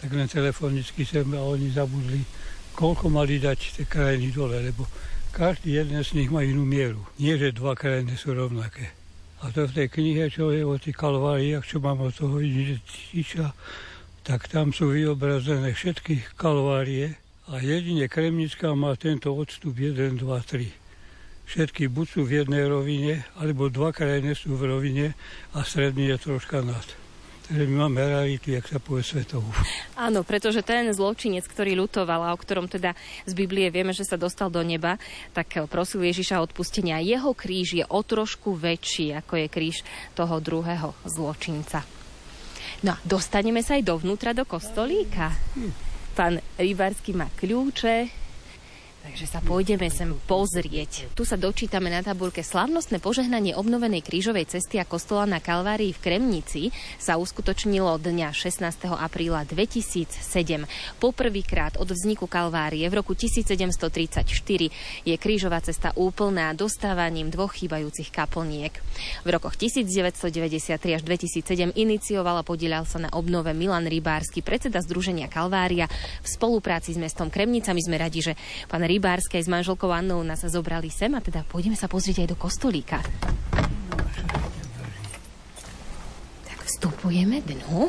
tak 0.01 0.17
len 0.17 0.25
telefonicky 0.25 1.05
sem 1.05 1.29
a 1.37 1.45
oni 1.45 1.69
zabudli, 1.69 2.25
koľko 2.73 3.13
mali 3.13 3.37
dať 3.37 3.77
tie 3.77 3.85
krajiny 3.85 4.33
dole, 4.33 4.57
lebo 4.57 4.89
každý 5.37 5.85
jeden 5.85 6.01
z 6.01 6.17
nich 6.17 6.33
má 6.33 6.41
inú 6.41 6.65
mieru. 6.65 7.05
Nie, 7.21 7.37
že 7.37 7.53
dva 7.53 7.77
krajiny 7.77 8.17
sú 8.17 8.33
rovnaké. 8.33 8.89
A 9.45 9.53
to 9.53 9.69
v 9.69 9.85
tej 9.85 9.89
knihe, 10.01 10.33
čo 10.33 10.49
je 10.49 10.65
o 10.65 10.81
tých 10.81 10.97
kalváriách, 10.97 11.69
čo 11.69 11.77
mám 11.77 12.01
od 12.01 12.17
toho 12.17 12.41
Iničiča, 12.41 13.53
tak 14.25 14.49
tam 14.49 14.73
sú 14.73 14.97
vyobrazené 14.97 15.77
všetky 15.77 16.41
kalvárie 16.41 17.21
a 17.53 17.61
jedine 17.61 18.09
Kremnická 18.09 18.73
má 18.73 18.97
tento 18.97 19.29
odstup 19.37 19.77
1, 19.77 20.17
2, 20.17 20.25
3 20.25 20.82
všetky 21.47 21.89
buď 21.91 22.07
sú 22.09 22.21
v 22.27 22.45
jednej 22.45 22.65
rovine, 22.67 23.27
alebo 23.39 23.73
dva 23.73 23.91
krajiny 23.95 24.37
sú 24.37 24.55
v 24.57 24.69
rovine 24.69 25.07
a 25.57 25.63
stredný 25.63 26.13
je 26.15 26.17
troška 26.19 26.65
nad. 26.65 26.85
Takže 27.43 27.69
my 27.69 27.85
máme 27.85 28.01
realitu, 28.01 28.55
jak 28.55 28.65
sa 28.65 28.79
povie 28.79 29.03
svetovú. 29.03 29.51
Áno, 29.99 30.23
pretože 30.23 30.63
ten 30.63 30.89
zločinec, 30.95 31.43
ktorý 31.45 31.75
lutoval 31.75 32.23
a 32.25 32.33
o 32.33 32.39
ktorom 32.39 32.71
teda 32.71 32.95
z 33.27 33.33
Biblie 33.35 33.69
vieme, 33.69 33.91
že 33.91 34.07
sa 34.07 34.15
dostal 34.17 34.49
do 34.49 34.63
neba, 34.63 34.97
tak 35.35 35.67
prosil 35.67 36.07
Ježiša 36.07 36.39
odpustenia. 36.39 37.03
Jeho 37.03 37.35
kríž 37.35 37.83
je 37.83 37.85
o 37.85 38.01
trošku 38.01 38.57
väčší, 38.57 39.19
ako 39.19 39.43
je 39.43 39.47
kríž 39.51 39.85
toho 40.15 40.39
druhého 40.39 40.95
zločinca. 41.05 41.83
No 42.87 42.95
a 42.95 42.99
dostaneme 43.05 43.61
sa 43.61 43.77
aj 43.77 43.85
dovnútra 43.91 44.33
do 44.33 44.47
kostolíka. 44.47 45.35
Pán 46.15 46.41
Rybársky 46.57 47.13
má 47.13 47.27
kľúče, 47.37 48.09
Takže 49.03 49.27
sa 49.27 49.43
pôjdeme 49.43 49.91
sem 49.91 50.15
pozrieť. 50.31 51.11
Tu 51.19 51.27
sa 51.27 51.35
dočítame 51.35 51.91
na 51.91 52.07
tabulke 52.07 52.47
slavnostné 52.47 53.03
požehnanie 53.03 53.51
obnovenej 53.59 54.07
krížovej 54.07 54.47
cesty 54.47 54.79
a 54.79 54.87
kostola 54.87 55.27
na 55.27 55.43
Kalvárii 55.43 55.91
v 55.91 55.99
Kremnici 55.99 56.71
sa 57.03 57.19
uskutočnilo 57.19 57.99
dňa 57.99 58.31
16. 58.31 58.63
apríla 58.95 59.43
2007. 59.51 60.23
Poprvýkrát 61.03 61.83
od 61.83 61.91
vzniku 61.91 62.31
Kalvárie 62.31 62.87
v 62.87 63.03
roku 63.03 63.19
1734 63.19 64.23
je 65.03 65.15
krížová 65.19 65.59
cesta 65.59 65.91
úplná 65.99 66.55
dostávaním 66.55 67.27
dvoch 67.27 67.59
chýbajúcich 67.59 68.15
kaplniek. 68.15 68.71
V 69.27 69.29
rokoch 69.35 69.59
1993 69.59 70.79
až 70.95 71.03
2007 71.03 71.75
inicioval 71.75 72.39
a 72.39 72.47
podielal 72.47 72.87
sa 72.87 73.03
na 73.03 73.11
obnove 73.11 73.51
Milan 73.51 73.91
Rybársky, 73.91 74.47
predseda 74.47 74.79
Združenia 74.79 75.27
Kalvária 75.27 75.91
v 76.23 76.29
spolupráci 76.31 76.95
s 76.95 77.03
mestom 77.03 77.35
Kremnica. 77.35 77.75
My 77.75 77.83
sme 77.83 77.99
radi, 77.99 78.23
že 78.23 78.39
pán 78.71 78.92
Rybárskej 78.93 79.41
s 79.41 79.49
manželkou 79.49 79.89
Annou 79.89 80.21
nás 80.21 80.45
zobrali 80.45 80.93
sem 80.93 81.09
a 81.17 81.25
teda 81.25 81.49
pôjdeme 81.49 81.73
sa 81.73 81.89
pozrieť 81.89 82.29
aj 82.29 82.29
do 82.29 82.37
kostolíka. 82.37 83.01
Tak 86.45 86.59
vstupujeme 86.69 87.41
dnu. 87.41 87.89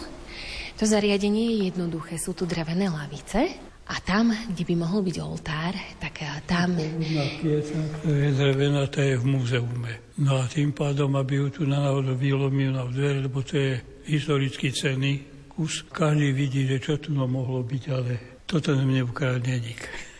To 0.79 0.83
zariadenie 0.87 1.51
je 1.51 1.75
jednoduché. 1.75 2.15
Sú 2.15 2.31
tu 2.31 2.47
drevené 2.47 2.87
lavice 2.87 3.51
a 3.83 3.99
tam, 3.99 4.31
kde 4.31 4.63
by 4.63 4.75
mohol 4.79 5.03
byť 5.03 5.17
oltár, 5.19 5.75
tak 5.99 6.23
eh, 6.23 6.39
tam... 6.47 6.79
je 6.79 8.31
drevená, 8.31 8.87
tá 8.87 9.03
je 9.03 9.19
v 9.19 9.25
múzeume. 9.27 10.15
No 10.23 10.39
a 10.39 10.47
tým 10.47 10.71
pádom, 10.71 11.19
aby 11.19 11.43
ju 11.43 11.47
tu 11.51 11.61
na 11.67 11.83
náhodou 11.83 12.15
vylomil 12.15 12.79
na 12.79 12.87
dvere, 12.87 13.19
lebo 13.27 13.43
to 13.43 13.59
je 13.59 13.83
historicky 14.07 14.71
cenný 14.71 15.19
kus. 15.51 15.83
Každý 15.83 16.31
vidí, 16.31 16.63
že 16.63 16.79
čo 16.79 16.95
tu 16.95 17.11
no 17.11 17.27
mohlo 17.27 17.59
byť, 17.59 17.83
ale 17.91 18.39
toto 18.47 18.71
nám 18.71 18.87
neukradne 18.87 19.59
nik. 19.59 20.12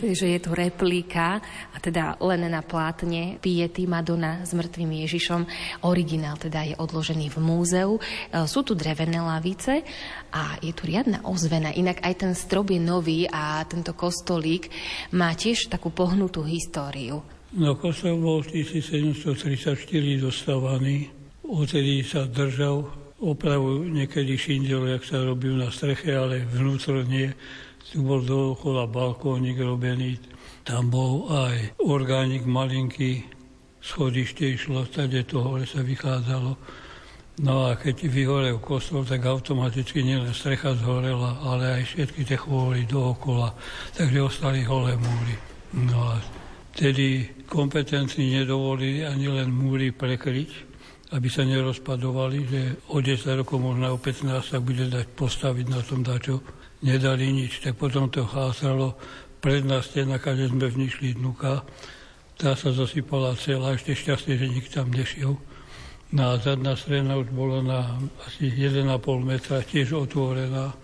Takže 0.00 0.26
je 0.26 0.40
to 0.40 0.56
replika 0.56 1.40
a 1.72 1.76
teda 1.78 2.16
len 2.24 2.48
na 2.48 2.64
plátne 2.64 3.36
Piety 3.38 3.84
Madonna 3.84 4.42
s 4.42 4.56
mŕtvým 4.56 5.04
Ježišom. 5.04 5.42
Originál 5.84 6.40
teda 6.40 6.64
je 6.64 6.74
odložený 6.76 7.28
v 7.32 7.38
múzeu. 7.38 7.90
E, 7.96 8.00
sú 8.48 8.64
tu 8.64 8.72
drevené 8.72 9.20
lavice 9.20 9.84
a 10.32 10.56
je 10.64 10.72
tu 10.72 10.88
riadna 10.88 11.20
ozvena. 11.28 11.72
Inak 11.72 12.00
aj 12.00 12.14
ten 12.24 12.32
strop 12.32 12.72
je 12.72 12.80
nový 12.80 13.28
a 13.28 13.60
tento 13.68 13.92
kostolík 13.92 14.72
má 15.12 15.36
tiež 15.36 15.68
takú 15.68 15.92
pohnutú 15.92 16.42
históriu. 16.42 17.20
No 17.50 17.74
kostol 17.74 18.16
bol 18.22 18.46
v 18.46 18.62
1734 18.62 19.74
dostávaný. 20.22 21.10
Odtedy 21.42 22.06
sa 22.06 22.30
držal 22.30 22.86
opravu 23.20 23.84
niekedy 23.84 24.38
šindel, 24.38 24.86
jak 24.96 25.04
sa 25.04 25.20
robil 25.20 25.58
na 25.58 25.68
streche, 25.68 26.14
ale 26.16 26.46
vnútorne 26.46 27.36
tu 27.90 28.06
bol 28.06 28.22
dookola 28.22 28.86
balkónik 28.86 29.58
robený, 29.58 30.14
tam 30.62 30.94
bol 30.94 31.26
aj 31.26 31.74
orgánik 31.82 32.46
malinký, 32.46 33.26
schodište 33.82 34.46
išlo, 34.54 34.86
tady 34.86 35.26
to 35.26 35.42
hore 35.42 35.66
sa 35.66 35.82
vychádzalo. 35.82 36.54
No 37.40 37.66
a 37.66 37.74
keď 37.74 38.06
vyhorel 38.06 38.62
kostol, 38.62 39.02
tak 39.02 39.26
automaticky 39.26 40.06
nielen 40.06 40.30
strecha 40.30 40.76
zhorela, 40.78 41.40
ale 41.42 41.82
aj 41.82 41.82
všetky 41.90 42.22
tie 42.28 42.38
chvôry 42.38 42.86
dookola, 42.86 43.56
takže 43.96 44.22
ostali 44.22 44.62
holé 44.62 44.94
múry. 44.94 45.34
No 45.74 46.14
a 46.14 46.20
tedy 46.76 47.26
kompetentní 47.50 48.38
nedovolili 48.38 49.02
ani 49.02 49.26
len 49.26 49.50
múry 49.50 49.90
prekryť, 49.90 50.69
aby 51.10 51.28
sa 51.28 51.42
nerozpadovali, 51.42 52.38
že 52.46 52.60
o 52.94 53.02
10 53.02 53.42
rokov, 53.42 53.58
možno 53.58 53.94
o 53.94 53.98
15 53.98 54.30
sa 54.46 54.58
bude 54.62 54.86
dať 54.86 55.06
postaviť 55.18 55.66
na 55.66 55.80
tom 55.82 56.06
dačo 56.06 56.38
nedali 56.80 57.28
nič, 57.32 57.60
tak 57.60 57.76
potom 57.76 58.08
to 58.08 58.24
chásalo. 58.24 58.96
Predná 59.40 59.80
stena, 59.80 60.20
kde 60.20 60.52
sme 60.52 60.68
vnišli 60.68 61.16
dnuka, 61.16 61.64
tá 62.36 62.52
sa 62.56 62.72
zasypala 62.72 63.36
celá, 63.36 63.76
ešte 63.76 63.96
šťastie, 63.96 64.36
že 64.36 64.46
nik 64.48 64.68
tam 64.68 64.92
nešiel. 64.92 65.36
No 66.10 66.36
zadná 66.42 66.74
strana 66.74 67.16
už 67.16 67.30
bola 67.32 67.62
na 67.62 67.80
asi 68.26 68.52
1,5 68.52 68.84
metra, 69.22 69.62
tiež 69.64 69.96
otvorená, 69.96 70.74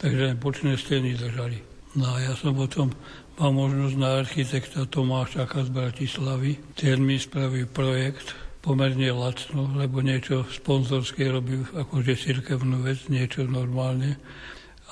takže 0.00 0.38
bočné 0.38 0.78
steny 0.78 1.18
držali. 1.18 1.60
No 1.98 2.14
a 2.14 2.22
ja 2.22 2.32
som 2.36 2.54
potom 2.54 2.94
mal 3.36 3.50
možnosť 3.52 3.96
na 3.98 4.22
architekta 4.22 4.86
Tomáša 4.86 5.48
z 5.48 5.70
Bratislavy. 5.72 6.52
Ten 6.78 7.02
mi 7.02 7.18
spravil 7.18 7.66
projekt, 7.66 8.47
pomerne 8.68 9.08
lacno, 9.16 9.64
lebo 9.72 10.04
niečo 10.04 10.44
sponzorské 10.44 11.32
robil, 11.32 11.64
akože 11.72 12.12
cirkevnú 12.20 12.84
vec, 12.84 13.08
niečo 13.08 13.48
normálne 13.48 14.20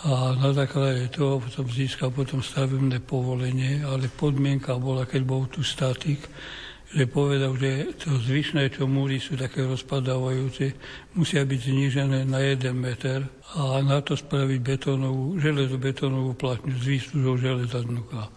a 0.04 0.36
na 0.36 0.52
základe 0.52 1.08
toho 1.08 1.40
potom 1.40 1.68
získal 1.72 2.12
potom 2.12 2.44
stavebné 2.44 3.00
povolenie, 3.00 3.80
ale 3.80 4.12
podmienka 4.12 4.76
bola, 4.76 5.08
keď 5.08 5.22
bol 5.24 5.48
tu 5.48 5.64
statik, 5.64 6.20
že 6.92 7.08
povedal, 7.08 7.56
že 7.56 7.96
to 8.00 8.20
zvyšné, 8.20 8.76
čo 8.76 8.84
múry 8.84 9.16
sú 9.16 9.40
také 9.40 9.64
rozpadávajúce, 9.64 10.76
musia 11.16 11.44
byť 11.44 11.60
znížené 11.60 12.28
na 12.28 12.44
1 12.44 12.76
meter 12.76 13.24
a 13.56 13.80
na 13.80 14.04
to 14.04 14.16
spraviť 14.16 14.60
betónovú, 14.60 15.40
železobetónovú 15.40 16.32
platňu 16.36 16.76
s 16.76 16.84
výslužou 16.84 17.34
železa 17.40 17.80
dnuka. 17.80 18.28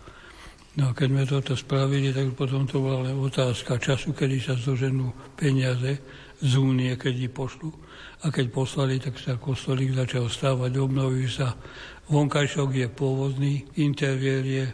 No 0.80 0.96
a 0.96 0.96
keď 0.96 1.08
sme 1.12 1.24
toto 1.28 1.54
spravili, 1.60 2.16
tak 2.16 2.32
potom 2.40 2.64
to 2.64 2.80
bola 2.80 3.12
len 3.12 3.20
otázka 3.20 3.76
času, 3.84 4.16
kedy 4.16 4.40
sa 4.40 4.56
zoženú 4.56 5.12
peniaze 5.36 6.00
z 6.40 6.52
únie, 6.56 6.96
keď 6.96 7.28
ich 7.28 7.34
pošlu 7.36 7.68
a 8.24 8.32
keď 8.32 8.48
poslali, 8.48 8.96
tak 8.96 9.20
sa 9.20 9.36
kostolík 9.36 9.92
začal 9.92 10.32
stávať, 10.32 10.80
obnovil 10.80 11.28
sa. 11.28 11.52
Vonkajšok 12.08 12.80
je 12.80 12.88
pôvodný, 12.88 13.68
interiér 13.76 14.44
je, 14.48 14.66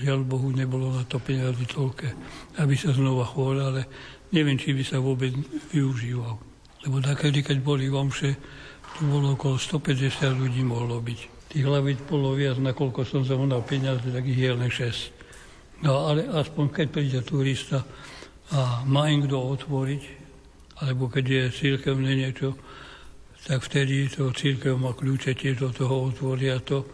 žiaľ 0.00 0.24
Bohu, 0.24 0.48
nebolo 0.48 0.96
na 0.96 1.04
to 1.04 1.20
peniazy 1.20 1.68
toľké, 1.68 2.08
aby 2.56 2.72
sa 2.72 2.96
znova 2.96 3.28
chvôl, 3.28 3.60
ale 3.60 3.84
neviem, 4.32 4.56
či 4.56 4.72
by 4.72 4.80
sa 4.80 4.96
vôbec 4.96 5.36
využíval. 5.76 6.40
Lebo 6.88 7.04
takedy, 7.04 7.44
keď 7.44 7.60
boli 7.60 7.92
omše, 7.92 8.32
tu 8.96 9.12
bolo 9.12 9.36
okolo 9.36 9.60
150 9.60 10.40
ľudí 10.40 10.64
mohlo 10.64 11.04
byť. 11.04 11.52
Tých 11.52 11.68
hlavíc 11.68 12.00
bolo 12.08 12.32
viac, 12.32 12.56
nakoľko 12.56 13.04
som 13.04 13.28
zamonal 13.28 13.60
peniaze, 13.60 14.08
tak 14.08 14.24
ich 14.24 14.40
je 14.40 14.56
len 14.56 14.72
6. 14.72 15.19
No 15.80 16.12
ale 16.12 16.28
aspoň 16.28 16.66
keď 16.68 16.86
príde 16.92 17.20
turista 17.24 17.84
a 18.52 18.84
má 18.84 19.08
im 19.08 19.24
kto 19.24 19.36
otvoriť, 19.36 20.02
alebo 20.84 21.08
keď 21.08 21.24
je 21.24 21.42
církevné 21.56 22.12
niečo, 22.16 22.56
tak 23.48 23.64
vtedy 23.64 24.08
to 24.12 24.28
církev 24.36 24.76
má 24.76 24.92
kľúče, 24.92 25.32
tiež 25.32 25.64
do 25.64 25.70
toho 25.72 26.12
otvoria 26.12 26.60
to, 26.60 26.84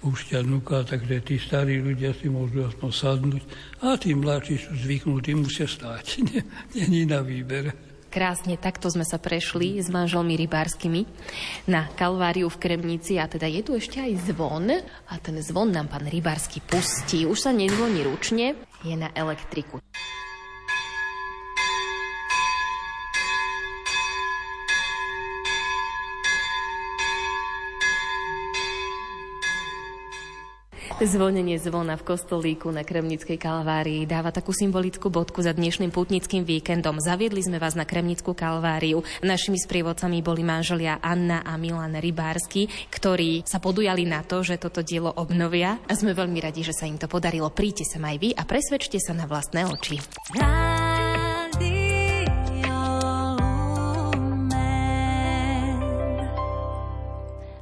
púšťa 0.00 0.40
vnúka, 0.48 0.80
takže 0.80 1.20
tí 1.20 1.36
starí 1.36 1.76
ľudia 1.76 2.16
si 2.16 2.32
môžu 2.32 2.64
aspoň 2.64 2.90
sadnúť 2.90 3.42
a 3.84 4.00
tí 4.00 4.16
mladší 4.16 4.56
sú 4.56 4.72
zvyknutí, 4.72 5.36
musia 5.36 5.68
stáť. 5.68 6.24
Není 6.76 7.04
na 7.04 7.20
výber. 7.20 7.89
Krásne, 8.10 8.58
takto 8.58 8.90
sme 8.90 9.06
sa 9.06 9.22
prešli 9.22 9.78
s 9.78 9.86
manželmi 9.86 10.34
rybárskymi 10.34 11.06
na 11.70 11.86
Kalváriu 11.94 12.50
v 12.50 12.58
Kremnici 12.58 13.22
a 13.22 13.30
teda 13.30 13.46
je 13.46 13.62
tu 13.62 13.78
ešte 13.78 14.02
aj 14.02 14.26
zvon 14.26 14.66
a 14.82 15.14
ten 15.22 15.38
zvon 15.38 15.70
nám 15.70 15.86
pán 15.86 16.10
rybársky 16.10 16.58
pustí. 16.58 17.22
Už 17.22 17.38
sa 17.38 17.54
nezvoní 17.54 18.02
ručne, 18.02 18.58
je 18.82 18.98
na 18.98 19.14
elektriku. 19.14 19.78
Zvonenie 31.00 31.56
zvona 31.56 31.96
v 31.96 32.12
kostolíku 32.12 32.68
na 32.68 32.84
Kremnickej 32.84 33.40
kalvárii 33.40 34.04
dáva 34.04 34.28
takú 34.28 34.52
symbolickú 34.52 35.08
bodku 35.08 35.40
za 35.40 35.56
dnešným 35.56 35.88
putnickým 35.88 36.44
víkendom. 36.44 37.00
Zaviedli 37.00 37.40
sme 37.40 37.56
vás 37.56 37.72
na 37.72 37.88
Kremnickú 37.88 38.36
kalváriu. 38.36 39.00
Našimi 39.24 39.56
sprievodcami 39.56 40.20
boli 40.20 40.44
manželia 40.44 41.00
Anna 41.00 41.40
a 41.40 41.56
Milan 41.56 41.96
Rybársky, 41.96 42.68
ktorí 42.92 43.48
sa 43.48 43.64
podujali 43.64 44.04
na 44.04 44.20
to, 44.28 44.44
že 44.44 44.60
toto 44.60 44.84
dielo 44.84 45.08
obnovia 45.16 45.80
a 45.88 45.92
sme 45.96 46.12
veľmi 46.12 46.36
radi, 46.36 46.68
že 46.68 46.76
sa 46.76 46.84
im 46.84 47.00
to 47.00 47.08
podarilo. 47.08 47.48
Príďte 47.48 47.88
sa 47.88 47.96
aj 47.96 48.16
vy 48.20 48.36
a 48.36 48.44
presvedčte 48.44 49.00
sa 49.00 49.16
na 49.16 49.24
vlastné 49.24 49.64
oči. 49.72 49.96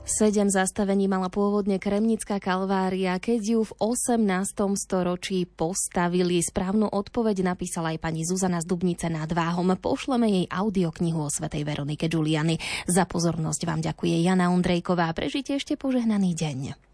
Sedem 0.08 0.48
zastavení 0.48 1.04
mala 1.04 1.28
pôvodne 1.28 1.76
Kremnická 1.76 2.40
kalvária, 2.40 3.20
keď 3.20 3.40
ju 3.44 3.60
v 3.68 3.76
18. 3.92 4.56
storočí 4.80 5.44
postavili. 5.44 6.40
Správnu 6.40 6.88
odpoveď 6.88 7.44
napísala 7.44 7.92
aj 7.92 8.00
pani 8.00 8.24
Zuzana 8.24 8.64
z 8.64 8.72
Dubnice 8.72 9.12
nad 9.12 9.28
Váhom. 9.28 9.68
Pošleme 9.76 10.24
jej 10.32 10.46
audioknihu 10.48 11.20
o 11.20 11.28
svetej 11.28 11.60
Veronike 11.60 12.08
Giuliani. 12.08 12.56
Za 12.88 13.04
pozornosť 13.04 13.68
vám 13.68 13.84
ďakuje 13.84 14.24
Jana 14.24 14.48
Ondrejková. 14.48 15.12
Prežite 15.12 15.60
ešte 15.60 15.76
požehnaný 15.76 16.32
deň. 16.32 16.87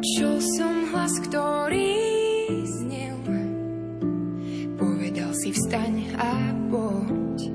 Počul 0.00 0.40
som 0.56 0.88
hlas, 0.96 1.12
ktorý 1.28 1.92
znel. 2.64 3.20
Povedal 4.80 5.28
si 5.36 5.52
vstaň 5.52 6.16
a 6.16 6.56
poď. 6.72 7.52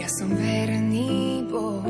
Ja 0.00 0.08
som 0.08 0.32
verný 0.32 1.44
Boh. 1.44 1.84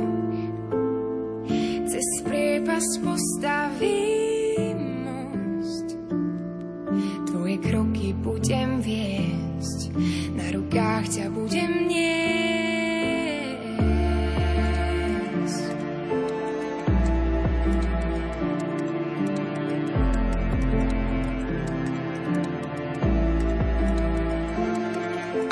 Cez 1.86 2.08
priepas 2.26 2.82
postavím 2.98 4.82
most. 5.06 5.94
Tvoje 7.30 7.62
kroky 7.62 8.18
budem 8.18 8.82
viesť. 8.82 9.94
Na 10.34 10.58
rukách 10.58 11.06
ťa 11.06 11.30
budem 11.30 11.86
nieť. 11.86 12.57